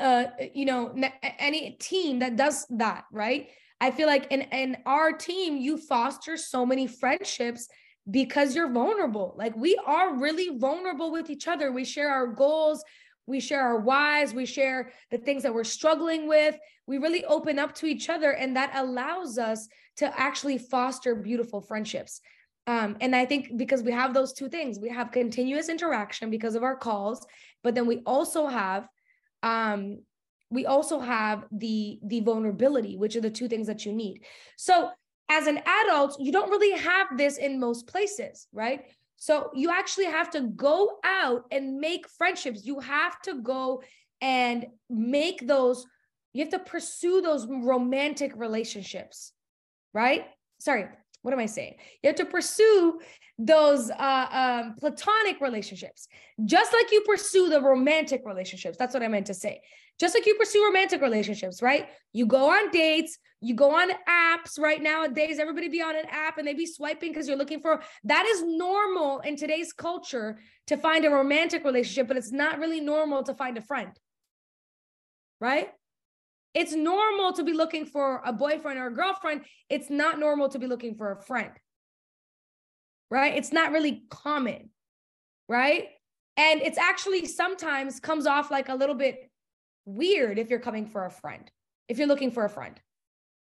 uh, 0.00 0.30
you 0.54 0.64
know, 0.64 0.94
any 1.38 1.72
team 1.72 2.20
that 2.20 2.36
does 2.36 2.66
that, 2.70 3.04
right? 3.12 3.50
I 3.82 3.90
feel 3.90 4.06
like 4.06 4.28
in, 4.30 4.42
in 4.42 4.78
our 4.86 5.12
team, 5.12 5.58
you 5.58 5.76
foster 5.76 6.36
so 6.36 6.64
many 6.64 6.86
friendships 6.86 7.68
because 8.10 8.56
you're 8.56 8.72
vulnerable. 8.72 9.34
Like 9.36 9.54
we 9.56 9.78
are 9.86 10.18
really 10.18 10.58
vulnerable 10.58 11.12
with 11.12 11.28
each 11.28 11.46
other. 11.46 11.70
We 11.70 11.84
share 11.84 12.10
our 12.10 12.26
goals, 12.26 12.82
we 13.30 13.40
share 13.40 13.62
our 13.62 13.80
whys, 13.80 14.34
we 14.34 14.44
share 14.44 14.90
the 15.10 15.18
things 15.18 15.42
that 15.44 15.54
we're 15.54 15.64
struggling 15.64 16.28
with. 16.28 16.58
We 16.86 16.98
really 16.98 17.24
open 17.24 17.58
up 17.58 17.74
to 17.76 17.86
each 17.86 18.10
other, 18.10 18.32
and 18.32 18.56
that 18.56 18.72
allows 18.74 19.38
us 19.38 19.68
to 19.96 20.20
actually 20.20 20.58
foster 20.58 21.14
beautiful 21.14 21.60
friendships. 21.60 22.20
Um, 22.66 22.96
and 23.00 23.16
I 23.16 23.24
think 23.24 23.56
because 23.56 23.82
we 23.82 23.92
have 23.92 24.12
those 24.12 24.32
two 24.32 24.48
things, 24.48 24.78
we 24.78 24.90
have 24.90 25.12
continuous 25.12 25.68
interaction 25.68 26.28
because 26.30 26.54
of 26.54 26.62
our 26.62 26.76
calls, 26.76 27.26
but 27.62 27.74
then 27.74 27.86
we 27.86 28.02
also 28.04 28.46
have 28.46 28.86
um, 29.42 30.00
we 30.50 30.66
also 30.66 30.98
have 30.98 31.46
the 31.52 31.98
the 32.04 32.20
vulnerability, 32.20 32.96
which 32.96 33.16
are 33.16 33.20
the 33.20 33.30
two 33.30 33.48
things 33.48 33.66
that 33.68 33.86
you 33.86 33.92
need. 33.92 34.24
So 34.56 34.90
as 35.30 35.46
an 35.46 35.60
adult, 35.64 36.16
you 36.18 36.32
don't 36.32 36.50
really 36.50 36.76
have 36.78 37.16
this 37.16 37.38
in 37.38 37.60
most 37.60 37.86
places, 37.86 38.48
right? 38.52 38.80
So 39.20 39.50
you 39.54 39.70
actually 39.70 40.06
have 40.06 40.30
to 40.30 40.40
go 40.40 40.98
out 41.04 41.44
and 41.50 41.76
make 41.78 42.08
friendships. 42.08 42.64
You 42.64 42.80
have 42.80 43.20
to 43.22 43.42
go 43.42 43.82
and 44.22 44.66
make 44.88 45.46
those, 45.46 45.84
you 46.32 46.42
have 46.42 46.52
to 46.52 46.58
pursue 46.58 47.20
those 47.20 47.46
romantic 47.46 48.32
relationships, 48.34 49.32
right? 49.92 50.24
Sorry, 50.58 50.86
what 51.22 51.34
am 51.34 51.40
I 51.40 51.46
saying? 51.46 51.74
You 52.02 52.08
have 52.08 52.16
to 52.16 52.24
pursue 52.24 53.00
those 53.38 53.90
uh, 53.90 54.26
um, 54.30 54.74
platonic 54.78 55.40
relationships, 55.40 56.08
just 56.44 56.72
like 56.72 56.92
you 56.92 57.02
pursue 57.02 57.48
the 57.48 57.60
romantic 57.60 58.22
relationships. 58.24 58.76
That's 58.78 58.94
what 58.94 59.02
I 59.02 59.08
meant 59.08 59.26
to 59.26 59.34
say. 59.34 59.60
Just 59.98 60.14
like 60.14 60.24
you 60.26 60.34
pursue 60.34 60.64
romantic 60.64 61.02
relationships, 61.02 61.60
right? 61.60 61.88
You 62.12 62.24
go 62.26 62.50
on 62.50 62.70
dates, 62.70 63.18
you 63.42 63.54
go 63.54 63.74
on 63.74 63.90
apps 64.08 64.58
right 64.58 64.82
nowadays. 64.82 65.38
Everybody 65.38 65.68
be 65.68 65.82
on 65.82 65.94
an 65.94 66.06
app 66.10 66.38
and 66.38 66.46
they 66.46 66.54
be 66.54 66.66
swiping 66.66 67.10
because 67.10 67.28
you're 67.28 67.36
looking 67.36 67.60
for 67.60 67.82
that 68.04 68.24
is 68.26 68.42
normal 68.42 69.20
in 69.20 69.36
today's 69.36 69.74
culture 69.74 70.38
to 70.68 70.78
find 70.78 71.04
a 71.04 71.10
romantic 71.10 71.64
relationship, 71.64 72.08
but 72.08 72.16
it's 72.16 72.32
not 72.32 72.58
really 72.58 72.80
normal 72.80 73.22
to 73.24 73.34
find 73.34 73.58
a 73.58 73.62
friend, 73.62 73.90
right? 75.38 75.70
It's 76.54 76.72
normal 76.74 77.32
to 77.34 77.44
be 77.44 77.52
looking 77.52 77.86
for 77.86 78.22
a 78.24 78.32
boyfriend 78.32 78.78
or 78.78 78.86
a 78.86 78.94
girlfriend. 78.94 79.42
It's 79.68 79.88
not 79.90 80.18
normal 80.18 80.48
to 80.48 80.58
be 80.58 80.66
looking 80.66 80.94
for 80.94 81.12
a 81.12 81.22
friend. 81.22 81.52
Right? 83.10 83.36
It's 83.36 83.52
not 83.52 83.72
really 83.72 84.04
common. 84.10 84.70
Right? 85.48 85.88
And 86.36 86.62
it's 86.62 86.78
actually 86.78 87.26
sometimes 87.26 88.00
comes 88.00 88.26
off 88.26 88.50
like 88.50 88.68
a 88.68 88.74
little 88.74 88.94
bit 88.94 89.30
weird 89.84 90.38
if 90.38 90.50
you're 90.50 90.58
coming 90.58 90.86
for 90.86 91.04
a 91.04 91.10
friend, 91.10 91.50
if 91.88 91.98
you're 91.98 92.06
looking 92.06 92.30
for 92.30 92.44
a 92.44 92.50
friend. 92.50 92.80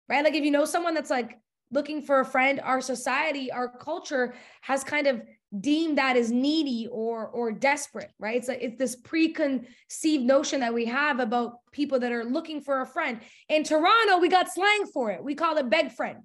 Right? 0.10 0.24
Like 0.24 0.34
if 0.34 0.44
you 0.44 0.52
know 0.52 0.66
someone 0.66 0.94
that's 0.94 1.10
like 1.10 1.40
looking 1.72 2.02
for 2.02 2.20
a 2.20 2.26
friend, 2.26 2.60
our 2.64 2.82
society, 2.82 3.52
our 3.52 3.70
culture 3.70 4.34
has 4.62 4.84
kind 4.84 5.08
of 5.08 5.22
deem 5.60 5.96
that 5.96 6.16
as 6.16 6.32
needy 6.32 6.88
or 6.90 7.28
or 7.28 7.52
desperate 7.52 8.12
right? 8.20 8.38
It's 8.38 8.48
like 8.48 8.60
it's 8.62 8.78
this 8.78 8.96
preconceived 8.96 10.24
notion 10.24 10.62
that 10.62 10.74
we 10.74 10.86
have 10.86 11.20
about 11.20 11.56
people 11.72 12.00
that 12.00 12.12
are 12.12 12.24
looking 12.24 12.62
for 12.62 12.82
a 12.82 12.86
friend. 12.86 13.20
In 13.50 13.64
toronto 13.64 14.20
we 14.20 14.30
got 14.30 14.52
slang 14.52 14.86
for 14.94 15.12
it. 15.12 15.24
We 15.24 15.36
call 15.36 15.58
it 15.58 15.70
beg 15.70 15.92
friend 15.92 16.20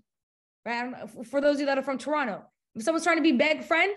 right? 0.64 1.08
For 1.28 1.40
those 1.40 1.56
of 1.56 1.60
you 1.60 1.66
that 1.66 1.78
are 1.78 1.82
from 1.82 1.98
toronto 1.98 2.42
if 2.74 2.82
someone's 2.82 3.04
trying 3.04 3.16
to 3.16 3.22
be 3.22 3.32
beg 3.32 3.64
friend 3.64 3.92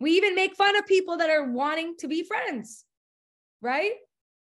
we 0.00 0.12
even 0.12 0.34
make 0.34 0.56
fun 0.56 0.76
of 0.76 0.86
people 0.86 1.18
that 1.18 1.30
are 1.30 1.50
wanting 1.50 1.94
to 1.98 2.08
be 2.08 2.24
friends 2.24 2.84
right? 3.62 3.92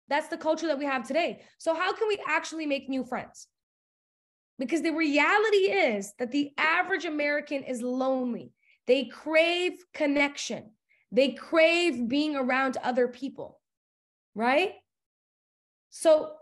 That's 0.09 0.29
the 0.29 0.39
culture 0.39 0.69
that 0.69 0.79
we 0.79 0.85
have 0.87 1.07
today. 1.07 1.43
So 1.59 1.75
how 1.75 1.93
can 1.93 2.09
we 2.09 2.19
actually 2.27 2.67
make 2.67 2.89
new 2.89 3.05
friends? 3.05 3.47
Because 4.59 4.83
the 4.83 4.91
reality 4.91 5.71
is 5.71 6.13
that 6.19 6.31
the 6.31 6.51
average 6.57 7.05
american 7.05 7.65
is 7.65 7.83
lonely 7.83 8.53
they 8.89 9.05
crave 9.05 9.75
connection. 9.93 10.71
They 11.13 11.33
crave 11.33 12.09
being 12.09 12.35
around 12.35 12.79
other 12.83 13.07
people, 13.07 13.61
right? 14.35 14.73
So 15.91 16.33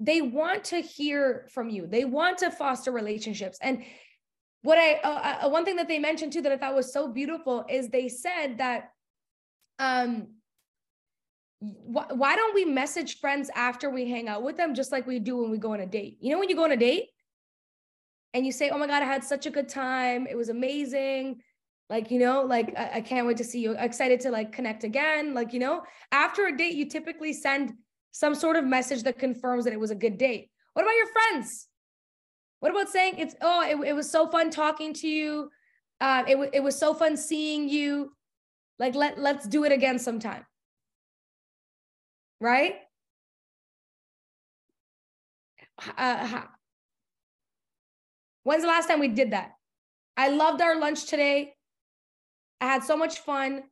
they 0.00 0.22
want 0.22 0.64
to 0.64 0.80
hear 0.80 1.46
from 1.52 1.68
you. 1.68 1.86
They 1.86 2.06
want 2.06 2.38
to 2.38 2.50
foster 2.50 2.90
relationships. 2.90 3.58
And 3.60 3.84
what 4.62 4.78
I, 4.78 4.94
uh, 4.94 5.46
uh, 5.46 5.50
one 5.50 5.66
thing 5.66 5.76
that 5.76 5.88
they 5.88 5.98
mentioned 5.98 6.32
too 6.32 6.40
that 6.42 6.52
I 6.52 6.56
thought 6.56 6.74
was 6.74 6.92
so 6.92 7.12
beautiful 7.12 7.66
is 7.68 7.88
they 7.88 8.08
said 8.08 8.58
that, 8.58 8.90
um, 9.78 10.28
wh- 11.60 12.10
why 12.10 12.34
don't 12.34 12.54
we 12.54 12.64
message 12.64 13.20
friends 13.20 13.50
after 13.54 13.90
we 13.90 14.08
hang 14.08 14.26
out 14.26 14.42
with 14.42 14.56
them, 14.56 14.74
just 14.74 14.90
like 14.90 15.06
we 15.06 15.18
do 15.18 15.36
when 15.36 15.50
we 15.50 15.58
go 15.58 15.74
on 15.74 15.80
a 15.80 15.86
date? 15.86 16.16
You 16.20 16.32
know, 16.32 16.38
when 16.38 16.48
you 16.48 16.56
go 16.56 16.64
on 16.64 16.72
a 16.72 16.78
date 16.78 17.08
and 18.32 18.46
you 18.46 18.52
say, 18.52 18.70
Oh 18.70 18.78
my 18.78 18.86
God, 18.86 19.02
I 19.02 19.06
had 19.06 19.22
such 19.22 19.44
a 19.44 19.50
good 19.50 19.68
time. 19.68 20.26
It 20.26 20.36
was 20.36 20.48
amazing 20.48 21.40
like 21.90 22.10
you 22.10 22.18
know 22.18 22.42
like 22.42 22.72
I, 22.76 22.90
I, 22.94 23.00
can't 23.00 23.26
wait 23.26 23.36
to 23.38 23.44
see 23.44 23.60
you 23.60 23.76
excited 23.78 24.20
to 24.20 24.30
like 24.30 24.52
connect 24.52 24.84
again 24.84 25.34
like 25.34 25.52
you 25.52 25.58
know? 25.58 25.82
After 26.12 26.46
a 26.46 26.56
date 26.56 26.74
you 26.74 26.88
typically 26.88 27.32
send 27.32 27.72
some 28.10 28.34
sort 28.34 28.56
of 28.56 28.64
message 28.64 29.02
that 29.02 29.18
confirms 29.18 29.64
that 29.64 29.72
it 29.72 29.80
was 29.80 29.90
a 29.90 29.94
good 29.94 30.16
date. 30.18 30.50
What 30.72 30.82
about 30.82 30.94
your 30.94 31.08
friends? 31.08 31.68
What 32.60 32.70
about 32.70 32.88
saying 32.88 33.18
it's 33.18 33.34
oh 33.40 33.62
it, 33.62 33.88
it 33.88 33.92
was 33.92 34.10
so 34.10 34.28
fun 34.28 34.50
talking 34.50 34.94
to 34.94 35.08
you. 35.08 35.50
Uh, 36.00 36.24
it, 36.26 36.50
it 36.54 36.62
was 36.62 36.78
so 36.78 36.94
fun 36.94 37.16
seeing 37.16 37.68
you. 37.68 38.12
Like 38.78 38.94
let, 38.94 39.18
let's 39.18 39.46
do 39.46 39.64
it 39.64 39.72
again 39.72 39.98
sometime. 39.98 40.44
Right? 42.40 42.76
Uh, 45.96 46.42
when's 48.42 48.62
the 48.62 48.68
last 48.68 48.88
time 48.88 49.00
we 49.00 49.08
did 49.08 49.32
that? 49.32 49.52
I 50.16 50.28
loved 50.28 50.62
our 50.62 50.78
lunch 50.78 51.06
today 51.06 51.54
I 52.60 52.66
had 52.66 52.84
so 52.84 52.96
much 52.96 53.18
fun. 53.20 53.62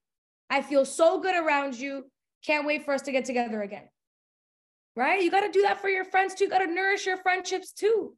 I 0.51 0.63
feel 0.63 0.85
so 0.85 1.21
good 1.21 1.35
around 1.35 1.79
you. 1.79 2.05
Can't 2.45 2.67
wait 2.67 2.85
for 2.85 2.93
us 2.95 3.03
to 3.03 3.13
get 3.13 3.25
together 3.25 3.63
again. 3.63 3.89
Right? 4.95 5.23
You 5.23 5.31
got 5.31 5.41
to 5.41 5.53
do 5.53 5.63
that 5.63 5.81
for 5.81 5.89
your 5.89 6.05
friends 6.05 6.35
too. 6.35 6.45
You 6.45 6.51
got 6.51 6.59
to 6.59 6.67
nourish 6.67 7.07
your 7.07 7.17
friendships 7.17 7.73
too. 7.73 8.15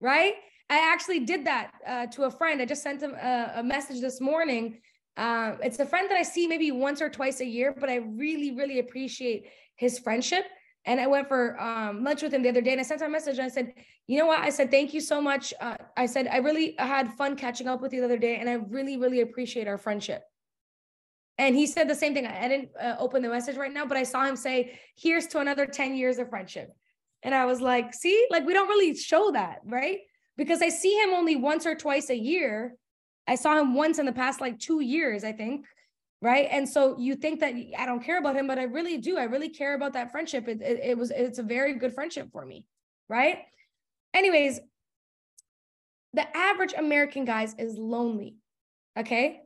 Right? 0.00 0.34
I 0.68 0.92
actually 0.92 1.20
did 1.20 1.44
that 1.46 1.70
uh, 1.86 2.06
to 2.06 2.24
a 2.24 2.30
friend. 2.30 2.60
I 2.60 2.64
just 2.64 2.82
sent 2.82 3.02
him 3.02 3.14
a, 3.14 3.52
a 3.56 3.62
message 3.62 4.00
this 4.00 4.20
morning. 4.20 4.80
Uh, 5.16 5.52
it's 5.62 5.78
a 5.78 5.86
friend 5.86 6.10
that 6.10 6.16
I 6.16 6.22
see 6.22 6.46
maybe 6.46 6.72
once 6.72 7.02
or 7.02 7.10
twice 7.10 7.40
a 7.40 7.46
year, 7.46 7.74
but 7.78 7.90
I 7.90 7.96
really, 7.96 8.52
really 8.52 8.78
appreciate 8.78 9.46
his 9.76 9.98
friendship. 9.98 10.44
And 10.84 11.00
I 11.00 11.06
went 11.06 11.28
for 11.28 11.60
um, 11.60 12.02
lunch 12.02 12.22
with 12.22 12.34
him 12.34 12.42
the 12.42 12.48
other 12.48 12.60
day 12.60 12.72
and 12.72 12.80
I 12.80 12.84
sent 12.84 13.00
him 13.00 13.08
a 13.08 13.12
message 13.12 13.38
and 13.38 13.46
I 13.46 13.48
said, 13.48 13.72
you 14.08 14.18
know 14.18 14.26
what? 14.26 14.40
I 14.40 14.50
said, 14.50 14.70
thank 14.70 14.92
you 14.92 15.00
so 15.00 15.20
much. 15.20 15.54
Uh, 15.60 15.76
I 15.96 16.06
said, 16.06 16.26
I 16.26 16.38
really 16.38 16.74
had 16.78 17.12
fun 17.12 17.36
catching 17.36 17.68
up 17.68 17.80
with 17.80 17.92
you 17.92 18.00
the 18.00 18.06
other 18.06 18.18
day 18.18 18.36
and 18.36 18.48
I 18.48 18.54
really, 18.54 18.96
really 18.96 19.20
appreciate 19.20 19.68
our 19.68 19.78
friendship. 19.78 20.24
And 21.38 21.54
he 21.54 21.66
said 21.66 21.88
the 21.88 21.94
same 21.94 22.14
thing. 22.14 22.26
I 22.26 22.48
didn't 22.48 22.70
uh, 22.80 22.96
open 22.98 23.22
the 23.22 23.28
message 23.28 23.56
right 23.56 23.72
now, 23.72 23.86
but 23.86 23.96
I 23.96 24.02
saw 24.02 24.24
him 24.24 24.36
say, 24.36 24.78
here's 24.96 25.28
to 25.28 25.38
another 25.38 25.66
10 25.66 25.94
years 25.94 26.18
of 26.18 26.28
friendship. 26.30 26.72
And 27.22 27.34
I 27.34 27.46
was 27.46 27.60
like, 27.60 27.94
see, 27.94 28.26
like 28.30 28.44
we 28.44 28.52
don't 28.52 28.68
really 28.68 28.94
show 28.96 29.30
that, 29.30 29.60
right? 29.64 30.00
Because 30.36 30.62
I 30.62 30.68
see 30.68 30.94
him 30.98 31.10
only 31.14 31.36
once 31.36 31.64
or 31.64 31.76
twice 31.76 32.10
a 32.10 32.16
year. 32.16 32.74
I 33.28 33.36
saw 33.36 33.58
him 33.58 33.74
once 33.74 34.00
in 34.00 34.06
the 34.06 34.12
past 34.12 34.40
like 34.40 34.58
two 34.58 34.80
years, 34.80 35.22
I 35.22 35.32
think 35.32 35.64
right? 36.22 36.46
And 36.50 36.66
so 36.66 36.96
you 36.98 37.16
think 37.16 37.40
that 37.40 37.52
i 37.76 37.84
don't 37.84 38.02
care 38.02 38.18
about 38.18 38.36
him 38.36 38.46
but 38.46 38.58
i 38.58 38.62
really 38.62 38.96
do. 38.96 39.18
I 39.18 39.24
really 39.24 39.50
care 39.50 39.74
about 39.74 39.92
that 39.92 40.12
friendship. 40.12 40.48
It, 40.48 40.62
it, 40.62 40.80
it 40.82 40.98
was 40.98 41.10
it's 41.10 41.38
a 41.38 41.42
very 41.42 41.74
good 41.74 41.92
friendship 41.92 42.30
for 42.32 42.46
me. 42.46 42.64
Right? 43.08 43.38
Anyways 44.14 44.60
the 46.14 46.36
average 46.36 46.72
american 46.78 47.24
guys 47.26 47.54
is 47.58 47.76
lonely. 47.76 48.36
Okay? 48.98 49.40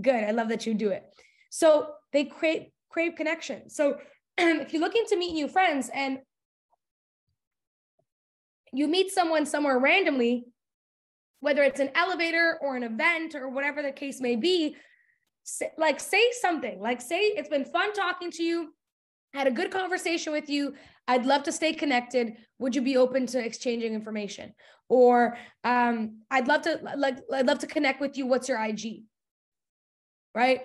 Good. 0.00 0.24
I 0.24 0.32
love 0.32 0.48
that 0.48 0.66
you 0.66 0.74
do 0.74 0.88
it. 0.88 1.04
So 1.50 1.90
they 2.12 2.24
crave 2.24 2.66
crave 2.88 3.14
connection. 3.16 3.68
So 3.68 3.98
if 4.38 4.72
you're 4.72 4.82
looking 4.82 5.04
to 5.08 5.16
meet 5.16 5.34
new 5.34 5.46
friends 5.46 5.90
and 5.94 6.18
you 8.72 8.88
meet 8.88 9.12
someone 9.12 9.46
somewhere 9.46 9.78
randomly 9.78 10.46
whether 11.40 11.62
it's 11.62 11.78
an 11.78 11.90
elevator 11.94 12.56
or 12.62 12.74
an 12.74 12.82
event 12.82 13.34
or 13.34 13.50
whatever 13.50 13.82
the 13.82 13.92
case 13.92 14.18
may 14.18 14.34
be 14.34 14.74
say, 15.44 15.70
like 15.78 16.00
say 16.00 16.22
something 16.40 16.80
like 16.80 17.00
say 17.00 17.20
it's 17.20 17.48
been 17.48 17.64
fun 17.64 17.92
talking 17.92 18.30
to 18.30 18.42
you 18.42 18.74
had 19.32 19.46
a 19.46 19.50
good 19.50 19.70
conversation 19.70 20.32
with 20.32 20.48
you 20.48 20.74
i'd 21.08 21.26
love 21.26 21.42
to 21.42 21.52
stay 21.52 21.72
connected 21.72 22.36
would 22.58 22.74
you 22.74 22.82
be 22.82 22.96
open 22.96 23.26
to 23.26 23.44
exchanging 23.44 23.94
information? 23.94 24.54
Or 24.88 25.36
um, 25.64 26.20
i'd 26.30 26.48
love 26.48 26.62
to 26.62 26.80
like 26.96 27.18
i'd 27.32 27.46
love 27.46 27.58
to 27.60 27.66
connect 27.66 28.00
with 28.00 28.16
you 28.16 28.26
what's 28.26 28.48
your 28.48 28.62
ig 28.64 29.04
right? 30.34 30.62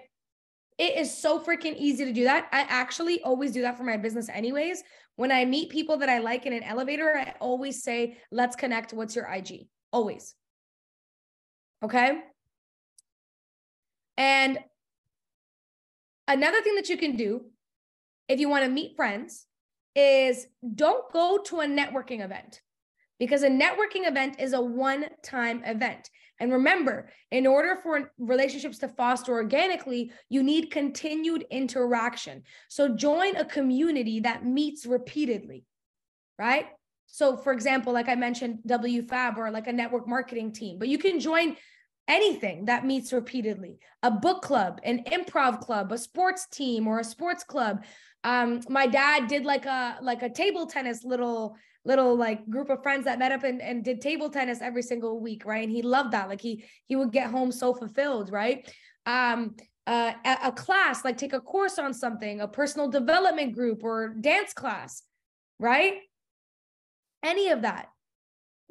It 0.80 0.98
is 0.98 1.16
so 1.16 1.40
freaking 1.40 1.76
easy 1.76 2.06
to 2.06 2.14
do 2.14 2.24
that. 2.24 2.48
I 2.52 2.62
actually 2.62 3.22
always 3.22 3.52
do 3.52 3.62
that 3.64 3.78
for 3.78 3.84
my 3.84 3.98
business 3.98 4.30
anyways. 4.30 4.82
When 5.16 5.32
i 5.32 5.46
meet 5.46 5.70
people 5.70 5.98
that 5.98 6.10
i 6.10 6.20
like 6.20 6.46
in 6.46 6.54
an 6.54 6.64
elevator 6.64 7.18
i 7.18 7.36
always 7.40 7.84
say 7.84 8.18
let's 8.32 8.56
connect 8.56 8.94
what's 8.94 9.16
your 9.16 9.28
ig 9.34 9.68
always. 9.92 10.36
Okay 11.84 12.22
and 14.20 14.60
another 16.28 16.62
thing 16.62 16.76
that 16.76 16.90
you 16.90 16.98
can 16.98 17.16
do 17.16 17.46
if 18.28 18.40
you 18.40 18.50
want 18.50 18.66
to 18.66 18.70
meet 18.70 18.96
friends 18.96 19.48
is 19.96 20.46
don't 20.76 21.12
go 21.12 21.40
to 21.46 21.62
a 21.62 21.66
networking 21.66 22.24
event 22.24 22.62
because 23.18 23.44
a 23.44 23.50
networking 23.50 24.08
event 24.08 24.40
is 24.40 24.54
a 24.54 24.62
one 24.62 25.06
time 25.24 25.64
event. 25.64 26.10
And 26.42 26.54
remember, 26.54 27.10
in 27.32 27.48
order 27.48 27.78
for 27.82 28.12
relationships 28.18 28.78
to 28.80 28.88
foster 28.90 29.34
organically, 29.34 30.12
you 30.30 30.44
need 30.44 30.72
continued 30.72 31.46
interaction. 31.50 32.44
So 32.70 32.96
join 32.96 33.36
a 33.36 33.44
community 33.44 34.22
that 34.22 34.46
meets 34.46 34.86
repeatedly, 34.86 35.66
right? 36.38 36.68
So, 37.08 37.36
for 37.36 37.52
example, 37.52 37.92
like 37.92 38.08
I 38.08 38.16
mentioned, 38.16 38.60
WFAB 38.68 39.38
or 39.38 39.52
like 39.52 39.68
a 39.68 39.74
network 39.74 40.08
marketing 40.08 40.54
team, 40.54 40.78
but 40.78 40.88
you 40.88 40.98
can 40.98 41.20
join 41.20 41.58
anything 42.10 42.66
that 42.66 42.86
meets 42.86 43.14
repeatedly 43.14 43.80
a 44.04 44.12
book 44.12 44.42
club 44.42 44.82
an 44.84 45.04
improv 45.06 45.62
club 45.62 45.92
a 45.92 45.98
sports 45.98 46.48
team 46.48 46.88
or 46.88 47.00
a 47.00 47.04
sports 47.04 47.44
club. 47.44 47.84
Um 48.26 48.62
my 48.68 48.88
dad 48.88 49.28
did 49.28 49.46
like 49.46 49.66
a 49.66 49.98
like 50.02 50.24
a 50.24 50.30
table 50.30 50.66
tennis 50.66 51.06
little 51.06 51.56
little 51.86 52.16
like 52.18 52.50
group 52.50 52.70
of 52.70 52.84
friends 52.84 53.06
that 53.06 53.20
met 53.20 53.32
up 53.32 53.44
and, 53.44 53.62
and 53.62 53.86
did 53.86 54.02
table 54.02 54.30
tennis 54.30 54.62
every 54.62 54.82
single 54.82 55.22
week 55.22 55.46
right? 55.46 55.64
And 55.64 55.72
he 55.72 55.82
loved 55.82 56.12
that. 56.12 56.28
Like 56.28 56.42
he 56.42 56.66
he 56.88 56.96
would 56.98 57.14
get 57.14 57.30
home 57.32 57.52
so 57.52 57.74
fulfilled 57.74 58.32
right? 58.32 58.70
Um 59.06 59.56
uh, 59.88 60.14
a, 60.26 60.38
a 60.46 60.52
class 60.52 61.04
like 61.06 61.18
take 61.18 61.34
a 61.34 61.40
course 61.40 61.80
on 61.80 61.94
something 61.94 62.42
a 62.42 62.48
personal 62.48 62.90
development 62.90 63.54
group 63.54 63.84
or 63.84 64.10
dance 64.20 64.54
class 64.54 65.04
right? 65.60 65.96
Any 67.24 67.50
of 67.50 67.62
that 67.64 67.90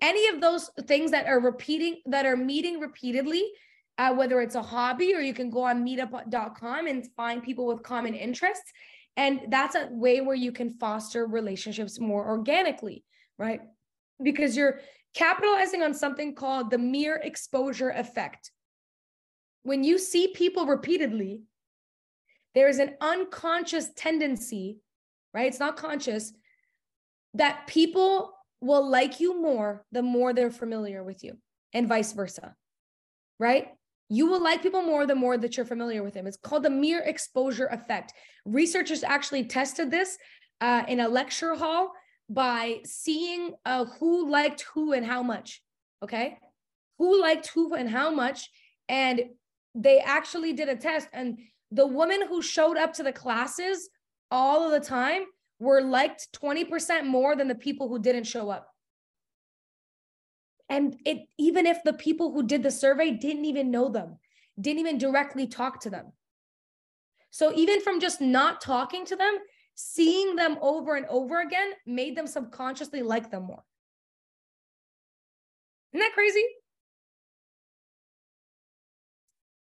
any 0.01 0.28
of 0.28 0.40
those 0.40 0.70
things 0.86 1.11
that 1.11 1.26
are 1.26 1.40
repeating 1.40 2.01
that 2.07 2.26
are 2.26 2.36
meeting 2.36 2.80
repeatedly 2.80 3.51
uh, 3.99 4.14
whether 4.14 4.40
it's 4.40 4.55
a 4.55 4.62
hobby 4.62 5.14
or 5.14 5.20
you 5.20 5.34
can 5.34 5.51
go 5.51 5.64
on 5.64 5.84
meetup.com 5.84 6.86
and 6.86 7.09
find 7.16 7.42
people 7.42 7.66
with 7.66 7.82
common 7.82 8.14
interests. 8.14 8.72
And 9.16 9.40
that's 9.49 9.74
a 9.74 9.88
way 9.90 10.20
where 10.20 10.36
you 10.36 10.53
can 10.53 10.70
foster 10.70 11.26
relationships 11.26 11.99
more 11.99 12.26
organically 12.26 13.05
right? 13.38 13.61
Because 14.20 14.57
you're 14.57 14.80
capitalizing 15.14 15.82
on 15.82 15.94
something 15.94 16.34
called 16.34 16.70
the 16.70 16.78
mere 16.78 17.16
exposure 17.22 17.90
effect. 17.90 18.51
When 19.62 19.84
you 19.84 19.96
see 19.96 20.28
people 20.28 20.66
repeatedly 20.66 21.42
there 22.55 22.68
is 22.68 22.78
an 22.78 22.94
unconscious 23.01 23.90
tendency 23.96 24.78
right? 25.34 25.46
It's 25.46 25.61
not 25.61 25.76
conscious 25.76 26.32
that 27.34 27.66
people 27.66 28.38
will 28.61 28.88
like 28.88 29.20
you 29.20 29.40
more 29.40 29.84
the 29.92 30.02
more 30.02 30.32
they're 30.32 30.50
familiar 30.50 31.02
with 31.02 31.22
you 31.22 31.38
and 31.72 31.88
vice 31.88 32.12
versa 32.12 32.54
right? 33.38 33.68
You 34.09 34.26
will 34.26 34.42
like 34.42 34.62
people 34.62 34.82
more 34.82 35.06
the 35.06 35.14
more 35.14 35.36
that 35.36 35.56
you're 35.56 35.66
familiar 35.66 36.02
with 36.02 36.14
them. 36.14 36.26
It's 36.26 36.36
called 36.36 36.62
the 36.62 36.70
mere 36.70 37.00
exposure 37.00 37.66
effect. 37.66 38.14
Researchers 38.44 39.04
actually 39.04 39.44
tested 39.44 39.90
this 39.90 40.16
uh, 40.61 40.84
in 40.88 41.00
a 41.00 41.09
lecture 41.09 41.54
hall 41.54 41.92
by 42.30 42.80
seeing 42.84 43.52
uh, 43.64 43.84
who 43.84 44.30
liked 44.30 44.64
who 44.74 44.92
and 44.92 45.04
how 45.04 45.22
much 45.22 45.62
okay? 46.02 46.38
Who 46.98 47.20
liked 47.20 47.48
who 47.48 47.74
and 47.74 47.88
how 47.88 48.11
much 48.11 48.48
and 48.88 49.20
they 49.74 49.98
actually 49.98 50.52
did 50.52 50.68
a 50.68 50.76
test 50.76 51.09
and 51.12 51.38
the 51.70 51.86
woman 51.86 52.20
who 52.26 52.40
showed 52.40 52.76
up 52.76 52.94
to 52.94 53.02
the 53.02 53.12
classes 53.12 53.90
all 54.30 54.64
of 54.64 54.70
the 54.70 54.86
time 54.86 55.24
were 55.59 55.80
liked 55.80 56.28
20% 56.40 57.06
more 57.06 57.34
than 57.36 57.48
the 57.48 57.54
people 57.54 57.88
who 57.88 57.98
didn't 57.98 58.24
show 58.24 58.50
up. 58.50 58.74
And 60.68 60.96
it 61.04 61.26
even 61.38 61.66
if 61.66 61.82
the 61.82 61.94
people 61.94 62.32
who 62.32 62.46
did 62.46 62.62
the 62.62 62.70
survey 62.70 63.11
didn't 63.11 63.46
even 63.46 63.70
know 63.70 63.88
them, 63.88 64.18
didn't 64.61 64.80
even 64.80 64.98
directly 64.98 65.46
talk 65.46 65.80
to 65.80 65.90
them. 65.90 66.12
So 67.30 67.52
even 67.54 67.80
from 67.80 68.00
just 68.00 68.20
not 68.20 68.61
talking 68.61 69.04
to 69.06 69.16
them, 69.16 69.38
seeing 69.74 70.36
them 70.36 70.59
over 70.61 70.96
and 70.96 71.06
over 71.06 71.40
again 71.40 71.70
made 71.86 72.16
them 72.16 72.26
subconsciously 72.26 73.02
like 73.02 73.30
them 73.30 73.44
more. 73.44 73.62
Isn't 75.92 76.04
that 76.04 76.14
crazy? 76.14 76.44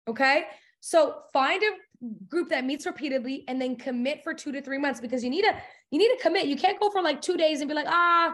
Okay. 0.08 0.46
So 0.88 1.16
find 1.34 1.62
a 1.64 2.06
group 2.30 2.48
that 2.48 2.64
meets 2.64 2.86
repeatedly 2.86 3.44
and 3.50 3.62
then 3.62 3.76
commit 3.76 4.24
for 4.24 4.34
two 4.34 4.54
to 4.54 4.62
three 4.62 4.78
months 4.78 5.02
because 5.02 5.22
you 5.22 5.30
need 5.30 5.42
to 5.42 5.54
you 5.92 6.00
need 6.00 6.08
to 6.16 6.24
commit. 6.24 6.46
You 6.46 6.56
can't 6.56 6.80
go 6.80 6.90
for 6.90 7.02
like 7.02 7.22
two 7.22 7.36
days 7.36 7.60
and 7.60 7.68
be 7.68 7.76
like, 7.76 7.88
ah, 7.90 8.34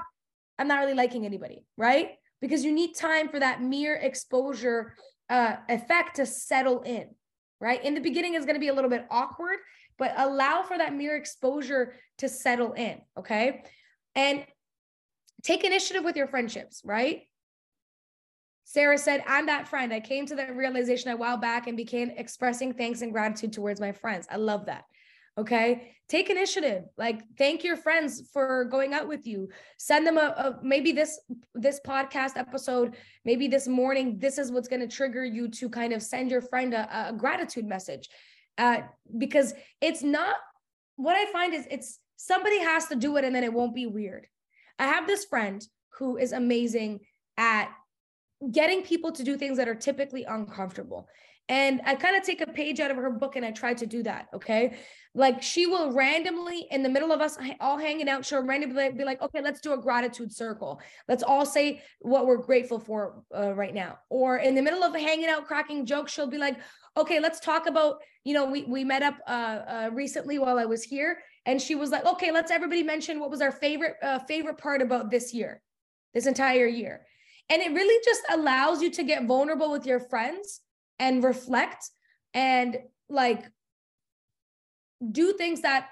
I'm 0.60 0.68
not 0.68 0.78
really 0.78 0.94
liking 0.94 1.26
anybody, 1.26 1.66
right? 1.78 2.12
Because 2.42 2.64
you 2.64 2.72
need 2.72 2.94
time 2.94 3.30
for 3.30 3.40
that 3.40 3.64
mere 3.64 3.96
exposure 3.96 4.94
uh, 5.32 5.56
effect 5.68 6.18
to 6.18 6.28
settle 6.28 6.84
in, 6.84 7.10
right? 7.60 7.84
In 7.84 7.96
the 7.96 8.02
beginning 8.02 8.36
is 8.36 8.46
going 8.46 8.56
to 8.56 8.60
be 8.60 8.68
a 8.68 8.74
little 8.74 8.90
bit 8.92 9.08
awkward, 9.10 9.58
but 9.98 10.14
allow 10.18 10.62
for 10.62 10.78
that 10.78 10.94
mere 10.94 11.16
exposure 11.16 11.96
to 12.20 12.30
settle 12.30 12.74
in, 12.74 13.02
okay? 13.18 13.64
And 14.14 14.46
take 15.42 15.64
initiative 15.64 16.04
with 16.04 16.16
your 16.16 16.28
friendships, 16.28 16.84
right? 16.86 17.24
Sarah 18.66 18.98
said, 18.98 19.24
I'm 19.28 19.46
that 19.48 19.68
friend. 19.68 19.94
I 19.94 20.00
came 20.00 20.26
to 20.28 20.36
that 20.36 20.56
realization 20.56 21.12
a 21.12 21.18
while 21.18 21.38
back 21.38 21.68
and 21.68 21.76
began 21.76 22.12
expressing 22.12 22.74
thanks 22.74 23.02
and 23.02 23.12
gratitude 23.12 23.54
towards 23.54 23.82
my 23.82 23.92
friends. 23.92 24.28
I 24.32 24.38
love 24.38 24.66
that. 24.68 24.86
Okay. 25.38 25.96
Take 26.08 26.30
initiative. 26.30 26.84
Like 26.98 27.22
thank 27.38 27.64
your 27.64 27.76
friends 27.76 28.30
for 28.32 28.66
going 28.66 28.94
out 28.94 29.08
with 29.08 29.26
you. 29.26 29.50
Send 29.78 30.06
them 30.06 30.18
a, 30.18 30.22
a 30.22 30.60
maybe 30.62 30.92
this 30.92 31.20
this 31.56 31.80
podcast 31.86 32.38
episode, 32.38 32.96
maybe 33.26 33.48
this 33.48 33.68
morning, 33.68 34.20
this 34.20 34.38
is 34.38 34.52
what's 34.52 34.68
going 34.68 34.88
to 34.88 34.96
trigger 34.96 35.26
you 35.26 35.48
to 35.50 35.70
kind 35.70 35.92
of 35.92 36.04
send 36.04 36.30
your 36.30 36.42
friend 36.42 36.74
a, 36.74 37.10
a 37.10 37.14
gratitude 37.14 37.66
message. 37.66 38.10
Uh, 38.58 38.82
because 39.18 39.56
it's 39.82 40.04
not 40.04 40.36
what 40.98 41.16
I 41.16 41.32
find 41.32 41.54
is 41.54 41.68
it's 41.72 42.00
somebody 42.16 42.60
has 42.60 42.86
to 42.88 42.96
do 42.96 43.18
it 43.18 43.26
and 43.26 43.36
then 43.36 43.44
it 43.44 43.54
won't 43.54 43.74
be 43.74 43.88
weird. 43.88 44.28
I 44.78 44.86
have 44.86 45.08
this 45.08 45.26
friend 45.26 45.66
who 45.98 46.18
is 46.18 46.32
amazing 46.32 47.00
at 47.38 47.72
getting 48.52 48.82
people 48.82 49.12
to 49.12 49.24
do 49.24 49.38
things 49.38 49.58
that 49.58 49.68
are 49.68 49.76
typically 49.76 50.24
uncomfortable. 50.24 51.08
And 51.50 51.82
I 51.86 51.96
kind 51.96 52.16
of 52.16 52.24
take 52.24 52.40
a 52.40 52.48
page 52.48 52.80
out 52.80 52.90
of 52.90 52.96
her 52.98 53.10
book 53.10 53.36
and 53.36 53.46
I 53.46 53.52
try 53.52 53.74
to 53.74 53.86
do 53.86 54.02
that. 54.04 54.28
Okay. 54.34 54.78
Like 55.14 55.44
she 55.44 55.68
will 55.68 55.92
randomly, 55.92 56.68
in 56.72 56.84
the 56.84 56.90
middle 56.90 57.12
of 57.12 57.20
us 57.20 57.38
all 57.60 57.78
hanging 57.78 58.08
out, 58.08 58.26
she'll 58.26 58.44
randomly 58.44 58.92
be 58.92 59.04
like, 59.04 59.22
okay, 59.22 59.42
let's 59.42 59.60
do 59.60 59.74
a 59.74 59.78
gratitude 59.78 60.32
circle. 60.34 60.82
Let's 61.08 61.22
all 61.22 61.46
say 61.46 61.82
what 62.00 62.26
we're 62.28 62.38
grateful 62.38 62.80
for 62.80 63.24
uh, 63.36 63.54
right 63.54 63.74
now. 63.74 64.00
Or 64.10 64.38
in 64.38 64.56
the 64.56 64.62
middle 64.62 64.84
of 64.84 64.96
hanging 64.96 65.28
out, 65.28 65.46
cracking 65.46 65.86
jokes, 65.86 66.14
she'll 66.14 66.28
be 66.28 66.38
like, 66.38 66.58
okay, 66.96 67.20
let's 67.20 67.42
talk 67.42 67.68
about, 67.68 67.98
you 68.24 68.34
know, 68.34 68.46
we, 68.46 68.64
we 68.64 68.86
met 68.86 69.04
up 69.04 69.16
uh, 69.28 69.32
uh, 69.32 69.90
recently 69.92 70.40
while 70.40 70.58
I 70.58 70.66
was 70.66 70.82
here. 70.82 71.20
And 71.46 71.62
she 71.62 71.76
was 71.76 71.92
like, 71.92 72.06
okay, 72.06 72.32
let's 72.32 72.52
everybody 72.52 72.84
mention 72.84 73.20
what 73.20 73.30
was 73.30 73.42
our 73.42 73.52
favorite, 73.52 73.96
uh, 74.02 74.20
favorite 74.20 74.58
part 74.58 74.82
about 74.82 75.12
this 75.12 75.34
year, 75.34 75.62
this 76.14 76.26
entire 76.26 76.68
year. 76.68 77.02
And 77.50 77.62
it 77.62 77.72
really 77.74 78.04
just 78.04 78.22
allows 78.32 78.82
you 78.82 78.90
to 78.92 79.04
get 79.04 79.26
vulnerable 79.26 79.72
with 79.72 79.86
your 79.86 80.00
friends 80.00 80.62
and 81.00 81.24
reflect 81.24 81.90
and 82.34 82.78
like 83.10 83.46
do 85.12 85.34
things 85.34 85.62
that 85.62 85.90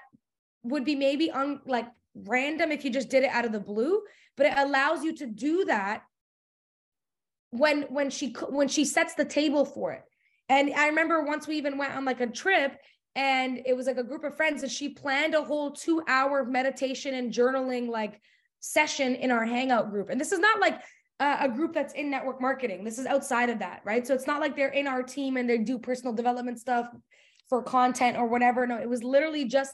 would 0.62 0.84
be 0.84 0.94
maybe 0.94 1.30
on 1.30 1.60
like 1.66 1.86
random 2.14 2.72
if 2.72 2.84
you 2.84 2.90
just 2.90 3.08
did 3.08 3.24
it 3.24 3.30
out 3.30 3.44
of 3.44 3.52
the 3.52 3.60
blue, 3.60 4.00
but 4.36 4.46
it 4.46 4.54
allows 4.56 5.04
you 5.04 5.14
to 5.16 5.26
do 5.26 5.64
that 5.66 6.02
when 7.50 7.82
when 7.82 8.10
she 8.10 8.34
when 8.48 8.68
she 8.68 8.84
sets 8.84 9.14
the 9.14 9.24
table 9.24 9.64
for 9.64 9.92
it. 9.92 10.02
And 10.48 10.72
I 10.74 10.88
remember 10.88 11.22
once 11.22 11.46
we 11.46 11.56
even 11.56 11.78
went 11.78 11.94
on 11.94 12.04
like 12.04 12.20
a 12.20 12.26
trip 12.26 12.78
and 13.14 13.60
it 13.66 13.76
was 13.76 13.86
like 13.86 13.98
a 13.98 14.04
group 14.04 14.24
of 14.24 14.36
friends 14.36 14.62
and 14.62 14.72
she 14.72 14.88
planned 14.88 15.34
a 15.34 15.42
whole 15.42 15.72
2 15.72 16.02
hour 16.08 16.44
meditation 16.44 17.14
and 17.14 17.32
journaling 17.32 17.88
like 17.88 18.20
session 18.60 19.14
in 19.14 19.30
our 19.30 19.44
hangout 19.44 19.90
group. 19.90 20.08
And 20.08 20.20
this 20.20 20.32
is 20.32 20.38
not 20.38 20.60
like 20.60 20.80
a 21.20 21.48
group 21.48 21.72
that's 21.72 21.94
in 21.94 22.10
network 22.10 22.40
marketing. 22.40 22.82
This 22.82 22.98
is 22.98 23.06
outside 23.06 23.48
of 23.48 23.60
that, 23.60 23.82
right? 23.84 24.04
So 24.06 24.12
it's 24.14 24.26
not 24.26 24.40
like 24.40 24.56
they're 24.56 24.70
in 24.70 24.88
our 24.88 25.02
team 25.02 25.36
and 25.36 25.48
they 25.48 25.58
do 25.58 25.78
personal 25.78 26.12
development 26.12 26.58
stuff 26.58 26.86
for 27.48 27.62
content 27.62 28.16
or 28.16 28.26
whatever. 28.26 28.66
No, 28.66 28.78
it 28.78 28.88
was 28.88 29.04
literally 29.04 29.44
just 29.44 29.72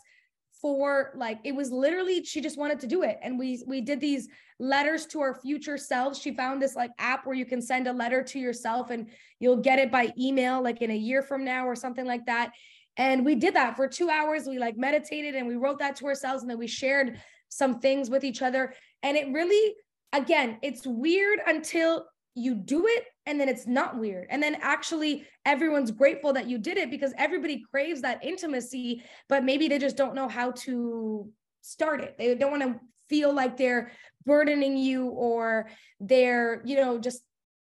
for 0.61 1.13
like 1.15 1.39
it 1.45 1.55
was 1.55 1.71
literally 1.71 2.25
she 2.25 2.41
just 2.41 2.59
wanted 2.59 2.81
to 2.81 2.87
do 2.87 3.03
it 3.03 3.19
and 3.23 3.39
we 3.39 3.63
we 3.67 3.81
did 3.81 4.01
these 4.01 4.29
letters 4.59 5.07
to 5.07 5.21
our 5.21 5.35
future 5.41 5.79
selves 5.79 6.19
she 6.19 6.35
found 6.35 6.61
this 6.61 6.75
like 6.75 6.91
app 6.99 7.25
where 7.25 7.37
you 7.37 7.45
can 7.45 7.63
send 7.63 7.87
a 7.87 7.93
letter 7.93 8.25
to 8.25 8.41
yourself 8.41 8.91
and 8.91 9.09
you'll 9.39 9.57
get 9.57 9.79
it 9.79 9.91
by 9.91 10.13
email 10.19 10.61
like 10.61 10.83
in 10.83 10.91
a 10.91 10.97
year 10.97 11.23
from 11.23 11.45
now 11.45 11.65
or 11.65 11.77
something 11.77 12.07
like 12.07 12.27
that 12.27 12.51
and 12.97 13.25
we 13.25 13.37
did 13.37 13.55
that 13.55 13.77
for 13.77 13.87
2 13.87 14.11
hours 14.11 14.47
we 14.49 14.59
like 14.59 14.77
meditated 14.77 15.37
and 15.37 15.47
we 15.47 15.55
wrote 15.55 15.79
that 15.79 15.95
to 15.95 16.07
ourselves 16.07 16.43
and 16.43 16.51
then 16.51 16.59
we 16.59 16.67
shared 16.67 17.21
some 17.49 17.79
things 17.79 18.11
with 18.11 18.25
each 18.25 18.43
other 18.43 18.75
and 19.05 19.17
it 19.17 19.33
really 19.33 19.77
again, 20.13 20.59
it's 20.63 20.87
weird 20.87 21.41
until 21.47 22.07
you 22.35 22.55
do 22.55 22.87
it 22.87 23.05
and 23.27 23.41
then 23.41 23.49
it's 23.49 23.67
not 23.67 23.99
weird. 23.99 24.27
And 24.31 24.43
then 24.43 24.57
actually 24.61 25.27
everyone's 25.45 25.91
grateful 25.91 26.33
that 26.35 26.49
you 26.49 26.59
did 26.59 26.79
it 26.79 26.91
because 26.91 27.13
everybody 27.19 27.63
craves 27.71 28.03
that 28.03 28.25
intimacy, 28.25 29.03
but 29.29 29.45
maybe 29.45 29.69
they 29.69 29.79
just 29.79 29.97
don't 29.97 30.15
know 30.15 30.29
how 30.29 30.53
to 30.53 31.29
start 31.63 32.01
it. 32.01 32.17
They 32.17 32.35
don't 32.35 32.51
want 32.51 32.63
to 32.63 32.81
feel 33.09 33.35
like 33.35 33.57
they're 33.57 33.91
burdening 34.25 34.77
you 34.77 35.09
or 35.09 35.69
they're, 36.01 36.63
you 36.65 36.77
know, 36.77 36.99
just 36.99 37.23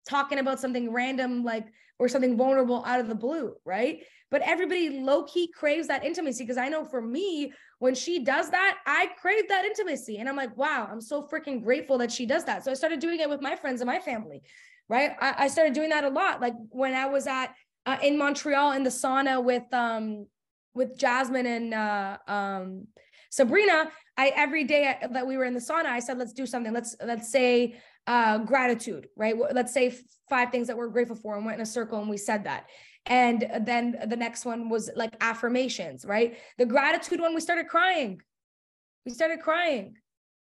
talking 0.09 0.39
about 0.39 0.61
something 0.61 0.93
random 0.93 1.45
like 1.45 1.67
or 1.99 2.09
something 2.09 2.37
vulnerable 2.37 2.85
out 2.85 3.01
of 3.01 3.09
the 3.09 3.15
blue, 3.15 3.55
right? 3.65 4.03
But 4.31 4.43
everybody 4.43 5.01
low 5.01 5.25
key 5.25 5.49
craves 5.49 5.89
that 5.89 6.05
intimacy 6.05 6.45
because 6.45 6.59
I 6.59 6.69
know 6.69 6.85
for 6.85 7.01
me, 7.01 7.53
when 7.79 7.95
she 7.95 8.25
does 8.25 8.51
that, 8.51 8.79
I 8.87 9.11
crave 9.21 9.49
that 9.49 9.65
intimacy. 9.65 10.19
And 10.19 10.29
I'm 10.29 10.37
like, 10.37 10.57
wow, 10.57 10.89
I'm 10.91 11.01
so 11.01 11.23
freaking 11.23 11.63
grateful 11.63 11.99
that 11.99 12.13
she 12.13 12.27
does 12.27 12.45
that. 12.45 12.65
So 12.65 12.71
I 12.71 12.75
started 12.75 13.01
doing 13.01 13.21
it 13.21 13.31
with 13.31 13.41
my 13.41 13.57
friends 13.57 13.81
and 13.81 13.89
my 13.89 13.99
family, 13.99 14.43
right? 14.89 15.13
I, 15.21 15.35
I 15.45 15.49
started 15.49 15.73
doing 15.73 15.91
that 15.91 16.05
a 16.05 16.11
lot. 16.11 16.41
Like 16.41 16.55
when 16.71 16.95
I 16.95 17.07
was 17.07 17.27
at 17.27 17.55
uh, 17.87 17.97
in 18.03 18.19
Montreal 18.19 18.73
in 18.73 18.83
the 18.83 18.91
sauna 18.91 19.43
with 19.43 19.73
um 19.73 20.27
with 20.75 20.99
Jasmine 20.99 21.47
and 21.47 21.75
uh, 21.75 22.19
um 22.27 22.87
Sabrina, 23.31 23.91
I 24.17 24.33
every 24.37 24.65
day 24.65 24.97
that 25.11 25.27
we 25.27 25.37
were 25.37 25.45
in 25.45 25.55
the 25.55 25.61
sauna, 25.61 25.87
I 25.87 26.01
said, 26.01 26.19
let's 26.19 26.33
do 26.33 26.47
something. 26.47 26.73
Let's 26.73 26.97
let's 27.05 27.31
say 27.31 27.77
uh, 28.07 28.39
gratitude, 28.39 29.09
right? 29.17 29.35
Let's 29.53 29.73
say 29.73 29.95
five 30.29 30.51
things 30.51 30.67
that 30.67 30.77
we're 30.77 30.89
grateful 30.89 31.17
for 31.17 31.37
and 31.37 31.45
went 31.45 31.57
in 31.57 31.63
a 31.63 31.67
circle 31.67 32.01
and 32.01 32.09
we 32.09 32.17
said 32.17 32.45
that. 32.45 32.67
And 33.07 33.49
then 33.61 33.97
the 34.07 34.17
next 34.17 34.45
one 34.45 34.69
was 34.69 34.91
like 34.95 35.17
affirmations, 35.21 36.05
right? 36.05 36.39
The 36.59 36.67
gratitude 36.67 37.21
one, 37.21 37.35
we 37.35 37.41
started 37.41 37.69
crying. 37.69 38.21
We 39.07 39.13
started 39.13 39.41
crying, 39.41 39.95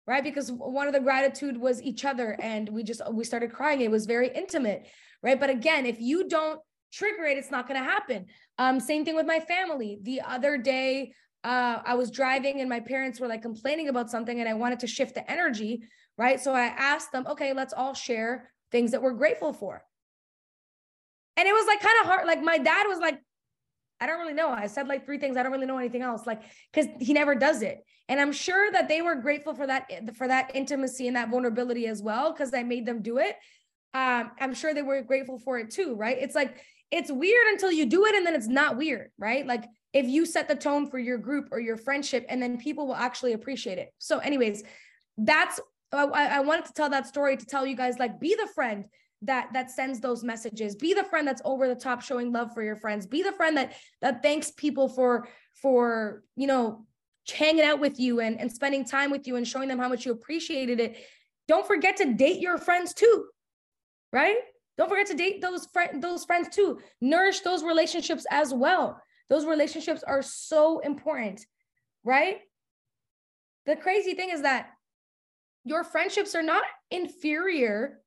right? 0.06 0.24
Because 0.24 0.50
one 0.50 0.88
of 0.88 0.92
the 0.92 1.00
gratitude 1.00 1.56
was 1.56 1.80
each 1.82 2.04
other 2.04 2.36
and 2.40 2.68
we 2.68 2.82
just, 2.82 3.02
we 3.12 3.24
started 3.24 3.52
crying. 3.52 3.80
It 3.82 3.90
was 3.90 4.06
very 4.06 4.28
intimate, 4.34 4.88
right? 5.22 5.38
But 5.38 5.50
again, 5.50 5.86
if 5.86 6.00
you 6.00 6.28
don't 6.28 6.60
trigger 6.92 7.24
it, 7.24 7.38
it's 7.38 7.52
not 7.52 7.68
going 7.68 7.78
to 7.78 7.88
happen. 7.88 8.26
Um, 8.58 8.80
same 8.80 9.04
thing 9.04 9.14
with 9.14 9.26
my 9.26 9.38
family. 9.38 10.00
The 10.02 10.22
other 10.22 10.58
day, 10.58 11.12
uh, 11.44 11.80
I 11.84 11.94
was 11.94 12.10
driving 12.10 12.60
and 12.60 12.68
my 12.68 12.80
parents 12.80 13.20
were 13.20 13.28
like 13.28 13.42
complaining 13.42 13.88
about 13.88 14.10
something 14.10 14.40
and 14.40 14.48
I 14.48 14.54
wanted 14.54 14.80
to 14.80 14.86
shift 14.86 15.14
the 15.14 15.30
energy, 15.30 15.82
right? 16.18 16.40
So 16.40 16.52
I 16.52 16.64
asked 16.64 17.12
them, 17.12 17.26
okay, 17.28 17.52
let's 17.52 17.72
all 17.72 17.94
share 17.94 18.50
things 18.70 18.90
that 18.90 19.02
we're 19.02 19.14
grateful 19.14 19.52
for. 19.52 19.82
And 21.36 21.48
it 21.48 21.52
was 21.52 21.66
like 21.66 21.80
kind 21.80 21.96
of 22.00 22.06
hard. 22.06 22.26
Like 22.26 22.42
my 22.42 22.58
dad 22.58 22.86
was 22.86 22.98
like, 22.98 23.18
I 24.00 24.06
don't 24.06 24.18
really 24.18 24.34
know. 24.34 24.48
I 24.50 24.66
said 24.66 24.88
like 24.88 25.04
three 25.04 25.18
things. 25.18 25.36
I 25.36 25.42
don't 25.42 25.52
really 25.52 25.66
know 25.66 25.78
anything 25.78 26.02
else. 26.02 26.26
Like, 26.26 26.42
because 26.72 26.90
he 27.00 27.12
never 27.12 27.34
does 27.34 27.62
it. 27.62 27.84
And 28.08 28.20
I'm 28.20 28.32
sure 28.32 28.72
that 28.72 28.88
they 28.88 29.02
were 29.02 29.14
grateful 29.14 29.54
for 29.54 29.66
that 29.66 30.16
for 30.16 30.26
that 30.26 30.50
intimacy 30.54 31.06
and 31.06 31.16
that 31.16 31.30
vulnerability 31.30 31.86
as 31.86 32.02
well, 32.02 32.32
because 32.32 32.52
I 32.52 32.62
made 32.62 32.86
them 32.86 33.02
do 33.02 33.18
it. 33.18 33.36
Um, 33.94 34.32
I'm 34.40 34.54
sure 34.54 34.74
they 34.74 34.82
were 34.82 35.02
grateful 35.02 35.38
for 35.38 35.58
it 35.58 35.70
too, 35.70 35.94
right? 35.94 36.16
It's 36.18 36.34
like 36.34 36.56
it's 36.90 37.10
weird 37.10 37.46
until 37.52 37.70
you 37.70 37.86
do 37.86 38.06
it, 38.06 38.14
and 38.14 38.26
then 38.26 38.34
it's 38.34 38.48
not 38.48 38.76
weird, 38.76 39.10
right? 39.18 39.46
Like 39.46 39.64
if 39.92 40.06
you 40.06 40.26
set 40.26 40.48
the 40.48 40.56
tone 40.56 40.90
for 40.90 40.98
your 40.98 41.18
group 41.18 41.48
or 41.52 41.60
your 41.60 41.76
friendship, 41.76 42.26
and 42.28 42.42
then 42.42 42.58
people 42.58 42.86
will 42.86 42.96
actually 42.96 43.32
appreciate 43.32 43.78
it. 43.78 43.92
So, 43.98 44.18
anyways, 44.18 44.64
that's 45.16 45.60
I, 45.92 46.04
I 46.04 46.40
wanted 46.40 46.66
to 46.66 46.72
tell 46.72 46.90
that 46.90 47.06
story 47.06 47.36
to 47.36 47.46
tell 47.46 47.66
you 47.66 47.76
guys 47.76 47.98
like 47.98 48.18
be 48.20 48.34
the 48.34 48.48
friend 48.54 48.86
that 49.22 49.52
that 49.52 49.70
sends 49.70 50.00
those 50.00 50.24
messages. 50.24 50.76
Be 50.76 50.94
the 50.94 51.04
friend 51.04 51.26
that's 51.26 51.42
over 51.44 51.68
the 51.68 51.74
top 51.74 52.02
showing 52.02 52.32
love 52.32 52.52
for 52.54 52.62
your 52.62 52.76
friends. 52.76 53.06
Be 53.06 53.22
the 53.22 53.32
friend 53.32 53.56
that 53.56 53.74
that 54.00 54.22
thanks 54.22 54.50
people 54.50 54.88
for 54.88 55.28
for 55.60 56.22
you 56.36 56.46
know 56.46 56.86
hanging 57.30 57.64
out 57.64 57.80
with 57.80 58.00
you 58.00 58.20
and, 58.20 58.40
and 58.40 58.50
spending 58.50 58.84
time 58.84 59.10
with 59.10 59.26
you 59.26 59.36
and 59.36 59.46
showing 59.46 59.68
them 59.68 59.78
how 59.78 59.88
much 59.88 60.04
you 60.04 60.12
appreciated 60.12 60.80
it. 60.80 60.96
Don't 61.46 61.66
forget 61.66 61.96
to 61.98 62.14
date 62.14 62.40
your 62.40 62.58
friends 62.58 62.94
too 62.94 63.26
right? 64.12 64.36
Don't 64.76 64.88
forget 64.88 65.06
to 65.08 65.14
date 65.14 65.40
those 65.40 65.66
friends 65.66 66.00
those 66.00 66.24
friends 66.24 66.48
too. 66.54 66.80
Nourish 67.00 67.40
those 67.40 67.62
relationships 67.62 68.26
as 68.30 68.52
well. 68.54 69.00
Those 69.28 69.44
relationships 69.44 70.02
are 70.02 70.22
so 70.22 70.80
important 70.80 71.44
right? 72.02 72.38
The 73.66 73.76
crazy 73.76 74.14
thing 74.14 74.30
is 74.30 74.42
that 74.42 74.70
your 75.64 75.84
friendships 75.84 76.34
are 76.34 76.42
not 76.42 76.62
inferior 76.90 77.99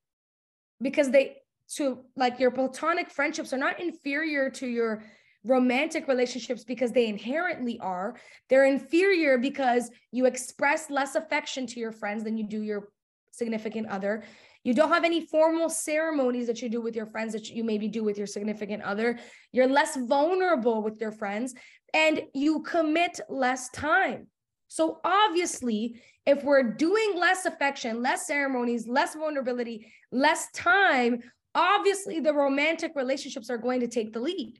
because 0.80 1.10
they 1.10 1.36
to 1.76 2.04
like 2.16 2.38
your 2.38 2.50
platonic 2.50 3.10
friendships 3.10 3.52
are 3.52 3.58
not 3.58 3.80
inferior 3.80 4.50
to 4.50 4.66
your 4.66 5.02
romantic 5.44 6.08
relationships 6.08 6.64
because 6.64 6.92
they 6.92 7.06
inherently 7.06 7.78
are. 7.80 8.16
They're 8.48 8.66
inferior 8.66 9.38
because 9.38 9.90
you 10.10 10.26
express 10.26 10.90
less 10.90 11.14
affection 11.14 11.66
to 11.68 11.80
your 11.80 11.92
friends 11.92 12.24
than 12.24 12.36
you 12.36 12.44
do 12.44 12.62
your 12.62 12.88
significant 13.30 13.88
other. 13.88 14.24
You 14.62 14.72
don't 14.72 14.88
have 14.88 15.04
any 15.04 15.26
formal 15.26 15.68
ceremonies 15.68 16.46
that 16.46 16.62
you 16.62 16.70
do 16.70 16.80
with 16.80 16.96
your 16.96 17.06
friends 17.06 17.34
that 17.34 17.50
you 17.50 17.64
maybe 17.64 17.88
do 17.88 18.02
with 18.02 18.16
your 18.16 18.26
significant 18.26 18.82
other. 18.82 19.18
You're 19.52 19.68
less 19.68 19.96
vulnerable 19.96 20.82
with 20.82 21.00
your 21.00 21.12
friends 21.12 21.54
and 21.92 22.22
you 22.32 22.62
commit 22.62 23.20
less 23.28 23.68
time 23.70 24.28
so 24.74 24.98
obviously 25.04 26.02
if 26.26 26.42
we're 26.42 26.64
doing 26.64 27.14
less 27.16 27.46
affection, 27.46 28.02
less 28.02 28.26
ceremonies, 28.26 28.88
less 28.88 29.14
vulnerability, 29.14 29.86
less 30.10 30.50
time, 30.50 31.22
obviously 31.54 32.18
the 32.18 32.34
romantic 32.34 32.90
relationships 32.96 33.50
are 33.50 33.58
going 33.58 33.78
to 33.80 33.86
take 33.86 34.12
the 34.12 34.18
lead. 34.18 34.58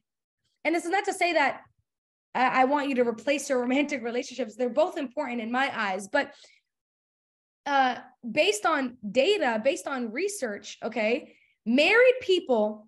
And 0.64 0.72
this 0.72 0.84
is 0.84 0.92
not 0.92 1.06
to 1.06 1.12
say 1.12 1.32
that 1.32 1.62
I 2.32 2.64
want 2.66 2.88
you 2.88 2.94
to 2.96 3.02
replace 3.02 3.48
your 3.48 3.60
romantic 3.62 4.04
relationships. 4.04 4.54
They're 4.54 4.68
both 4.68 4.98
important 4.98 5.40
in 5.40 5.50
my 5.50 5.68
eyes, 5.76 6.06
but 6.06 6.32
uh, 7.66 7.96
based 8.30 8.66
on 8.66 8.96
data, 9.10 9.60
based 9.64 9.88
on 9.88 10.12
research, 10.12 10.78
okay, 10.84 11.34
married 11.66 12.20
people 12.20 12.86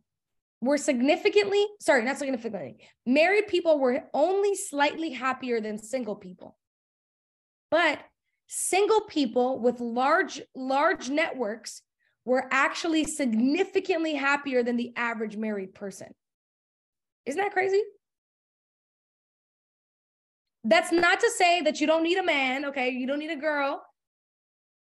were 0.61 0.79
significantly, 0.79 1.67
sorry, 1.81 2.05
not 2.05 2.19
significantly, 2.19 2.77
married 3.05 3.49
people 3.49 3.81
were 3.81 4.05
only 4.15 4.55
slightly 4.55 5.11
happier 5.11 5.61
than 5.61 5.77
single 5.77 6.15
people. 6.15 6.57
But 7.71 8.01
single 8.47 9.03
people 9.03 9.61
with 9.61 9.81
large 9.81 10.41
large 10.55 11.09
networks 11.09 11.83
were 12.25 12.47
actually 12.51 13.05
significantly 13.05 14.15
happier 14.15 14.63
than 14.63 14.77
the 14.77 14.93
average 14.97 15.37
married 15.37 15.75
person. 15.75 16.09
Isn't 17.25 17.41
that 17.41 17.53
crazy? 17.53 17.83
That's 20.65 20.91
not 20.91 21.21
to 21.21 21.31
say 21.31 21.61
that 21.63 21.81
you 21.81 21.87
don't 21.87 22.03
need 22.03 22.19
a 22.19 22.25
man 22.25 22.67
okay? 22.67 22.91
You 22.91 23.07
don't 23.07 23.19
need 23.19 23.31
a 23.31 23.37
girl. 23.37 23.83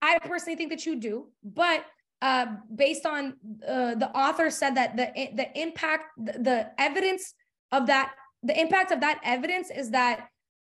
I 0.01 0.17
personally 0.19 0.55
think 0.55 0.71
that 0.71 0.85
you 0.85 0.99
do 0.99 1.27
but 1.43 1.85
uh, 2.21 2.45
based 2.75 3.05
on 3.05 3.33
uh, 3.67 3.95
the 3.95 4.09
author 4.15 4.51
said 4.51 4.75
that 4.75 4.95
the 4.95 5.11
the 5.35 5.59
impact 5.59 6.05
the, 6.17 6.33
the 6.33 6.71
evidence 6.79 7.33
of 7.71 7.87
that 7.87 8.13
the 8.43 8.59
impact 8.59 8.91
of 8.91 9.01
that 9.01 9.19
evidence 9.23 9.71
is 9.71 9.91
that 9.91 10.27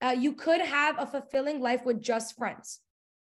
uh, 0.02 0.10
you 0.10 0.32
could 0.32 0.60
have 0.60 0.98
a 0.98 1.06
fulfilling 1.06 1.60
life 1.60 1.84
with 1.84 2.02
just 2.02 2.36
friends, 2.36 2.80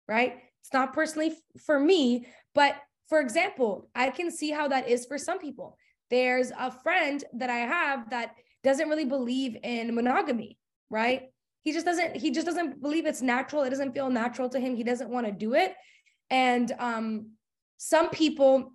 right? 0.07 0.37
It's 0.63 0.73
not 0.73 0.93
personally 0.93 1.29
f- 1.29 1.63
for 1.63 1.79
me, 1.79 2.27
but 2.55 2.77
for 3.09 3.21
example, 3.21 3.91
I 3.95 4.11
can 4.11 4.31
see 4.31 4.51
how 4.51 4.69
that 4.69 4.89
is 4.89 5.07
for 5.07 5.19
some 5.19 5.39
people. 5.39 5.77
There's 6.11 6.53
a 6.57 6.71
friend 6.71 7.23
that 7.35 7.51
I 7.51 7.59
have 7.59 8.11
that 8.11 8.37
doesn't 8.63 8.89
really 8.89 9.05
believe 9.05 9.57
in 9.63 9.95
monogamy, 9.95 10.59
right? 10.91 11.23
He 11.63 11.73
just 11.73 11.87
doesn't 11.87 12.17
he 12.17 12.31
just 12.31 12.47
doesn't 12.47 12.81
believe 12.81 13.07
it's 13.07 13.23
natural. 13.23 13.63
It 13.63 13.71
doesn't 13.71 13.93
feel 13.93 14.11
natural 14.11 14.49
to 14.51 14.61
him. 14.61 14.77
He 14.77 14.85
doesn't 14.85 15.11
want 15.11 15.27
to 15.27 15.33
do 15.33 15.55
it. 15.55 15.75
And 16.31 16.73
um 16.79 17.33
some 17.79 18.11
people 18.11 18.73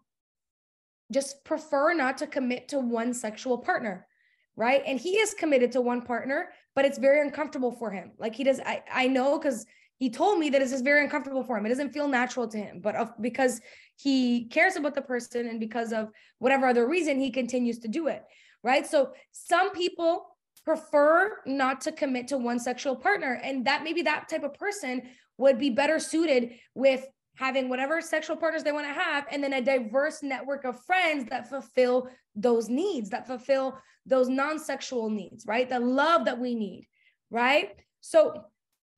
just 1.12 1.43
prefer 1.43 1.93
not 1.93 2.18
to 2.18 2.28
commit 2.28 2.68
to 2.70 2.80
one 2.80 3.14
sexual 3.14 3.60
partner 3.60 4.08
right 4.56 4.82
and 4.88 5.00
he 5.00 5.18
is 5.18 5.34
committed 5.34 5.72
to 5.72 5.82
one 5.82 6.02
partner 6.02 6.50
but 6.76 6.86
it's 6.86 6.98
very 6.98 7.22
uncomfortable 7.22 7.72
for 7.72 7.90
him. 7.90 8.12
Like 8.18 8.36
he 8.36 8.44
does 8.44 8.60
i, 8.66 8.84
I 8.92 9.08
know 9.08 9.40
because 9.40 9.66
he 9.98 10.10
told 10.10 10.40
me 10.40 10.50
that 10.50 10.62
it's 10.62 10.72
just 10.72 10.84
very 10.84 11.02
uncomfortable 11.04 11.44
for 11.44 11.58
him. 11.58 11.66
It 11.66 11.70
doesn't 11.70 11.94
feel 11.94 12.08
natural 12.08 12.48
to 12.50 12.58
him 12.58 12.82
but 12.82 12.96
of, 12.96 13.14
because 13.22 13.62
he 13.96 14.46
cares 14.46 14.76
about 14.76 14.94
the 14.94 15.02
person 15.02 15.48
and 15.48 15.60
because 15.60 15.94
of 15.94 16.10
whatever 16.40 16.68
other 16.68 16.88
reason 16.88 17.20
he 17.20 17.32
continues 17.32 17.80
to 17.80 17.88
do 17.88 18.08
it 18.08 18.24
right? 18.66 18.88
So 18.88 19.12
some 19.32 19.72
people 19.72 20.36
prefer 20.66 21.38
not 21.46 21.82
to 21.82 21.92
commit 21.92 22.28
to 22.30 22.38
one 22.40 22.60
sexual 22.60 22.96
partner 22.96 23.40
and 23.44 23.64
that 23.66 23.84
maybe 23.84 24.02
that 24.02 24.28
type 24.28 24.44
of 24.44 24.56
person 24.56 25.04
would 25.38 25.60
be 25.60 25.70
better 25.70 26.00
suited 26.00 26.54
with 26.74 27.06
having 27.36 27.70
whatever 27.70 28.02
sexual 28.02 28.36
partners 28.36 28.64
they 28.64 28.72
want 28.72 28.88
to 28.88 28.94
have, 28.94 29.26
and 29.32 29.44
then 29.44 29.54
a 29.54 29.62
diverse 29.62 30.24
network 30.24 30.66
of 30.66 30.84
friends 30.84 31.30
that 31.30 31.50
fulfill 31.50 32.10
those 32.36 32.70
needs, 32.70 33.10
that 33.10 33.28
fulfill 33.28 33.78
those 34.06 34.30
non 34.30 34.60
sexual 34.60 35.10
needs, 35.10 35.46
right? 35.46 35.70
The 35.70 35.80
love 35.80 36.26
that 36.26 36.40
we 36.40 36.56
need, 36.56 36.88
right? 37.30 37.76
So, 38.02 38.46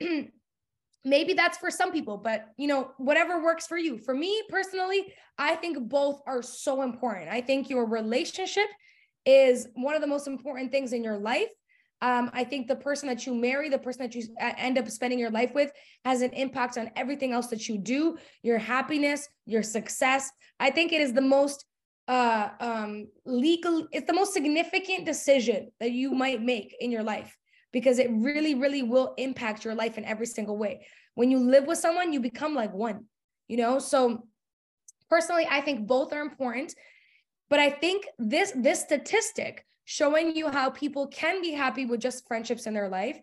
maybe 1.07 1.33
that's 1.33 1.57
for 1.57 1.71
some 1.71 1.91
people 1.91 2.17
but 2.17 2.47
you 2.57 2.67
know 2.67 2.91
whatever 2.97 3.41
works 3.41 3.65
for 3.65 3.77
you 3.77 3.97
for 3.97 4.13
me 4.13 4.41
personally 4.49 5.13
i 5.37 5.55
think 5.55 5.87
both 5.87 6.21
are 6.27 6.41
so 6.41 6.81
important 6.81 7.29
i 7.29 7.39
think 7.39 7.69
your 7.69 7.85
relationship 7.85 8.67
is 9.25 9.67
one 9.75 9.95
of 9.95 10.01
the 10.01 10.07
most 10.07 10.27
important 10.27 10.69
things 10.71 10.91
in 10.93 11.03
your 11.03 11.17
life 11.17 11.47
um, 12.01 12.29
I 12.33 12.43
think 12.43 12.67
the 12.67 12.75
person 12.75 13.07
that 13.09 13.25
you 13.25 13.33
marry, 13.33 13.69
the 13.69 13.79
person 13.79 14.03
that 14.03 14.13
you 14.13 14.23
end 14.39 14.77
up 14.77 14.87
spending 14.89 15.17
your 15.17 15.31
life 15.31 15.53
with, 15.55 15.71
has 16.05 16.21
an 16.21 16.31
impact 16.31 16.77
on 16.77 16.91
everything 16.95 17.33
else 17.33 17.47
that 17.47 17.67
you 17.67 17.77
do, 17.77 18.17
your 18.43 18.59
happiness, 18.59 19.27
your 19.45 19.63
success. 19.63 20.29
I 20.59 20.69
think 20.69 20.93
it 20.93 21.01
is 21.01 21.13
the 21.13 21.21
most 21.21 21.65
uh, 22.07 22.49
um, 22.59 23.07
legal, 23.25 23.87
it's 23.91 24.07
the 24.07 24.13
most 24.13 24.33
significant 24.33 25.05
decision 25.05 25.71
that 25.79 25.91
you 25.91 26.11
might 26.11 26.41
make 26.41 26.75
in 26.79 26.91
your 26.91 27.03
life 27.03 27.35
because 27.73 27.99
it 27.99 28.09
really, 28.11 28.53
really 28.55 28.83
will 28.83 29.13
impact 29.17 29.65
your 29.65 29.75
life 29.75 29.97
in 29.97 30.05
every 30.05 30.25
single 30.25 30.57
way. 30.57 30.85
When 31.15 31.31
you 31.31 31.39
live 31.39 31.65
with 31.65 31.79
someone, 31.79 32.13
you 32.13 32.19
become 32.19 32.53
like 32.53 32.73
one, 32.73 33.05
you 33.47 33.57
know? 33.57 33.79
So 33.79 34.27
personally, 35.09 35.47
I 35.49 35.61
think 35.61 35.87
both 35.87 36.13
are 36.13 36.21
important. 36.21 36.75
But 37.49 37.59
I 37.59 37.69
think 37.69 38.05
this 38.19 38.51
this 38.55 38.81
statistic 38.81 39.65
showing 39.87 40.35
you 40.35 40.49
how 40.49 40.69
people 40.69 41.07
can 41.07 41.41
be 41.41 41.51
happy 41.51 41.85
with 41.85 41.99
just 41.99 42.27
friendships 42.27 42.67
in 42.67 42.73
their 42.73 42.89
life 42.89 43.19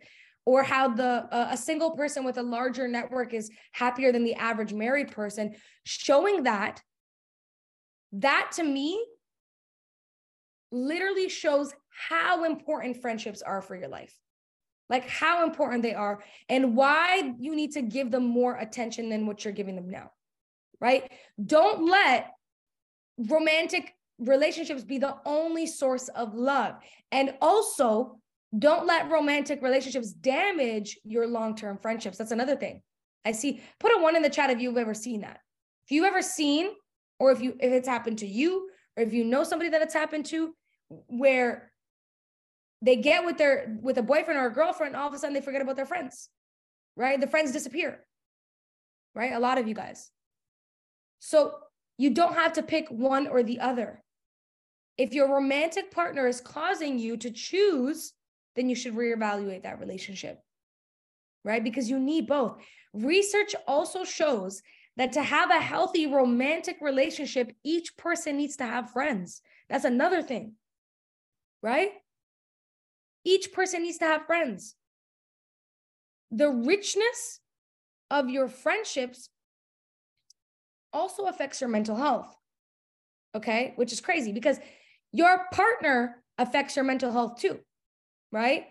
or 0.47 0.63
how 0.63 0.89
the 0.89 1.29
uh, 1.31 1.49
a 1.51 1.57
single 1.57 1.93
person 1.93 2.25
with 2.25 2.39
a 2.39 2.43
larger 2.43 2.89
network 2.89 3.35
is 3.35 3.51
happier 3.73 4.11
than 4.11 4.25
the 4.25 4.35
average 4.35 4.73
married 4.73 5.13
person 5.13 5.55
showing 5.85 6.45
that 6.45 6.83
that 8.13 8.51
to 8.53 8.65
me 8.65 9.05
literally 10.73 11.29
shows 11.29 11.73
how 12.09 12.45
important 12.45 13.01
friendships 13.01 13.43
are 13.43 13.63
for 13.63 13.77
your 13.77 13.89
life 13.89 14.19
like 14.89 15.09
how 15.09 15.45
important 15.45 15.83
they 15.83 15.95
are 15.95 16.23
and 16.49 16.75
why 16.75 17.35
you 17.39 17.55
need 17.55 17.73
to 17.73 17.83
give 17.83 18.11
them 18.11 18.25
more 18.25 18.57
attention 18.57 19.09
than 19.09 19.27
what 19.27 19.45
you're 19.45 19.55
giving 19.55 19.77
them 19.77 19.91
now 19.91 20.11
right? 20.81 21.11
Don't 21.43 21.89
let 21.89 22.33
romantic 23.17 23.95
relationships 24.19 24.85
be 24.85 24.99
the 24.99 25.17
only 25.25 25.67
source 25.67 26.09
of 26.09 26.35
love. 26.35 26.77
And 27.13 27.35
also, 27.41 28.19
don't 28.57 28.87
let 28.87 29.11
romantic 29.11 29.63
relationships 29.63 30.13
damage 30.13 30.99
your 31.05 31.27
long-term 31.27 31.79
friendships. 31.79 32.19
That's 32.19 32.31
another 32.31 32.57
thing. 32.57 32.83
I 33.25 33.33
see. 33.33 33.63
Put 33.81 33.93
a 33.97 34.03
one 34.03 34.17
in 34.17 34.23
the 34.23 34.31
chat 34.31 34.51
if 34.51 34.61
you've 34.61 34.77
ever 34.77 34.95
seen 34.95 35.23
that. 35.23 35.41
If 35.87 35.91
you've 35.91 36.05
ever 36.05 36.23
seen, 36.23 36.69
or 37.19 37.33
if 37.33 37.41
you 37.41 37.57
if 37.61 37.73
it's 37.73 37.89
happened 37.89 38.19
to 38.19 38.27
you, 38.27 38.69
or 38.97 39.03
if 39.03 39.13
you 39.13 39.25
know 39.25 39.45
somebody 39.45 39.71
that 39.71 39.83
it's 39.83 39.95
happened 39.95 40.27
to, 40.27 40.55
where 41.09 41.73
they 42.83 42.97
get 42.97 43.25
with 43.25 43.39
their 43.39 43.77
with 43.81 43.99
a 43.99 44.03
boyfriend 44.03 44.39
or 44.39 44.47
a 44.47 44.53
girlfriend, 44.53 44.95
all 44.95 45.09
of 45.09 45.15
a 45.15 45.19
sudden 45.19 45.35
they 45.35 45.41
forget 45.41 45.63
about 45.63 45.77
their 45.77 45.87
friends, 45.87 46.29
right? 46.97 47.21
The 47.21 47.27
friends 47.27 47.51
disappear, 47.51 48.05
right? 49.15 49.33
A 49.33 49.41
lot 49.41 49.59
of 49.59 49.67
you 49.67 49.75
guys. 49.75 50.11
So 51.19 51.55
you 51.97 52.11
don't 52.11 52.35
have 52.35 52.53
to 52.55 52.63
pick 52.63 52.89
one 52.89 53.27
or 53.27 53.43
the 53.43 53.61
other. 53.61 54.03
If 54.97 55.13
your 55.13 55.33
romantic 55.33 55.91
partner 55.91 56.27
is 56.27 56.41
causing 56.41 56.99
you 56.99 57.17
to 57.19 57.31
choose, 57.31 58.13
then 58.55 58.69
you 58.69 58.77
should 58.77 58.95
reevaluate 58.95 59.65
that 59.65 59.81
relationship, 59.81 60.39
right? 61.45 61.63
Because 61.63 61.91
you 61.91 61.99
need 61.99 62.27
both. 62.27 62.59
Research 62.93 63.55
also 63.67 64.05
shows 64.05 64.63
that 64.97 65.13
to 65.13 65.23
have 65.23 65.51
a 65.51 65.61
healthy 65.61 66.07
romantic 66.07 66.77
relationship, 66.81 67.53
each 67.65 67.97
person 67.97 68.37
needs 68.37 68.57
to 68.57 68.65
have 68.65 68.93
friends. 68.93 69.43
That's 69.69 69.85
another 69.85 70.23
thing, 70.23 70.53
right? 71.63 71.91
Each 73.25 73.53
person 73.53 73.83
needs 73.83 73.99
to 73.99 74.05
have 74.05 74.27
friends. 74.27 74.77
The 76.31 76.51
richness 76.51 77.41
of 78.11 78.29
your 78.29 78.49
friendships 78.49 79.29
also 80.93 81.25
affects 81.25 81.61
your 81.61 81.71
mental 81.71 81.97
health. 81.97 82.37
Okay, 83.35 83.73
which 83.75 83.93
is 83.93 84.01
crazy 84.01 84.31
because 84.31 84.59
your 85.15 85.47
partner 85.53 86.17
affects 86.39 86.75
your 86.75 86.85
mental 86.85 87.13
health 87.13 87.41
too, 87.41 87.61
right? 88.33 88.65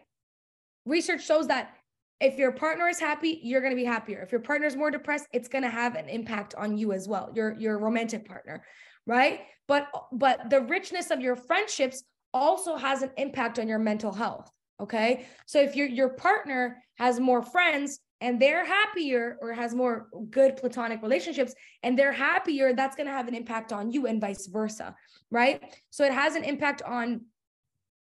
Research 0.86 1.26
shows 1.26 1.48
that 1.48 1.72
if 2.20 2.38
your 2.38 2.52
partner 2.52 2.89
is 2.89 3.00
happy, 3.00 3.39
you're 3.44 3.62
going 3.62 3.72
to 3.72 3.78
be 3.78 3.86
happier. 3.86 4.22
If 4.22 4.32
your 4.32 4.41
partner 4.41 4.68
is 4.68 4.76
more 4.76 4.91
depressed, 4.91 5.28
it's 5.32 5.48
going 5.48 5.64
to 5.64 5.70
have 5.70 5.96
an 5.96 6.10
impact 6.10 6.54
on 6.56 6.78
you 6.78 6.91
as 6.91 7.08
well, 7.08 7.32
your 7.34 7.58
your 7.58 7.80
romantic 7.80 8.28
partner, 8.28 8.66
right? 9.08 9.41
But 9.70 9.88
but 10.12 10.50
the 10.50 10.62
richness 10.62 11.12
of 11.12 11.22
your 11.22 11.38
friendships 11.38 12.04
also 12.34 12.76
has 12.76 13.04
an 13.04 13.12
impact 13.18 13.58
on 13.58 13.70
your 13.70 13.80
mental 13.80 14.12
health. 14.12 14.52
Okay. 14.82 15.26
So 15.46 15.62
if 15.62 15.78
your 15.78 15.88
your 15.88 16.10
partner 16.10 16.84
has 16.96 17.22
more 17.22 17.41
friends 17.41 18.00
and 18.24 18.41
they're 18.41 18.65
happier 18.65 19.38
or 19.41 19.53
has 19.53 19.76
more 19.76 20.07
good 20.32 20.57
platonic 20.57 21.01
relationships 21.01 21.53
and 21.84 21.97
they're 21.97 22.11
happier, 22.11 22.74
that's 22.74 22.95
going 22.95 23.07
to 23.07 23.13
have 23.13 23.28
an 23.28 23.36
impact 23.36 23.71
on 23.71 23.91
you 23.91 24.07
and 24.07 24.19
vice 24.19 24.47
versa. 24.47 24.95
Right. 25.30 25.61
So 25.91 26.03
it 26.03 26.13
has 26.13 26.36
an 26.36 26.43
impact 26.43 26.82
on 26.82 27.21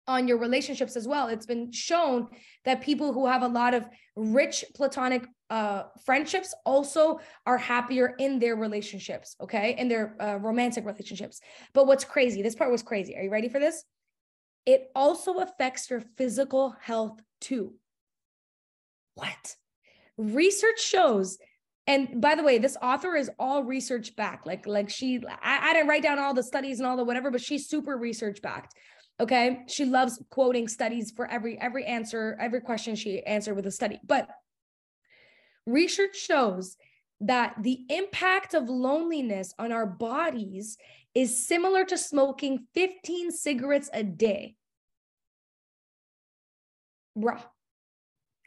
on 0.09 0.29
your 0.29 0.39
relationships 0.39 0.95
as 0.95 1.09
well. 1.09 1.27
It's 1.27 1.47
been 1.47 1.73
shown 1.73 2.29
that 2.65 2.81
people 2.81 3.13
who 3.13 3.27
have 3.27 3.43
a 3.43 3.49
lot 3.49 3.75
of 3.75 3.89
rich 4.15 4.65
platonic 4.73 5.27
uh, 5.51 5.83
friendships 6.05 6.55
also 6.65 7.19
are 7.45 7.59
happier 7.59 8.15
in 8.21 8.39
their 8.39 8.55
relationships, 8.55 9.35
okay, 9.41 9.75
in 9.77 9.89
their 9.89 10.17
uh, 10.21 10.37
romantic 10.37 10.85
relationships. 10.85 11.41
But 11.75 11.89
what's 11.89 12.05
crazy? 12.05 12.41
This 12.41 12.55
part 12.55 12.71
was 12.71 12.85
crazy. 12.85 13.17
Are 13.17 13.23
you 13.23 13.31
ready 13.31 13.49
for 13.49 13.59
this? 13.59 13.83
it 14.67 14.91
also 14.95 15.39
affects 15.39 15.89
your 15.89 16.01
physical 16.01 16.75
health 16.81 17.21
too. 17.41 17.75
What? 19.15 19.57
Research 20.19 20.81
shows, 20.83 21.39
and 21.87 22.21
by 22.21 22.35
the 22.35 22.43
way, 22.43 22.59
this 22.59 22.77
author 22.81 23.15
is 23.15 23.31
all 23.39 23.63
research 23.63 24.17
backed. 24.17 24.47
Like, 24.47 24.67
like 24.67 24.91
she, 24.91 25.21
I, 25.43 25.71
I 25.71 25.73
didn't 25.73 25.89
write 25.89 26.03
down 26.03 26.19
all 26.19 26.35
the 26.35 26.43
studies 26.43 26.79
and 26.79 26.87
all 26.87 26.97
the 26.97 27.05
whatever, 27.05 27.31
but 27.31 27.41
she's 27.41 27.69
super 27.69 27.97
research 27.97 28.41
backed. 28.43 28.75
Okay. 29.19 29.63
She 29.69 29.85
loves 29.85 30.23
quoting 30.31 30.69
studies 30.69 31.13
for 31.15 31.27
every 31.27 31.59
every 31.59 31.85
answer, 31.85 32.37
every 32.41 32.61
question 32.61 32.97
she 32.97 33.23
answered 33.23 33.55
with 33.55 33.67
a 33.67 33.71
study. 33.71 33.99
But 34.05 34.29
research 35.67 36.17
shows 36.17 36.77
that 37.21 37.55
the 37.63 37.81
impact 37.89 38.55
of 38.55 38.69
loneliness 38.69 39.55
on 39.59 39.73
our 39.73 39.87
bodies 39.87 40.77
is 41.15 41.47
similar 41.47 41.85
to 41.87 41.97
smoking 41.97 42.67
15 42.75 43.31
cigarettes 43.31 43.89
a 43.93 44.03
day. 44.03 44.55
Bruh. 47.17 47.43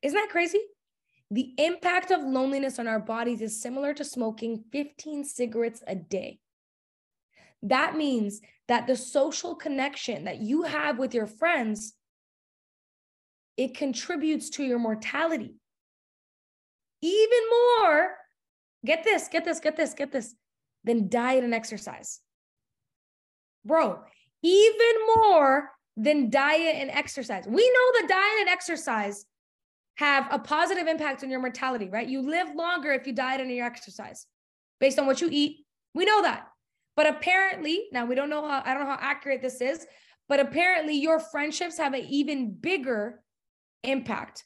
Isn't 0.03 0.15
that 0.15 0.29
crazy? 0.29 0.59
The 1.31 1.53
impact 1.57 2.11
of 2.11 2.23
loneliness 2.23 2.79
on 2.79 2.87
our 2.87 2.99
bodies 2.99 3.41
is 3.41 3.61
similar 3.61 3.93
to 3.93 4.03
smoking 4.03 4.63
15 4.71 5.23
cigarettes 5.25 5.83
a 5.85 5.95
day. 5.95 6.39
That 7.61 7.95
means 7.95 8.41
that 8.67 8.87
the 8.87 8.95
social 8.95 9.55
connection 9.55 10.25
that 10.25 10.39
you 10.39 10.63
have 10.63 10.97
with 10.97 11.13
your 11.13 11.27
friends 11.27 11.93
it 13.57 13.75
contributes 13.75 14.51
to 14.51 14.63
your 14.63 14.79
mortality. 14.79 15.55
Even 17.01 17.39
more, 17.51 18.15
get 18.85 19.03
this, 19.03 19.27
get 19.27 19.43
this, 19.43 19.59
get 19.59 19.75
this, 19.75 19.93
get 19.93 20.13
this, 20.13 20.33
than 20.85 21.09
diet 21.09 21.43
and 21.43 21.53
exercise 21.53 22.21
bro, 23.65 23.99
even 24.41 24.93
more 25.15 25.71
than 25.97 26.29
diet 26.29 26.75
and 26.77 26.89
exercise. 26.89 27.45
We 27.47 27.69
know 27.69 28.01
that 28.01 28.07
diet 28.09 28.41
and 28.41 28.49
exercise 28.49 29.25
have 29.99 30.27
a 30.31 30.39
positive 30.39 30.87
impact 30.87 31.23
on 31.23 31.29
your 31.29 31.41
mortality, 31.41 31.89
right? 31.89 32.07
You 32.07 32.21
live 32.21 32.55
longer 32.55 32.93
if 32.93 33.05
you 33.05 33.11
diet 33.11 33.41
and 33.41 33.51
you 33.51 33.61
exercise 33.61 34.25
based 34.79 34.97
on 34.97 35.05
what 35.05 35.19
you 35.19 35.27
eat. 35.29 35.65
We 35.93 36.05
know 36.05 36.21
that. 36.21 36.47
But 36.95 37.07
apparently, 37.07 37.83
now 37.91 38.05
we 38.05 38.15
don't 38.15 38.29
know 38.29 38.47
how, 38.47 38.63
I 38.65 38.73
don't 38.73 38.83
know 38.83 38.91
how 38.91 38.97
accurate 39.01 39.41
this 39.41 39.59
is, 39.59 39.85
but 40.29 40.39
apparently 40.39 40.95
your 40.95 41.19
friendships 41.19 41.77
have 41.77 41.93
an 41.93 42.05
even 42.07 42.53
bigger 42.53 43.21
impact. 43.83 44.45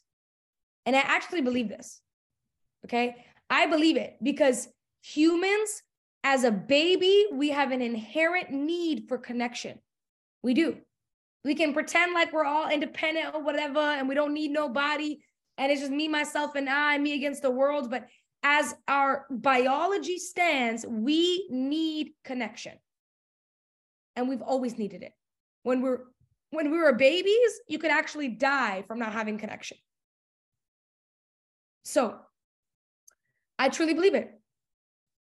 And 0.87 0.95
I 0.95 1.01
actually 1.01 1.41
believe 1.41 1.69
this. 1.69 2.01
Okay. 2.85 3.15
I 3.47 3.67
believe 3.67 3.95
it 3.95 4.15
because 4.23 4.67
humans 5.03 5.83
as 6.23 6.45
a 6.45 6.51
baby, 6.51 7.27
we 7.31 7.51
have 7.51 7.69
an 7.69 7.83
inherent 7.83 8.49
need 8.49 9.05
for 9.07 9.19
connection. 9.19 9.77
We 10.41 10.55
do. 10.55 10.77
We 11.45 11.53
can 11.53 11.73
pretend 11.73 12.15
like 12.15 12.33
we're 12.33 12.43
all 12.43 12.71
independent 12.71 13.35
or 13.35 13.43
whatever, 13.43 13.79
and 13.79 14.09
we 14.09 14.15
don't 14.15 14.33
need 14.33 14.49
nobody. 14.49 15.19
And 15.57 15.71
it's 15.71 15.81
just 15.81 15.91
me, 15.91 16.07
myself, 16.07 16.55
and 16.55 16.69
I, 16.69 16.97
me 16.97 17.13
against 17.13 17.41
the 17.41 17.51
world. 17.51 17.89
But 17.89 18.07
as 18.43 18.75
our 18.87 19.25
biology 19.29 20.17
stands, 20.17 20.85
we 20.87 21.47
need 21.49 22.11
connection. 22.23 22.73
And 24.15 24.27
we've 24.27 24.41
always 24.41 24.77
needed 24.77 25.03
it. 25.03 25.13
When 25.63 25.81
we're 25.81 26.01
when 26.51 26.69
we 26.69 26.77
were 26.77 26.93
babies, 26.93 27.61
you 27.67 27.79
could 27.79 27.89
actually 27.89 28.27
die 28.27 28.83
from 28.87 28.99
not 28.99 29.11
having 29.11 29.39
connection. 29.39 29.77
So 31.83 32.15
I 33.57 33.69
truly 33.69 33.95
believe 33.95 34.13
it. 34.13 34.29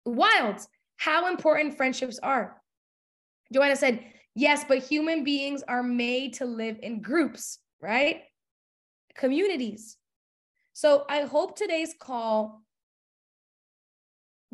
Wild 0.05 0.61
how 0.97 1.29
important 1.29 1.77
friendships 1.77 2.19
are. 2.23 2.61
Joanna 3.53 3.77
said, 3.77 4.05
yes, 4.35 4.65
but 4.67 4.79
human 4.79 5.25
beings 5.25 5.63
are 5.67 5.83
made 5.83 6.35
to 6.35 6.45
live 6.45 6.79
in 6.83 7.01
groups, 7.01 7.59
right? 7.81 8.23
Communities. 9.15 9.97
So 10.75 11.05
I 11.09 11.23
hope 11.23 11.57
today's 11.57 11.95
call 11.99 12.63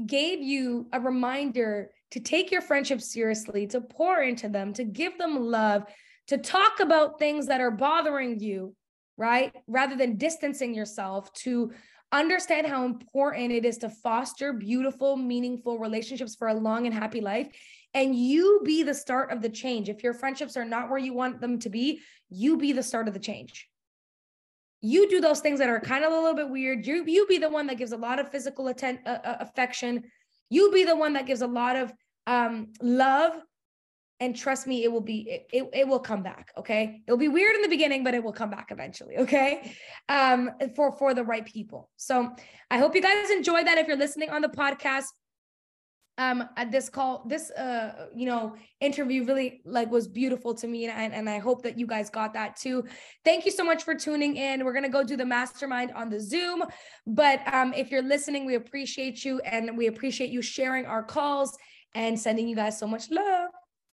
gave 0.07 0.43
you 0.43 0.87
a 0.93 1.01
reminder 1.01 1.91
to 2.11 2.21
take 2.21 2.51
your 2.51 2.61
friendships 2.61 3.11
seriously, 3.11 3.67
to 3.69 3.81
pour 3.81 4.21
into 4.23 4.51
them, 4.51 4.75
to 4.75 4.85
give 4.85 5.17
them 5.17 5.39
love, 5.39 5.85
to 6.27 6.37
talk 6.37 6.81
about 6.81 7.19
things 7.19 7.47
that 7.47 7.63
are 7.63 7.71
bothering 7.71 8.39
you, 8.39 8.75
right? 9.17 9.51
Rather 9.67 9.97
than 9.97 10.17
distancing 10.17 10.75
yourself, 10.75 11.33
to 11.33 11.73
understand 12.13 12.67
how 12.67 12.85
important 12.85 13.53
it 13.53 13.65
is 13.65 13.79
to 13.79 13.89
foster 13.89 14.53
beautiful, 14.53 15.17
meaningful 15.17 15.79
relationships 15.79 16.35
for 16.35 16.49
a 16.49 16.55
long 16.55 16.85
and 16.85 16.95
happy 16.95 17.23
life. 17.23 17.49
And 17.95 18.15
you 18.15 18.61
be 18.63 18.83
the 18.83 18.95
start 18.95 19.33
of 19.33 19.41
the 19.41 19.49
change. 19.49 19.89
If 19.89 20.03
your 20.03 20.13
friendships 20.13 20.59
are 20.59 20.67
not 20.67 20.91
where 20.91 20.99
you 20.99 21.15
want 21.15 21.41
them 21.41 21.59
to 21.61 21.71
be, 21.71 22.03
you 22.29 22.59
be 22.59 22.73
the 22.73 22.83
start 22.83 23.09
of 23.09 23.15
the 23.15 23.21
change. 23.21 23.70
You 24.81 25.09
do 25.09 25.21
those 25.21 25.41
things 25.41 25.59
that 25.59 25.69
are 25.69 25.81
kind 25.81 26.05
of 26.05 26.13
a 26.13 26.17
little 26.17 26.35
bit 26.35 26.49
weird. 26.49 26.87
You, 26.87 27.05
you 27.07 27.27
be 27.27 27.39
the 27.39 27.51
one 27.51 27.67
that 27.67 27.77
gives 27.77 27.93
a 27.93 27.97
lot 27.97 28.19
of 28.19 28.31
physical 28.31 28.69
atten- 28.69 29.01
uh, 29.07 29.19
uh 29.25 29.37
affection. 29.41 30.05
You 30.49 30.71
be 30.73 30.85
the 30.85 30.97
one 30.97 31.13
that 31.15 31.27
gives 31.27 31.43
a 31.43 31.47
lot 31.47 31.77
of 31.77 31.93
um, 32.27 32.73
love. 32.81 33.35
And 34.21 34.37
trust 34.37 34.67
me 34.67 34.85
it 34.85 34.93
will 34.93 35.01
be 35.01 35.21
it, 35.31 35.47
it, 35.51 35.71
it, 35.73 35.89
will 35.89 35.99
come 35.99 36.23
back 36.23 36.53
okay? 36.59 37.01
It'll 37.07 37.17
be 37.17 37.29
weird 37.29 37.55
in 37.55 37.63
the 37.63 37.69
beginning 37.69 38.05
but 38.05 38.13
it 38.13 38.23
will 38.23 38.35
come 38.35 38.51
back 38.51 38.69
eventually 38.71 39.17
okay? 39.17 39.75
Um 40.11 40.51
for 40.77 40.93
for 40.93 41.15
the 41.15 41.25
right 41.25 41.47
people. 41.47 41.89
So 41.97 42.31
i 42.71 42.77
hope 42.77 42.95
you 42.95 43.01
guys 43.01 43.31
enjoy 43.31 43.65
that 43.65 43.79
if 43.79 43.89
you're 43.89 43.97
listening 43.97 44.29
on 44.29 44.43
the 44.43 44.49
podcast 44.49 45.07
um 46.21 46.47
at 46.57 46.71
this 46.71 46.91
call 46.91 47.25
this 47.27 47.51
uh 47.53 48.09
you 48.15 48.27
know 48.27 48.55
interview 48.81 49.25
really 49.25 49.63
like 49.65 49.91
was 49.91 50.07
beautiful 50.07 50.53
to 50.55 50.67
me 50.69 50.87
and, 50.87 51.15
and 51.15 51.29
i 51.29 51.39
hope 51.39 51.63
that 51.63 51.79
you 51.79 51.87
guys 51.87 52.11
got 52.11 52.35
that 52.35 52.57
too. 52.57 52.85
Thank 53.25 53.47
you 53.47 53.51
so 53.51 53.65
much 53.65 53.83
for 53.85 53.95
tuning 53.95 54.37
in. 54.37 54.65
We're 54.65 54.73
going 54.73 54.91
to 54.91 54.97
go 54.99 55.03
do 55.03 55.17
the 55.17 55.25
mastermind 55.25 55.93
on 55.93 56.11
the 56.11 56.21
zoom 56.21 56.63
but 57.07 57.41
um 57.53 57.73
if 57.73 57.91
you're 57.91 58.09
listening 58.15 58.45
we 58.45 58.55
appreciate 58.57 59.25
you 59.25 59.41
and 59.41 59.77
we 59.77 59.87
appreciate 59.87 60.31
you 60.31 60.43
sharing 60.43 60.85
our 60.85 61.03
calls 61.03 61.57
and 61.95 62.19
sending 62.19 62.47
you 62.49 62.57
guys 62.57 62.79
so 62.79 62.87
much 62.87 63.11
love 63.11 63.51